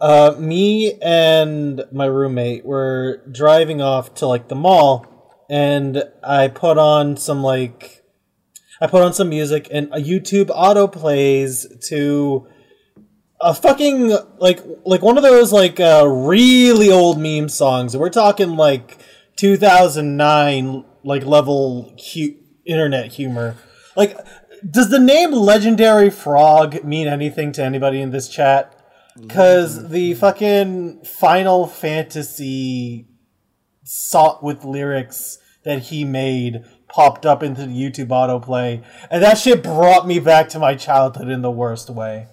[0.00, 6.78] Uh, me and my roommate were driving off to like the mall, and I put
[6.78, 8.04] on some like,
[8.80, 12.46] I put on some music, and a YouTube auto plays to
[13.40, 17.96] a fucking like like one of those like uh, really old meme songs.
[17.96, 18.98] We're talking like
[19.36, 22.34] 2009 like level hu-
[22.64, 23.56] internet humor.
[23.96, 24.16] Like,
[24.68, 28.74] does the name Legendary Frog mean anything to anybody in this chat?
[29.20, 33.08] Because the fucking Final Fantasy
[33.82, 39.62] sought with lyrics that he made popped up into the YouTube autoplay, and that shit
[39.62, 42.28] brought me back to my childhood in the worst way.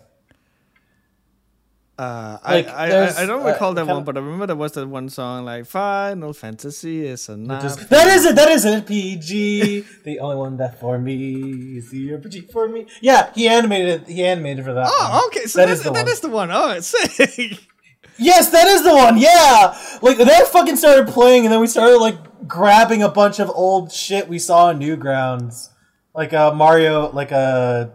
[1.97, 4.47] Uh, Like, I, I, I, I don't uh, recall that kinda- one, but I remember
[4.47, 7.63] there was that one song like Final Fantasy is a nice.
[7.63, 8.35] Just, that is it.
[8.35, 8.85] That is it.
[8.85, 9.85] PG.
[10.03, 12.85] the only one that for me is the RPG for me.
[13.01, 14.01] Yeah, he animated.
[14.01, 14.07] it.
[14.09, 14.84] He animated for that.
[14.84, 14.91] one.
[14.93, 15.45] Oh, okay.
[15.45, 16.11] So That that is is the that one.
[16.11, 16.51] is the one.
[16.51, 17.59] Oh, it's sick.
[18.17, 19.17] Yes, that is the one.
[19.17, 22.15] Yeah, like that fucking started playing, and then we started like
[22.47, 25.67] grabbing a bunch of old shit we saw in Newgrounds,
[26.13, 27.88] like uh Mario, like uh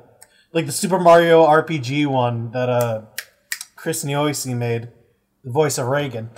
[0.53, 3.03] like the Super Mario RPG one that uh
[3.81, 4.89] Chris Niosi made,
[5.43, 6.29] the voice of Reagan,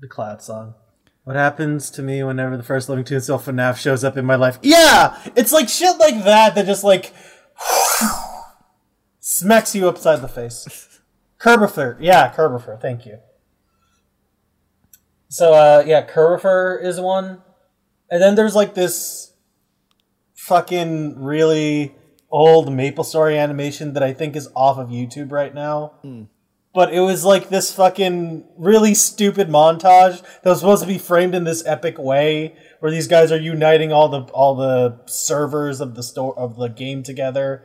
[0.00, 0.74] the Cloud song.
[1.22, 4.58] What happens to me whenever the first Living Tombstone FNAF shows up in my life?
[4.60, 7.14] Yeah, it's like shit like that that just like
[9.20, 10.98] smacks you upside the face.
[11.38, 12.80] Kirbopher, yeah, Kirbopher.
[12.80, 13.18] Thank you.
[15.28, 17.42] So, uh, yeah, Kirbopher is one,
[18.10, 19.32] and then there's like this
[20.34, 21.94] fucking really
[22.34, 25.92] old Maple Story animation that I think is off of YouTube right now.
[26.74, 31.32] But it was like this fucking really stupid montage that was supposed to be framed
[31.32, 35.94] in this epic way, where these guys are uniting all the all the servers of
[35.94, 37.62] the store of the game together,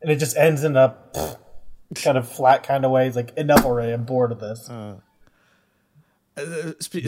[0.00, 0.96] and it just ends in a
[1.94, 3.06] kind of flat kind of way.
[3.06, 3.92] It's like enough already.
[3.92, 4.68] I'm bored of this.
[6.36, 7.06] Uh, spe-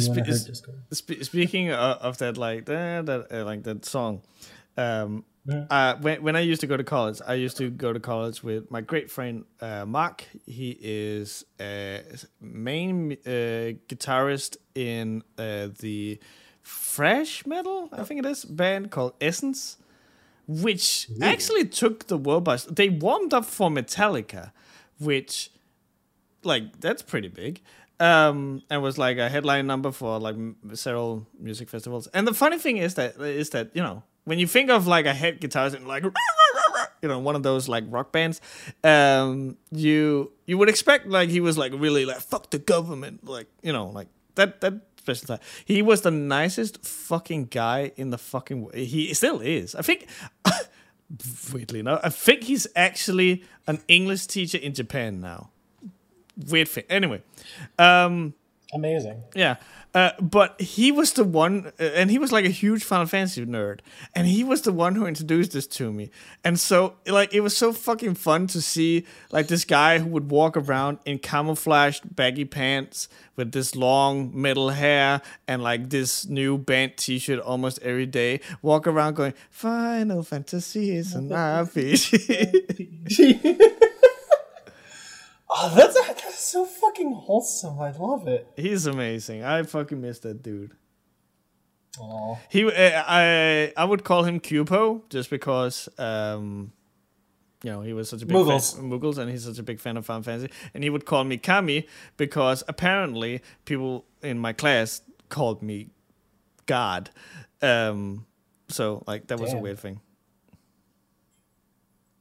[0.55, 0.55] spe-
[0.93, 4.23] spe- speaking of, of that, like that, that uh, like that song.
[4.77, 8.01] Um, uh, when when I used to go to college, I used to go to
[8.01, 10.25] college with my great friend uh, Mark.
[10.47, 12.03] He is a
[12.41, 16.19] main uh, guitarist in uh, the
[16.62, 19.77] fresh metal, I think it is, band called Essence,
[20.47, 22.57] which actually took the world by.
[22.57, 24.53] They warmed up for Metallica,
[24.99, 25.51] which
[26.43, 27.61] like that's pretty big
[28.01, 30.37] um and was like a headline number for like
[30.75, 34.47] several music festivals and the funny thing is that is that you know when you
[34.47, 36.03] think of like a head guitarist and like
[37.03, 38.41] you know one of those like rock bands
[38.83, 43.47] um you you would expect like he was like really like fuck the government like
[43.63, 48.17] you know like that that special time he was the nicest fucking guy in the
[48.19, 49.75] fucking w- he still is.
[49.75, 50.09] I think
[51.53, 55.51] weirdly enough i think he's actually an english teacher in japan now.
[56.49, 56.83] Weird thing.
[56.91, 57.23] Anyway,
[57.79, 58.35] um,
[58.75, 59.23] Amazing.
[59.35, 59.57] Yeah.
[59.95, 63.47] Uh, but he was the one, uh, and he was like a huge Final Fantasy
[63.47, 63.79] nerd,
[64.13, 66.11] and he was the one who introduced this to me.
[66.43, 70.33] And so, like, it was so fucking fun to see, like, this guy who would
[70.33, 76.59] walk around in camouflaged baggy pants with this long metal hair and, like, this new
[76.59, 82.11] band t shirt almost every day, walk around going, Final Fantasy is an RPG.
[85.51, 87.79] Oh, that's, that's so fucking wholesome.
[87.79, 88.49] I love it.
[88.57, 89.45] He's amazing.
[89.45, 90.73] I fucking miss that dude.
[91.99, 92.39] Aww.
[92.49, 92.71] He, uh,
[93.07, 96.73] I, I would call him Kupo just because, um,
[97.62, 98.75] you know, he was such a big Moogles.
[98.77, 100.51] fan Moogles, and he's such a big fan of Final Fantasy.
[100.75, 105.91] And he would call me Kami because apparently people in my class called me
[106.66, 107.11] God.
[107.62, 108.27] Um,
[108.69, 110.01] so like that was a weird thing.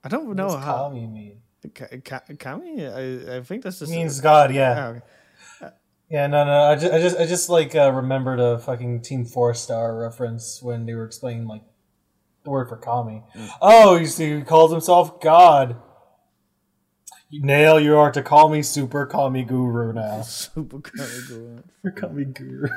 [0.04, 1.42] I don't What know does how Kami mean?
[1.70, 2.86] Ka- Ka- Kami.
[2.86, 4.76] I, I think that's just means God, yeah.
[4.78, 5.02] Ah, okay.
[6.10, 6.52] Yeah, no, no.
[6.52, 10.62] I just, I just, I just like uh, remembered a fucking Team Four Star reference
[10.62, 11.64] when they were explaining like
[12.44, 13.24] the word for Kami.
[13.62, 15.78] Oh, you see, he calls himself God.
[17.32, 20.22] Nail, you are to call me Super Kami Guru now.
[20.28, 21.64] Super Kami Guru.
[21.82, 22.68] Super Kami Guru.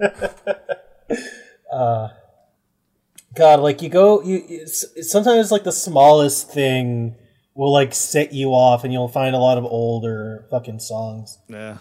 [1.72, 2.08] uh,
[3.34, 7.16] God, like you go, you it's, it's sometimes like the smallest thing
[7.54, 11.38] will like set you off, and you'll find a lot of older fucking songs.
[11.48, 11.78] Yeah.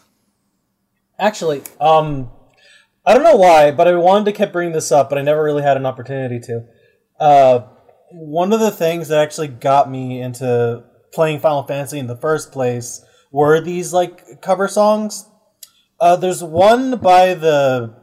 [1.19, 2.29] Actually, um,
[3.05, 5.43] I don't know why, but I wanted to keep bringing this up, but I never
[5.43, 6.65] really had an opportunity to.
[7.19, 7.67] Uh,
[8.11, 12.51] one of the things that actually got me into playing Final Fantasy in the first
[12.51, 15.27] place were these like cover songs.
[15.99, 17.95] Uh, there's one by the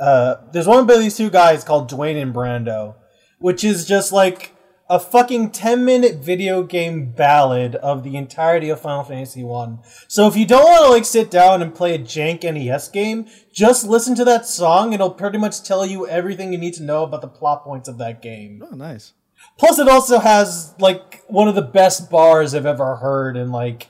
[0.00, 2.94] uh, there's one by these two guys called Dwayne and Brando,
[3.38, 4.54] which is just like
[4.92, 9.78] a fucking 10 minute video game ballad of the entirety of Final Fantasy 1.
[10.06, 13.26] So if you don't want to like sit down and play a jank NES game,
[13.50, 14.92] just listen to that song.
[14.92, 17.96] It'll pretty much tell you everything you need to know about the plot points of
[17.98, 18.62] that game.
[18.70, 19.14] Oh, nice.
[19.58, 23.88] Plus it also has like one of the best bars I've ever heard in like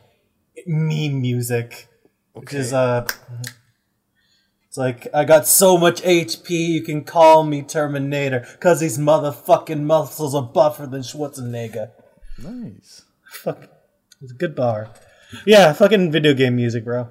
[0.69, 1.89] meme music.
[2.35, 3.09] Which is uh
[4.73, 9.83] it's like I got so much HP you can call me Terminator cuz these motherfucking
[9.83, 11.91] muscles are buffer than Schwarzenegger.
[12.43, 13.03] Nice.
[13.43, 13.69] Fuck.
[14.23, 14.89] It's a good bar.
[15.45, 17.09] Yeah, fucking video game music, bro.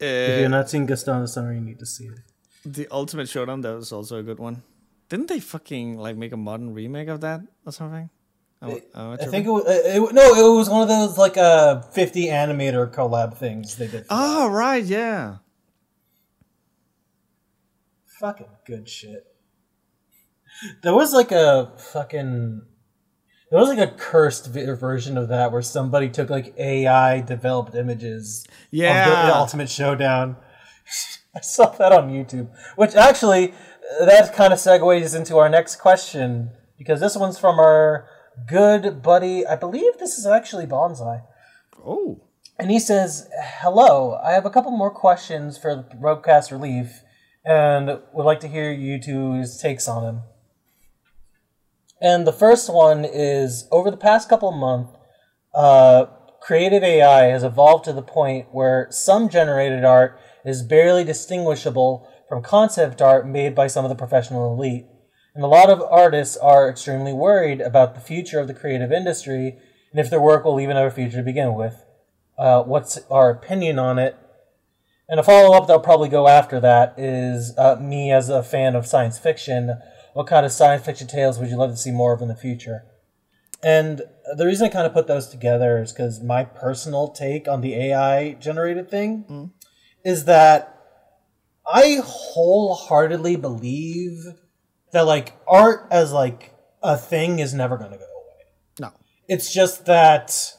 [0.00, 2.20] If you're Uh, not seeing Gaston the Summer, you need to see it.
[2.64, 4.62] the Ultimate Showdown, that was also a good one.
[5.10, 8.08] Didn't they fucking like make a modern remake of that or something?
[8.62, 11.82] Oh, oh, I think it was it, no, it was one of those like uh
[11.82, 14.06] 50 animator collab things they did.
[14.08, 15.36] Oh right, yeah.
[18.24, 19.26] Fucking good shit.
[20.82, 22.62] There was like a fucking
[23.50, 28.44] there was like a cursed version of that where somebody took like AI developed images
[28.46, 29.26] of the, Yeah.
[29.26, 30.36] the Ultimate Showdown.
[31.36, 33.52] I saw that on YouTube, which actually
[34.00, 38.08] that kind of segues into our next question because this one's from our
[38.46, 39.46] good buddy.
[39.46, 41.24] I believe this is actually Bonsai.
[41.84, 42.22] Oh.
[42.58, 43.28] And he says,
[43.60, 47.02] Hello, I have a couple more questions for the broadcast relief
[47.44, 50.22] and would like to hear you two's takes on them.
[52.00, 54.92] And the first one is Over the past couple of months,
[55.54, 56.06] uh,
[56.40, 62.42] creative AI has evolved to the point where some generated art is barely distinguishable from
[62.42, 64.86] concept art made by some of the professional elite.
[65.34, 69.56] And a lot of artists are extremely worried about the future of the creative industry
[69.90, 71.84] and if their work will even have a future to begin with
[72.38, 74.16] uh, what's our opinion on it.
[75.08, 78.74] And a follow up that'll probably go after that is uh, me as a fan
[78.74, 79.78] of science fiction.
[80.14, 82.36] What kind of science fiction tales would you love to see more of in the
[82.36, 82.84] future?
[83.62, 84.02] And
[84.36, 87.74] the reason I kind of put those together is because my personal take on the
[87.74, 89.52] AI generated thing
[90.04, 90.70] is that
[91.66, 94.24] I wholeheartedly believe
[94.92, 98.44] that like art as like a thing is never going to go away.
[98.80, 98.92] No.
[99.28, 100.54] It's just that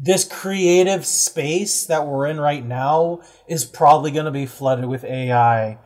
[0.00, 5.04] this creative space that we're in right now is probably going to be flooded with
[5.04, 5.78] AI.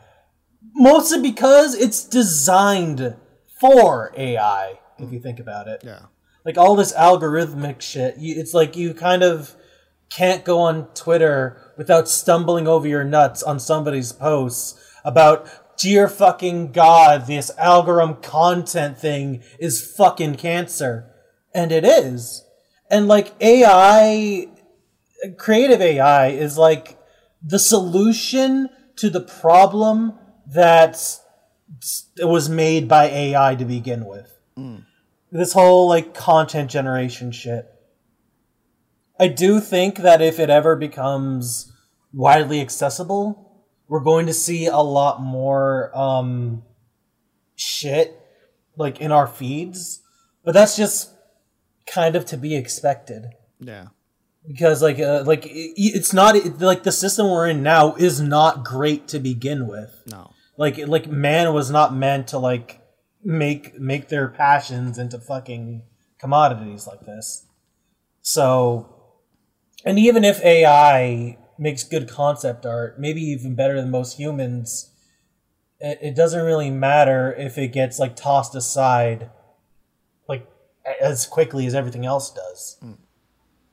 [0.74, 3.16] Mostly because it's designed
[3.60, 5.82] for AI, if you think about it.
[5.84, 6.06] Yeah.
[6.44, 9.54] Like all this algorithmic shit, you, it's like you kind of
[10.10, 15.48] can't go on Twitter without stumbling over your nuts on somebody's posts about
[15.78, 21.08] dear fucking god, this algorithm content thing is fucking cancer.
[21.54, 22.44] And it is.
[22.92, 24.48] And like AI,
[25.38, 26.98] creative AI is like
[27.42, 30.12] the solution to the problem
[30.48, 31.02] that
[32.18, 34.38] was made by AI to begin with.
[35.30, 37.66] This whole like content generation shit.
[39.18, 41.72] I do think that if it ever becomes
[42.12, 46.62] widely accessible, we're going to see a lot more um,
[47.56, 48.20] shit
[48.76, 50.02] like in our feeds.
[50.44, 51.11] But that's just
[51.86, 53.26] kind of to be expected
[53.60, 53.88] Yeah.
[54.46, 59.08] because like uh, like it's not like the system we're in now is not great
[59.08, 60.02] to begin with.
[60.06, 60.30] No.
[60.56, 62.80] Like like man was not meant to like
[63.24, 65.82] make make their passions into fucking
[66.18, 67.46] commodities like this.
[68.20, 68.88] So
[69.84, 74.90] and even if AI makes good concept art, maybe even better than most humans,
[75.80, 79.30] it, it doesn't really matter if it gets like tossed aside
[81.00, 82.80] as quickly as everything else does.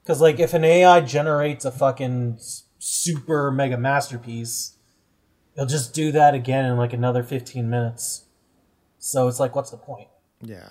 [0.04, 2.40] Because like if an AI generates a fucking
[2.80, 4.76] super mega masterpiece,
[5.56, 8.26] it'll just do that again in like another fifteen minutes.
[8.98, 10.10] So it's like, what's the point?
[10.42, 10.70] Yeah,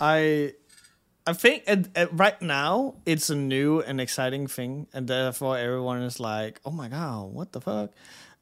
[0.00, 0.54] I
[1.26, 6.02] I think at, at right now it's a new and exciting thing, and therefore everyone
[6.02, 7.90] is like, "Oh my god, what the fuck?"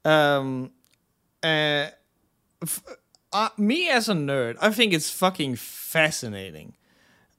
[0.05, 0.71] Um,
[1.43, 1.89] uh,
[2.63, 2.83] f-
[3.33, 6.75] uh, me as a nerd, I think it's fucking fascinating.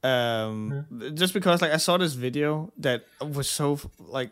[0.02, 4.30] Um, just because like I saw this video that was so like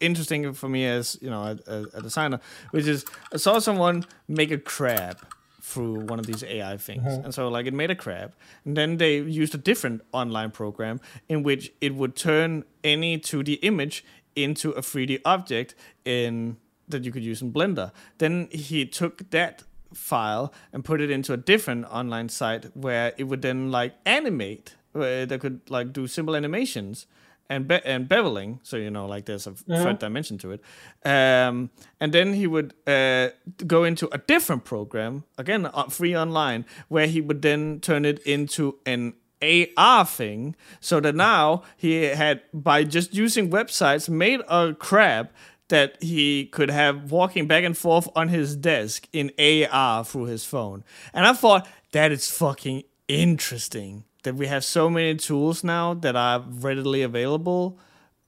[0.00, 2.40] interesting for me as you know a, a, a designer,
[2.70, 5.18] which is I saw someone make a crab
[5.62, 8.34] through one of these AI things, and so like it made a crab,
[8.64, 13.60] and then they used a different online program in which it would turn any 2D
[13.62, 14.04] image
[14.36, 15.74] into a 3D object
[16.04, 16.56] in
[16.88, 17.92] that you could use in Blender.
[18.18, 19.62] Then he took that
[19.94, 24.74] file and put it into a different online site where it would then like animate
[24.92, 27.06] where they could like do simple animations
[27.50, 30.60] and be- and beveling so you know like there's a third dimension to it.
[31.04, 33.28] Um, and then he would uh,
[33.66, 38.18] go into a different program again uh, free online where he would then turn it
[38.20, 39.14] into an
[39.76, 45.28] AR thing so that now he had by just using websites made a crab
[45.68, 50.44] that he could have walking back and forth on his desk in AR through his
[50.44, 50.84] phone.
[51.12, 56.16] And I thought that is fucking interesting that we have so many tools now that
[56.16, 57.78] are readily available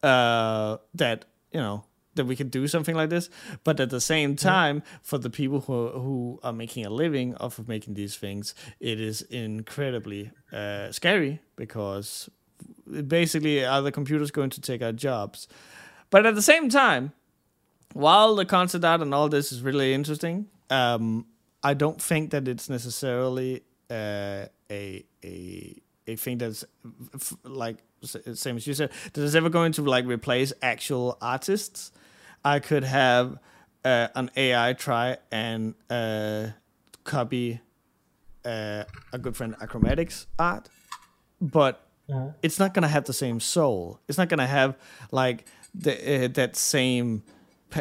[0.02, 1.84] uh, that, you know,
[2.14, 3.28] that we could do something like this.
[3.64, 7.58] But at the same time, for the people who, who are making a living off
[7.58, 12.28] of making these things, it is incredibly uh, scary because
[13.06, 15.48] basically are the computers going to take our jobs?
[16.10, 17.12] But at the same time,
[17.92, 21.26] while the concept art and all this is really interesting, um,
[21.62, 25.76] I don't think that it's necessarily uh, a a
[26.06, 26.64] a thing that's
[27.14, 31.16] f- like s- same as you said that is ever going to like replace actual
[31.20, 31.90] artists.
[32.44, 33.38] I could have
[33.84, 36.48] uh, an AI try and uh,
[37.04, 37.60] copy
[38.44, 40.68] uh, a good friend Acromatics art,
[41.40, 41.82] but
[42.42, 43.98] it's not gonna have the same soul.
[44.06, 44.76] It's not gonna have
[45.10, 47.24] like the uh, that same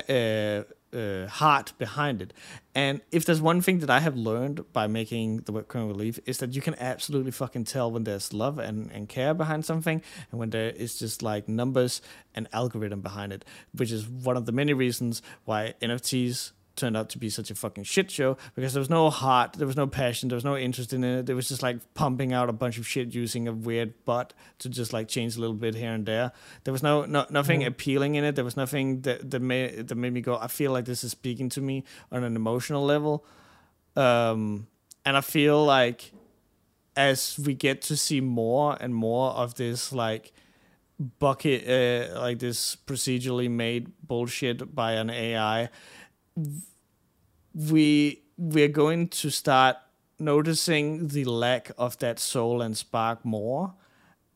[0.09, 0.63] uh,
[0.95, 2.33] uh, heart behind it.
[2.73, 6.37] And if there's one thing that I have learned by making the webcomic relief is
[6.39, 10.01] that you can absolutely fucking tell when there's love and, and care behind something
[10.31, 12.01] and when there is just like numbers
[12.33, 17.09] and algorithm behind it, which is one of the many reasons why NFTs turned out
[17.09, 19.87] to be such a fucking shit show because there was no heart, there was no
[19.87, 21.25] passion, there was no interest in it.
[21.25, 24.69] There was just like pumping out a bunch of shit using a weird butt to
[24.69, 26.31] just like change a little bit here and there.
[26.63, 28.35] There was no, no nothing appealing in it.
[28.35, 31.11] There was nothing that that made that made me go, I feel like this is
[31.11, 33.25] speaking to me on an emotional level.
[33.95, 34.67] Um,
[35.05, 36.11] and I feel like
[36.95, 40.33] as we get to see more and more of this like
[41.19, 45.69] bucket uh, like this procedurally made bullshit by an AI
[47.53, 49.77] we we're going to start
[50.19, 53.73] noticing the lack of that soul and spark more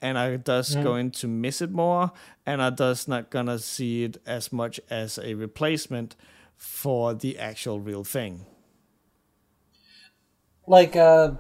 [0.02, 2.12] and I thus going to miss it more
[2.46, 6.16] and I thus not gonna see it as much as a replacement
[6.56, 8.46] for the actual real thing.
[10.68, 11.32] Like, uh,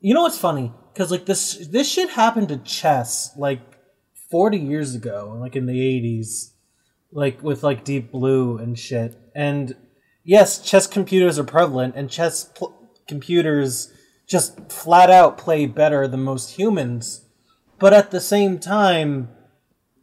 [0.00, 0.72] you know what's funny?
[0.92, 3.60] Because like this this shit happened to chess like
[4.30, 6.52] forty years ago, like in the eighties,
[7.10, 9.16] like with like Deep Blue and shit.
[9.34, 9.74] And
[10.24, 12.74] yes, chess computers are prevalent, and chess pl-
[13.08, 13.92] computers
[14.26, 17.26] just flat out play better than most humans.
[17.78, 19.28] But at the same time,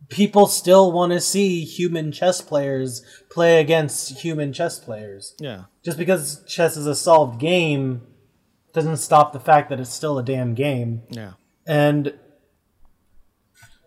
[0.09, 5.63] people still want to see human chess players play against human chess players Yeah.
[5.83, 8.01] just because chess is a solved game
[8.73, 11.01] doesn't stop the fact that it's still a damn game.
[11.09, 11.33] Yeah.
[11.65, 12.13] And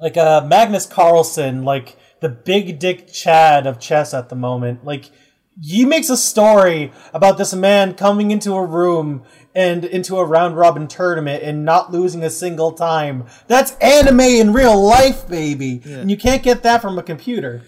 [0.01, 5.11] like uh Magnus Carlsen, like the big dick Chad of chess at the moment, like
[5.60, 9.22] he makes a story about this man coming into a room
[9.54, 13.26] and into a round robin tournament and not losing a single time.
[13.46, 15.82] That's anime in real life, baby.
[15.84, 17.62] And you can't get that from a computer.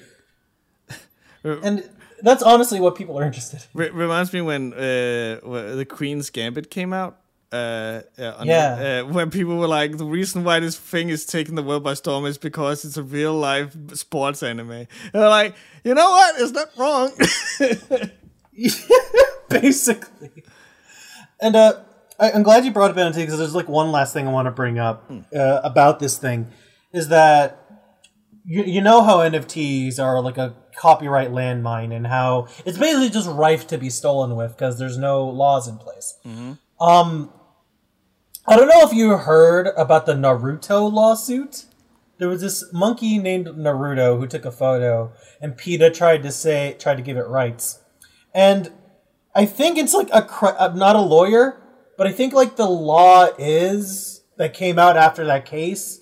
[1.44, 1.88] and
[2.22, 3.64] that's honestly what people are interested.
[3.74, 3.94] in.
[3.94, 4.76] reminds me when uh,
[5.42, 7.18] the Queen's Gambit came out.
[7.52, 11.54] Uh, uh, yeah, uh, when people were like, the reason why this thing is taking
[11.54, 14.70] the world by storm is because it's a real life sports anime.
[14.70, 15.54] And they're like,
[15.84, 16.40] you know what?
[16.40, 17.12] Is that wrong?
[19.60, 20.44] Basically.
[21.40, 21.80] And uh,
[22.18, 24.46] I, am glad you brought up NFT because there's like one last thing I want
[24.46, 26.48] to bring up uh, about this thing
[26.92, 27.58] is that
[28.46, 33.28] you, you know how NFTs are like a copyright landmine and how it's basically just
[33.28, 36.16] rife to be stolen with because there's no laws in place.
[36.24, 36.52] Mm-hmm.
[36.82, 37.32] Um,
[38.44, 41.66] I don't know if you heard about the Naruto lawsuit.
[42.18, 46.74] There was this monkey named Naruto who took a photo, and PETA tried to say
[46.76, 47.78] tried to give it rights,
[48.34, 48.72] and
[49.32, 50.26] I think it's like a
[50.60, 51.62] I'm uh, not a lawyer,
[51.96, 56.00] but I think like the law is that came out after that case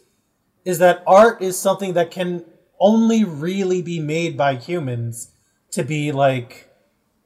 [0.65, 2.45] is that art is something that can
[2.81, 5.31] only really be made by humans
[5.73, 6.71] to be like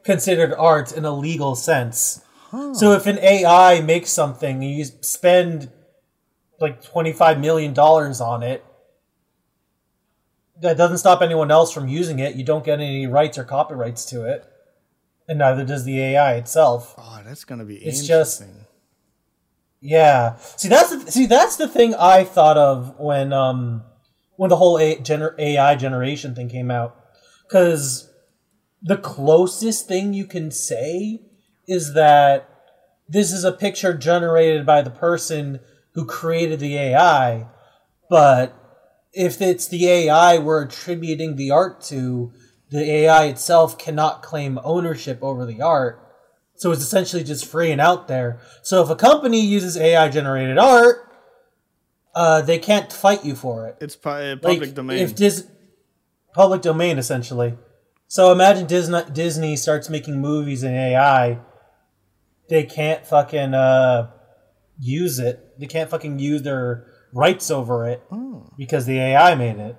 [0.02, 2.23] considered art in a legal sense.
[2.54, 2.72] Huh.
[2.74, 5.72] So if an AI makes something, and you spend
[6.60, 8.64] like $25 million on it,
[10.60, 12.36] that doesn't stop anyone else from using it.
[12.36, 14.44] You don't get any rights or copyrights to it.
[15.26, 16.94] And neither does the AI itself.
[16.96, 18.44] Oh, that's going to be it's just
[19.80, 20.36] yeah.
[20.36, 23.82] See, that's the, see that's the thing I thought of when um
[24.36, 26.96] when the whole A- gener- AI generation thing came out,
[27.48, 28.10] because
[28.82, 31.20] the closest thing you can say
[31.66, 32.48] is that
[33.08, 35.60] this is a picture generated by the person
[35.92, 37.46] who created the AI,
[38.08, 38.56] but
[39.12, 42.32] if it's the AI we're attributing the art to,
[42.70, 46.04] the AI itself cannot claim ownership over the art
[46.56, 48.40] so it's essentially just free and out there.
[48.62, 51.12] So if a company uses AI generated art,
[52.14, 53.76] uh, they can't fight you for it.
[53.80, 54.98] It's pu- public like, domain.
[54.98, 55.46] If Dis-
[56.32, 57.54] public domain essentially.
[58.06, 61.40] So imagine Disney starts making movies in AI.
[62.48, 64.10] They can't fucking uh,
[64.78, 65.58] use it.
[65.58, 68.50] They can't fucking use their rights over it oh.
[68.58, 69.76] because the AI made it.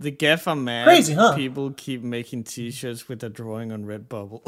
[0.00, 0.84] The Gaffer man.
[0.84, 1.34] Crazy, huh?
[1.34, 4.42] People keep making T-shirts with a drawing on Redbubble.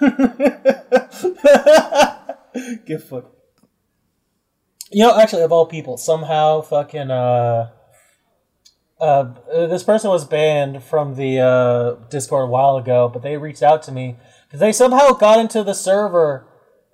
[2.86, 3.32] Give fuck.
[4.90, 7.70] You know, actually, of all people, somehow fucking uh,
[9.00, 9.34] uh,
[9.68, 13.82] this person was banned from the uh, Discord a while ago, but they reached out
[13.84, 14.16] to me
[14.52, 16.46] they somehow got into the server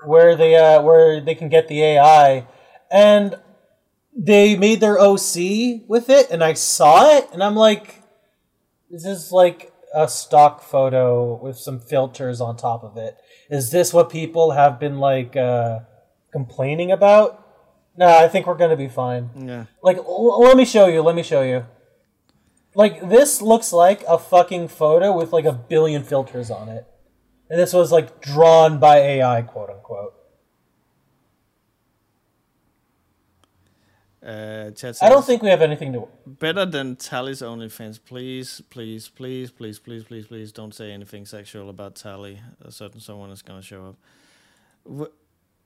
[0.04, 2.46] where they uh, where they can get the AI,
[2.90, 3.36] and
[4.16, 8.02] they made their OC with it, and I saw it, and I'm like,
[8.90, 13.16] this is like a stock photo with some filters on top of it.
[13.50, 15.80] Is this what people have been like uh,
[16.32, 17.44] complaining about?
[17.96, 19.30] No, I think we're gonna be fine.
[19.36, 19.64] Yeah.
[19.82, 21.02] Like, l- let me show you.
[21.02, 21.66] Let me show you.
[22.74, 26.86] Like, this looks like a fucking photo with like a billion filters on it,
[27.50, 30.14] and this was like drawn by AI, quote unquote.
[34.24, 36.08] Uh, says, I don't think we have anything to.
[36.26, 37.98] Better than Tally's OnlyFans.
[38.04, 42.40] Please, please, please, please, please, please, please don't say anything sexual about Tally.
[42.60, 43.96] A certain someone is going to show up.
[44.82, 45.14] What?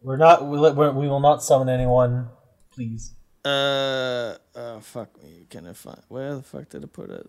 [0.03, 0.47] We're not.
[0.47, 2.29] We, we will not summon anyone.
[2.73, 3.13] Please.
[3.45, 5.47] Uh, uh, fuck me.
[5.49, 7.29] Can I find where the fuck did I put it?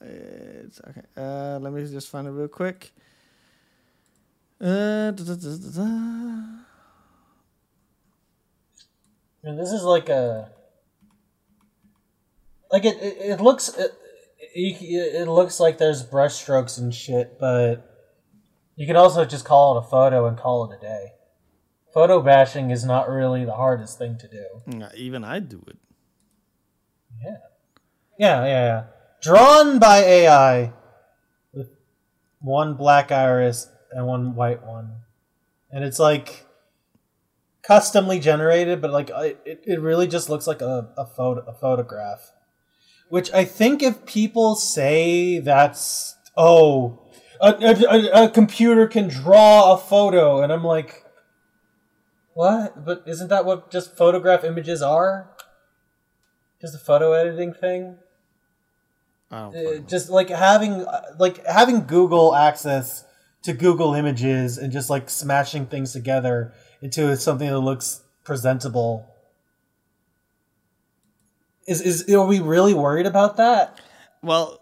[0.00, 1.02] It's okay.
[1.16, 2.92] Uh, let me just find it real quick.
[4.58, 5.82] Uh, da, da, da,
[9.46, 10.50] mean, this is like a
[12.72, 12.96] like it.
[12.96, 13.92] It, it looks it,
[14.54, 17.76] it looks like there's brushstrokes and shit, but
[18.76, 21.12] you can also just call it a photo and call it a day.
[21.92, 24.88] Photo bashing is not really the hardest thing to do.
[24.94, 25.78] Even I do it.
[27.22, 27.36] Yeah.
[28.18, 28.84] Yeah, yeah, yeah.
[29.22, 30.72] Drawn by AI
[31.52, 31.70] with
[32.40, 34.92] one black iris and one white one.
[35.70, 36.46] And it's like
[37.62, 42.32] customly generated, but like it, it really just looks like a, a photo a photograph.
[43.08, 47.06] Which I think if people say that's oh
[47.40, 51.04] a, a, a computer can draw a photo, and I'm like,
[52.34, 52.84] what?
[52.84, 55.30] But isn't that what just photograph images are?
[56.60, 57.98] Just a photo editing thing.
[59.30, 60.86] Uh, just like having
[61.18, 63.04] like having Google access
[63.46, 66.52] to Google Images and just like smashing things together
[66.82, 69.06] into something that looks presentable.
[71.66, 73.80] Is is are we really worried about that?
[74.22, 74.60] Well,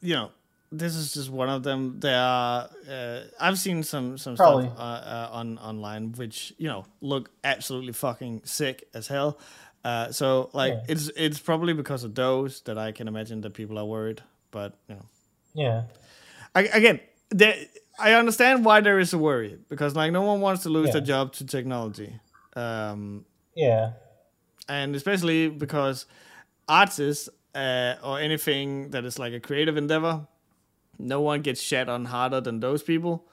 [0.00, 0.30] you know,
[0.70, 1.98] this is just one of them.
[1.98, 4.66] There are uh, I've seen some some Probably.
[4.66, 9.38] stuff uh, uh, on online which you know look absolutely fucking sick as hell.
[9.84, 10.84] Uh, so like Yeah.
[10.94, 14.22] it's it's probably because of those that I can imagine that people are worried.
[14.50, 15.06] But you know,
[15.54, 15.82] Yeah.
[16.54, 17.00] I, again,
[17.30, 17.56] there,
[17.98, 20.92] I understand why there is a worry because like no one wants to lose Yeah.
[20.94, 22.18] their job to technology,
[22.56, 23.24] um,
[23.54, 23.92] Yeah.
[24.68, 26.06] and especially because
[26.68, 30.26] artists uh, or anything that is like a creative endeavor,
[30.98, 33.24] no one gets shat on harder than those people.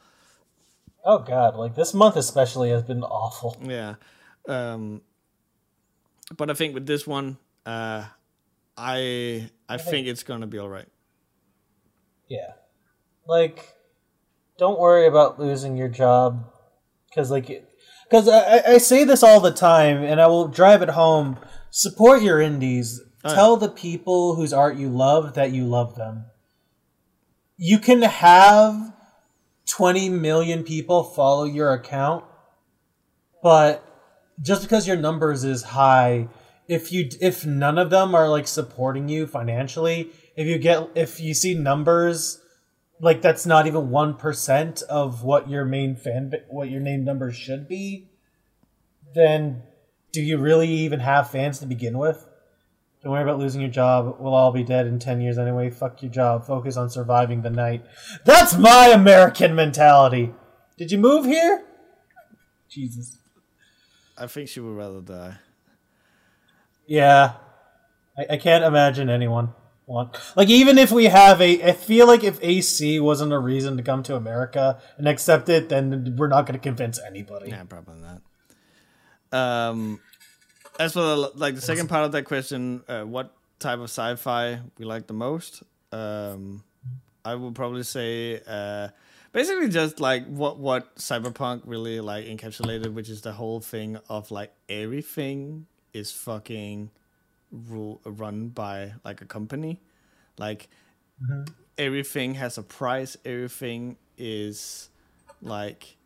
[1.04, 3.56] Oh god, like this month especially has been awful.
[3.62, 3.96] Yeah.
[4.48, 5.02] Um,
[6.36, 8.06] but I think with this one, uh,
[8.78, 10.88] I I think it's gonna be all right.
[12.28, 12.54] Yeah.
[13.28, 13.75] Like,
[14.58, 16.46] don't worry about losing your job.
[17.10, 17.48] Because, like,
[18.10, 21.38] because I, I- say this all the time, and I will drive it home.
[21.72, 23.02] Support your indies.
[23.24, 26.26] Oh, Tell the people whose art you love that you love them.
[27.58, 28.94] You can have
[29.68, 32.24] 20 million people follow your account,
[33.42, 33.84] but
[34.42, 36.28] just because your numbers is high,
[36.68, 41.20] if you if none of them are like supporting you financially, if you get if
[41.20, 42.42] you see numbers
[43.00, 47.68] like that's not even 1% of what your main fan what your name number should
[47.68, 48.10] be,
[49.14, 49.64] then
[50.12, 52.26] do you really even have fans to begin with?
[53.04, 54.16] Don't worry about losing your job.
[54.20, 55.70] We'll all be dead in 10 years anyway.
[55.70, 56.48] Fuck your job.
[56.48, 57.86] Focus on surviving the night.
[58.24, 60.34] That's my American mentality.
[60.78, 61.64] Did you move here?
[62.68, 63.18] Jesus.
[64.18, 65.38] I think she would rather die.
[66.88, 67.34] Yeah.
[68.18, 69.54] I, I can't imagine anyone
[69.88, 73.78] want like even if we have a I feel like if AC wasn't a reason
[73.78, 77.50] to come to America and accept it, then we're not gonna convince anybody.
[77.50, 78.22] Yeah, probably not.
[79.32, 80.00] Um,
[80.80, 84.60] as for the, like the second part of that question, uh, what type of sci-fi
[84.78, 85.64] we like the most?
[85.92, 86.64] Um,
[87.24, 88.90] I would probably say uh,
[89.32, 94.32] basically just like what what cyberpunk really like encapsulated, which is the whole thing of
[94.32, 96.92] like everything is fucking
[97.70, 99.82] ru- run by like a company,
[100.38, 100.68] like
[101.24, 101.44] mm-hmm.
[101.78, 103.18] everything has a price.
[103.26, 104.90] Everything is
[105.42, 105.98] like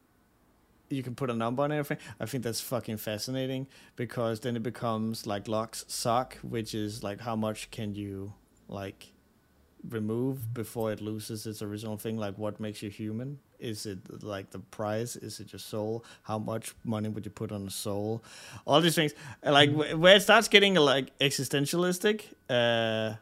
[0.89, 2.03] you can put a number on everything.
[2.19, 7.21] I think that's fucking fascinating because then it becomes like locks sock, which is like
[7.21, 8.33] how much can you
[8.67, 9.13] like
[9.87, 12.17] remove before it loses its original thing?
[12.17, 13.39] Like what makes you human?
[13.59, 15.15] Is it like the price?
[15.15, 16.03] Is it your soul?
[16.23, 18.23] How much money would you put on a soul?
[18.65, 19.13] All these things,
[19.43, 22.21] like wh- where it starts getting like existentialistic.
[22.49, 23.15] Uh,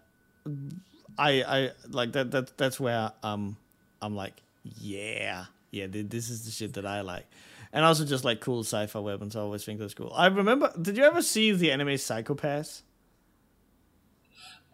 [1.18, 3.58] I I like that that that's where um
[4.02, 4.42] I'm like
[4.80, 7.26] yeah yeah this is the shit that I like,
[7.74, 9.36] and also just like cool sci-fi weapons.
[9.36, 10.14] I always think that's cool.
[10.16, 10.72] I remember.
[10.80, 12.84] Did you ever see the anime Psycho-Pass?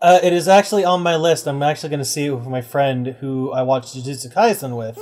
[0.02, 1.48] Uh, it is actually on my list.
[1.48, 5.00] I'm actually gonna see it with my friend who I watched Jujutsu Kaisen with.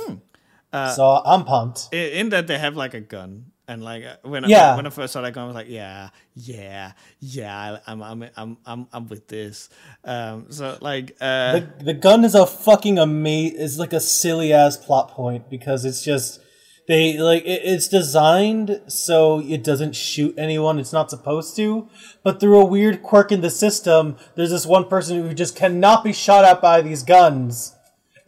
[0.94, 1.88] So I'm pumped.
[1.92, 3.46] In that they have like a gun.
[3.68, 6.10] And like uh, when I, when I first saw that gun, I was like, yeah,
[6.34, 9.70] yeah, yeah, I'm I'm I'm I'm I'm with this.
[10.04, 14.52] Um, so like, uh, The, the gun is a fucking ama- is like a silly
[14.52, 16.40] ass plot point because it's just
[16.88, 21.88] they like it, it's designed so it doesn't shoot anyone it's not supposed to
[22.24, 26.02] but through a weird quirk in the system there's this one person who just cannot
[26.02, 27.72] be shot at by these guns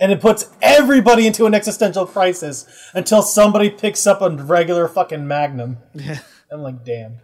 [0.04, 5.26] and it puts everybody into an existential crisis until somebody picks up a regular fucking
[5.26, 6.18] magnum Yeah.
[6.52, 7.20] i'm like damn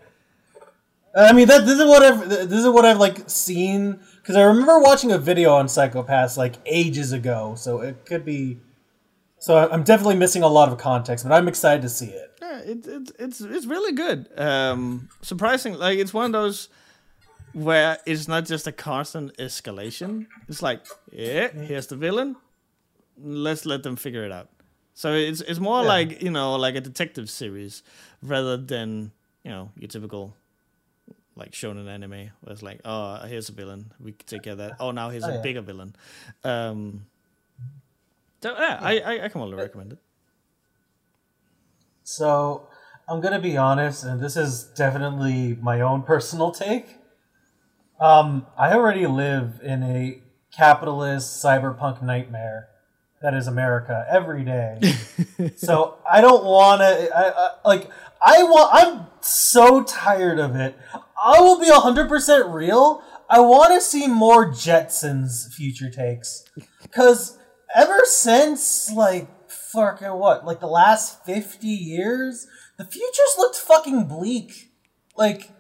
[1.14, 4.42] I mean that this is what I've this is what I've like seen because I
[4.42, 8.58] remember watching a video on Psycho-Pass like ages ago, so it could be.
[9.40, 12.38] So I'm definitely missing a lot of context, but I'm excited to see it.
[12.40, 14.28] Yeah, it, it, it's it's really good.
[14.38, 16.68] Um, surprising, like it's one of those
[17.54, 20.28] where it's not just a constant escalation.
[20.48, 22.36] It's like, yeah, here's the villain.
[23.22, 24.48] Let's let them figure it out.
[24.94, 25.88] So it's it's more Yeah.
[25.88, 27.82] like you know like a detective series
[28.22, 29.12] rather than
[29.44, 30.34] you know your typical
[31.36, 32.10] like shonen anime
[32.40, 35.08] where it's like oh here's a villain we can take care of that oh now
[35.10, 35.42] here's Oh, a yeah.
[35.42, 35.94] bigger villain.
[36.44, 37.06] Um,
[38.42, 39.98] so yeah, I, I I can only recommend it.
[42.04, 42.68] So
[43.08, 46.96] I'm gonna be honest, and this is definitely my own personal take.
[48.00, 50.22] Um, I already live in a
[50.52, 52.68] capitalist cyberpunk nightmare
[53.22, 54.80] that is America every day.
[55.56, 57.16] so I don't want to.
[57.16, 57.90] I, I, like
[58.24, 58.70] I want.
[58.72, 60.76] I'm so tired of it.
[61.22, 63.02] I will be hundred percent real.
[63.28, 66.44] I want to see more Jetsons future takes,
[66.82, 67.38] because
[67.74, 72.46] ever since like fucking what, like the last fifty years,
[72.78, 74.72] the future's looked fucking bleak.
[75.16, 75.50] Like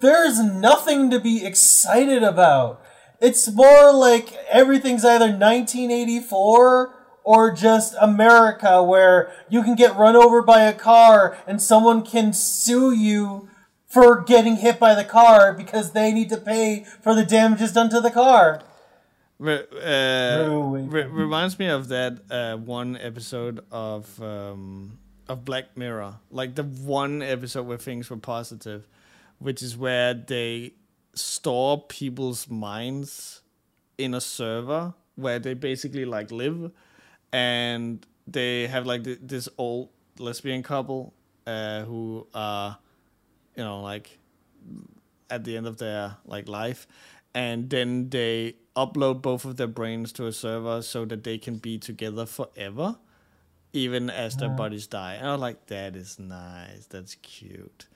[0.00, 2.82] there's nothing to be excited about.
[3.20, 10.40] It's more like everything's either 1984 or just America where you can get run over
[10.40, 13.48] by a car and someone can sue you
[13.86, 17.90] for getting hit by the car because they need to pay for the damages done
[17.90, 18.62] to the car.
[19.38, 26.16] Re- uh, re- reminds me of that uh, one episode of um, of Black Mirror,
[26.30, 28.88] like the one episode where things were positive,
[29.38, 30.72] which is where they
[31.14, 33.42] store people's minds
[33.96, 36.70] in a server where they basically like live,
[37.32, 41.14] and they have like th- this old lesbian couple
[41.46, 42.78] uh, who are,
[43.56, 44.18] you know, like
[45.30, 46.86] at the end of their like life
[47.34, 51.56] and then they upload both of their brains to a server so that they can
[51.56, 52.96] be together forever
[53.72, 55.14] even as their bodies die.
[55.14, 56.86] And i was like that is nice.
[56.86, 57.86] That's cute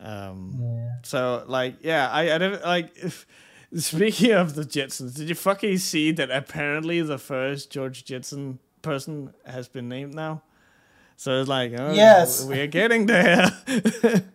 [0.00, 0.90] um Yeah.
[1.04, 3.26] so like yeah i i don't like if
[3.76, 9.32] speaking of the jetsons did you fucking see that apparently the first george jetson person
[9.46, 10.42] has been named now
[11.16, 12.44] so it's like oh Yes.
[12.44, 13.50] we're getting there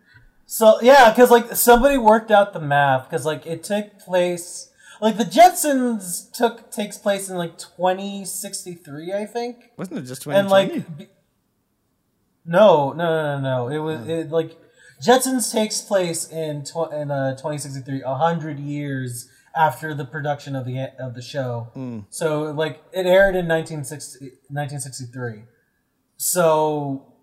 [0.48, 4.70] So yeah, because like somebody worked out the math because like it took place
[5.00, 9.72] like the Jetsons took takes place in like 2063, I think.
[9.78, 11.08] wasn't it just and 2020 like be-
[12.46, 14.58] no no no no no it was it like
[15.04, 20.66] jetsons takes place in tw- in uh 2063 a hundred years after the production of
[20.66, 21.68] the of the show.
[22.10, 25.44] So like it aired in 1960, 1963
[26.18, 27.14] so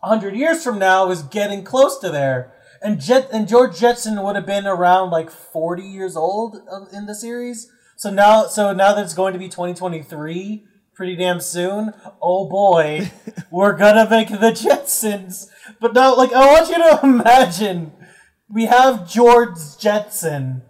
[0.00, 2.52] 100 years from now is getting close to there.
[2.80, 7.06] And jet and george jetson would have been around like 40 years old of- in
[7.06, 7.70] the series.
[7.96, 10.64] So now so now that it's going to be 2023
[10.98, 13.08] pretty damn soon oh boy
[13.52, 15.46] we're gonna make the jetsons
[15.80, 17.92] but now like i want you to imagine
[18.50, 20.60] we have george jetson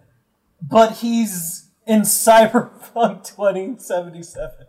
[0.61, 4.67] but he's in cyberpunk 2077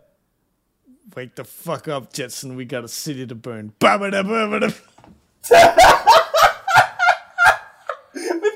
[1.15, 2.55] Wake the fuck up, Jetson.
[2.55, 3.73] We got a city to burn.
[3.79, 4.67] Ba-ba-da-ba-ba-da.
[4.67, 4.77] with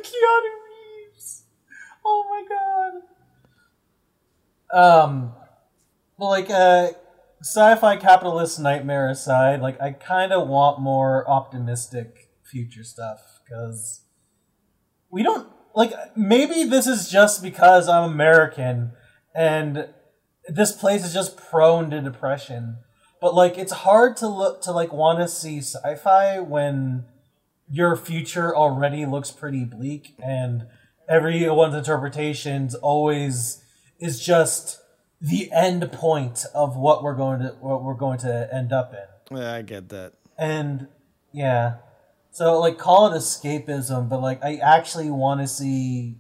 [0.08, 1.44] Keanu Reeves.
[2.06, 3.02] Oh my
[4.72, 5.04] god.
[5.04, 5.34] Um,
[6.18, 6.90] well, like, uh,
[7.42, 14.02] sci-fi capitalist nightmare aside, like, I kind of want more optimistic future stuff because
[15.10, 15.94] we don't like.
[16.16, 18.92] Maybe this is just because I'm American
[19.34, 19.90] and
[20.48, 22.78] this place is just prone to depression.
[23.22, 27.06] But like, it's hard to look to like want to see sci-fi when
[27.70, 30.68] your future already looks pretty bleak and
[31.10, 33.64] everyone's interpretations always
[34.00, 34.80] is just
[35.30, 39.38] the end point of what we're going to what we're going to end up in
[39.38, 40.14] Yeah, I get that.
[40.38, 40.88] and
[41.32, 41.76] yeah
[42.32, 46.16] so like call it escapism but like i actually want to see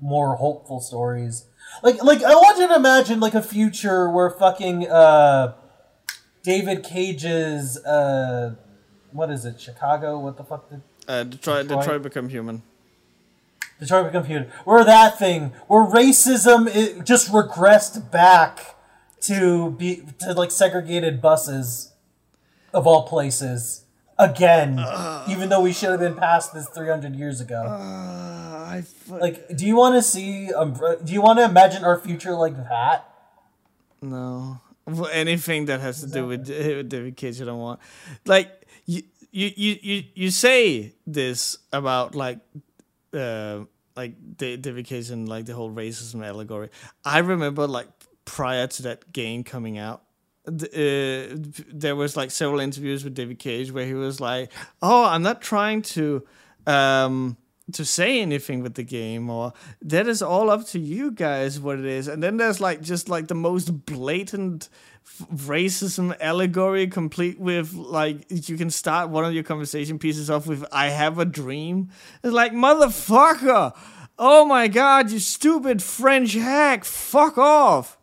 [0.00, 1.46] more hopeful stories
[1.82, 5.54] like like i want you to imagine like a future where fucking uh
[6.42, 8.54] david cage's uh
[9.12, 11.80] what is it chicago what the fuck did Uh, Detroit, Detroit.
[11.84, 12.62] Detroit become human.
[13.80, 14.50] Detroit Become Human.
[14.64, 18.76] Where that thing, where racism it just regressed back
[19.22, 21.92] to be to like segregated buses
[22.72, 23.84] of all places
[24.18, 24.84] again,
[25.28, 27.62] even though we should have been past this three hundred years ago.
[27.62, 27.72] Uh,
[28.68, 30.52] I like, do you want to see?
[30.52, 30.74] Um,
[31.04, 33.08] do you want to imagine our future like that?
[34.02, 34.60] no.
[34.86, 37.78] Well, anything that has to do with, with David Cage, I don't want.
[38.24, 42.38] Like you, you, you, you, you say this about like,
[43.14, 43.60] uh,
[43.96, 46.70] like David Cage and like the whole racism allegory.
[47.04, 47.88] I remember like
[48.24, 50.02] prior to that game coming out.
[50.46, 51.34] Uh,
[51.72, 55.42] there was like several interviews with David Cage where he was like, "Oh, I'm not
[55.42, 56.26] trying to
[56.66, 57.36] um,
[57.72, 59.52] to say anything with the game, or
[59.82, 63.08] that is all up to you guys what it is." And then there's like just
[63.08, 64.70] like the most blatant
[65.34, 70.64] racism allegory, complete with like you can start one of your conversation pieces off with
[70.72, 71.90] "I have a dream."
[72.22, 73.76] It's like motherfucker.
[74.18, 76.84] Oh my god, you stupid French hack!
[76.84, 77.96] Fuck off!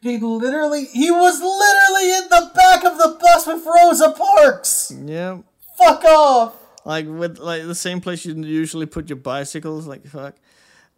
[0.00, 4.92] He literally, he was literally in the back of the bus with Rosa Parks.
[5.04, 5.38] Yeah,
[5.76, 6.54] Fuck off.
[6.84, 9.86] like with like the same place you usually put your bicycles.
[9.88, 10.36] Like fuck.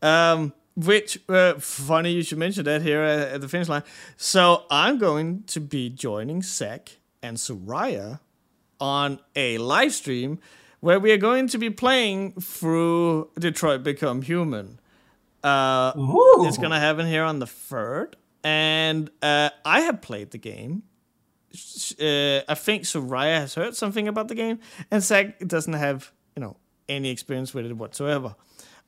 [0.02, 0.52] Um,
[0.85, 3.82] which uh, funny you should mention that here at, at the finish line.
[4.16, 8.20] So I'm going to be joining Zach and Soraya
[8.81, 10.39] on a live stream
[10.81, 14.81] where we are going to be playing through Detroit Become Human.
[15.43, 16.44] Uh, Ooh.
[16.47, 20.82] it's gonna happen here on the third, and uh, I have played the game.
[21.52, 26.40] Uh, I think Soraya has heard something about the game, and Zach doesn't have you
[26.40, 26.57] know
[26.89, 28.35] any experience with it whatsoever,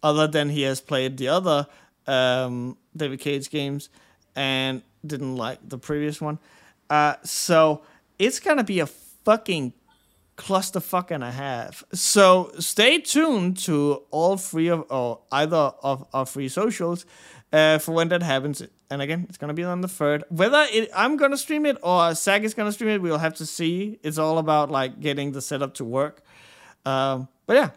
[0.03, 1.67] other than he has played the other
[2.07, 3.89] um, David Cage games
[4.35, 6.39] and didn't like the previous one.
[6.89, 7.83] Uh, so
[8.19, 9.73] it's gonna be a fucking
[10.37, 11.85] clusterfuck and a half.
[11.93, 17.05] So stay tuned to all three of or either of our three socials
[17.53, 18.63] uh, for when that happens.
[18.91, 20.25] And again, it's gonna be on the third.
[20.29, 23.47] Whether it, I'm gonna stream it or Zach is gonna stream it, we'll have to
[23.47, 23.99] see.
[24.03, 26.23] It's all about like getting the setup to work.
[26.85, 27.71] Um, but yeah,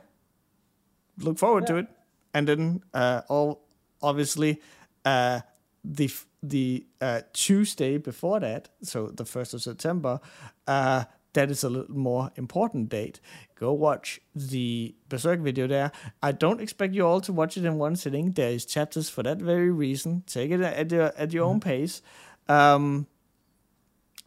[1.19, 1.67] look forward yeah.
[1.67, 1.87] to it.
[2.33, 3.64] And then uh, all
[4.05, 4.61] obviously
[5.03, 5.41] uh,
[5.83, 6.09] the
[6.41, 10.19] the uh, Tuesday before that, so the first of September,
[10.67, 13.19] uh, that is a little more important date.
[13.55, 15.91] Go watch the Berserk video there.
[16.21, 18.31] I don't expect you all to watch it in one sitting.
[18.33, 20.23] There is chapters for that very reason.
[20.27, 21.69] Take it at your at your own mm-hmm.
[21.69, 22.01] pace.
[22.47, 23.07] Um,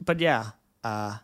[0.05, 0.53] but yeah,
[0.85, 1.19] uh,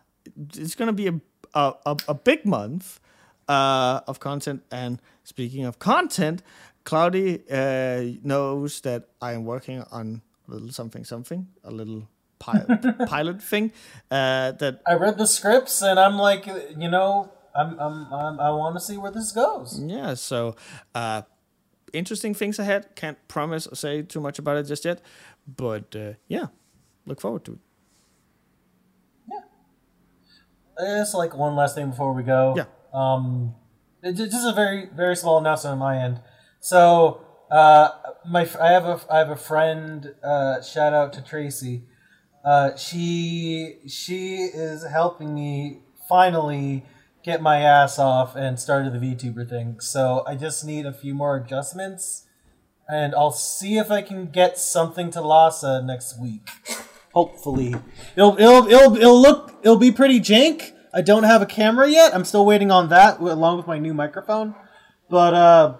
[0.55, 1.19] it's gonna be a
[1.55, 2.99] a, a big month
[3.47, 4.63] uh, of content.
[4.71, 6.43] And speaking of content,
[6.85, 12.07] Cloudy uh, knows that I am working on a little something something, a little
[12.37, 12.69] pilot,
[13.07, 13.71] pilot thing.
[14.09, 18.49] Uh, that I read the scripts and I'm like, you know, I'm, I'm, I'm i
[18.51, 19.81] want to see where this goes.
[19.83, 20.13] Yeah.
[20.13, 20.55] So,
[20.93, 21.23] uh,
[21.91, 22.95] interesting things ahead.
[22.95, 25.01] Can't promise or say too much about it just yet,
[25.47, 26.47] but uh, yeah,
[27.07, 27.59] look forward to it.
[29.31, 31.01] Yeah.
[31.01, 32.53] It's like one last thing before we go.
[32.55, 32.65] Yeah.
[32.93, 33.55] Um,
[34.03, 36.19] just a very very small announcement on my end.
[36.65, 37.21] So,
[37.51, 37.89] uh,
[38.27, 40.15] my I have a I have a friend.
[40.23, 41.83] Uh, shout out to Tracy
[42.45, 46.85] uh, she she is helping me finally
[47.23, 49.79] get my ass off and started the VTuber thing.
[49.79, 52.27] So I just need a few more adjustments,
[52.87, 56.47] and I'll see if I can get something to Lhasa next week.
[57.15, 57.73] Hopefully,
[58.15, 60.71] it'll it'll it'll it'll look it'll be pretty jank.
[60.93, 62.13] I don't have a camera yet.
[62.13, 64.53] I'm still waiting on that along with my new microphone.
[65.09, 65.77] But uh,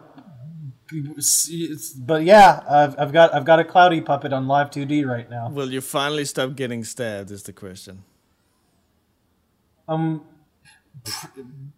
[1.98, 5.50] but yeah, I've, I've got I've got a cloudy puppet on Live 2D right now.
[5.50, 7.32] Will you finally stop getting stabbed?
[7.32, 8.04] Is the question.
[9.88, 10.24] Um,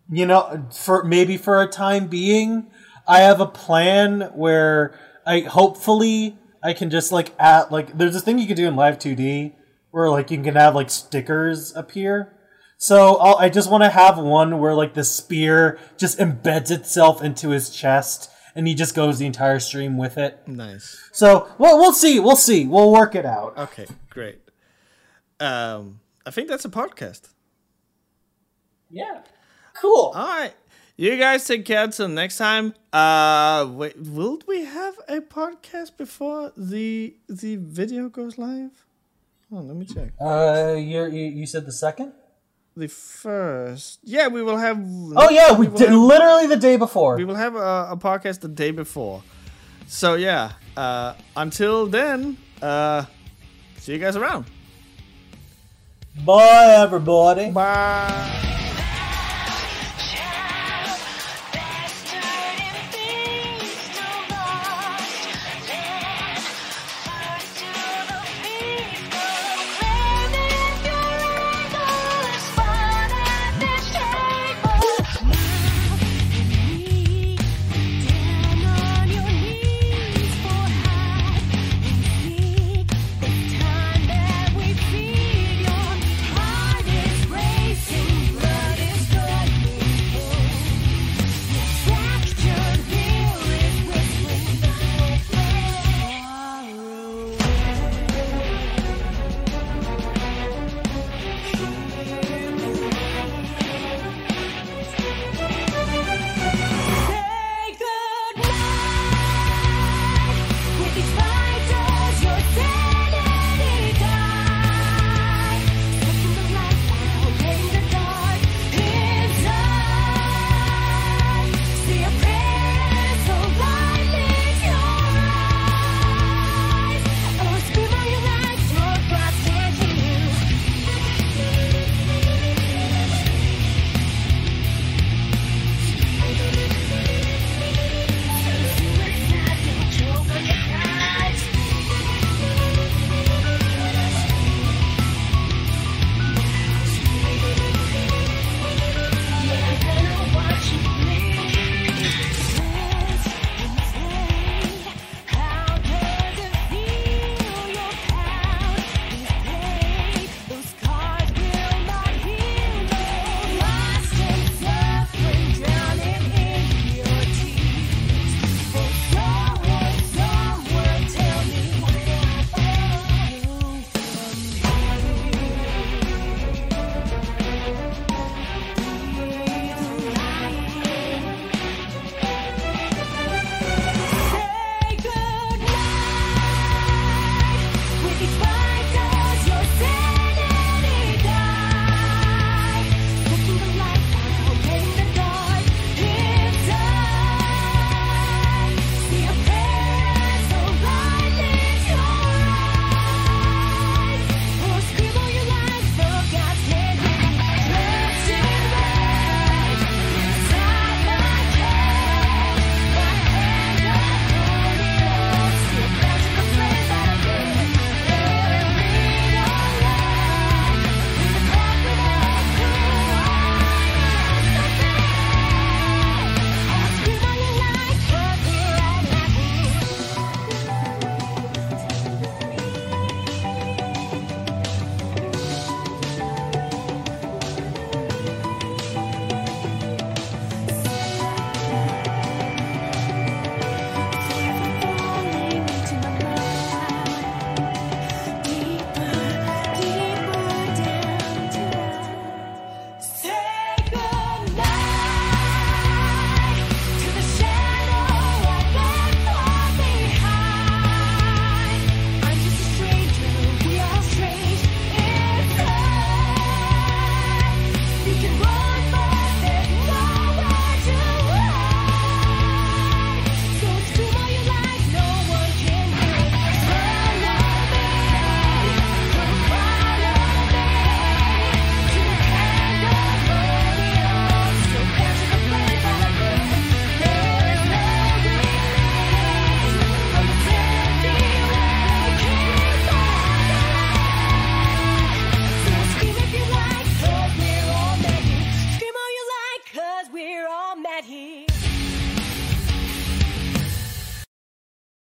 [0.09, 2.67] you know, for maybe for a time being,
[3.07, 8.21] I have a plan where I hopefully I can just like add like there's a
[8.21, 9.53] thing you can do in Live 2D
[9.91, 12.33] where like you can have like stickers appear.
[12.77, 17.23] So I'll, I just want to have one where like the spear just embeds itself
[17.23, 20.45] into his chest and he just goes the entire stream with it.
[20.47, 20.99] Nice.
[21.13, 22.19] So well, we'll see.
[22.19, 22.65] We'll see.
[22.65, 23.55] We'll work it out.
[23.55, 24.39] Okay, great.
[25.39, 27.29] Um, I think that's a podcast.
[28.89, 29.21] Yeah.
[29.79, 30.11] Cool.
[30.15, 30.53] All right.
[30.95, 32.73] You guys take care until next time.
[32.91, 38.87] Uh, wait, will we have a podcast before the the video goes live?
[39.51, 40.13] Oh, let me check.
[40.19, 42.13] Uh, you you said the second
[42.77, 43.99] the first.
[44.03, 44.77] Yeah, we will have.
[44.79, 47.17] Oh yeah, we, we did have, literally the day before.
[47.17, 49.23] We will have a, a podcast the day before.
[49.87, 53.05] So yeah, uh, until then, uh,
[53.79, 54.45] see you guys around.
[56.25, 57.51] Bye, everybody.
[57.51, 58.63] Bye.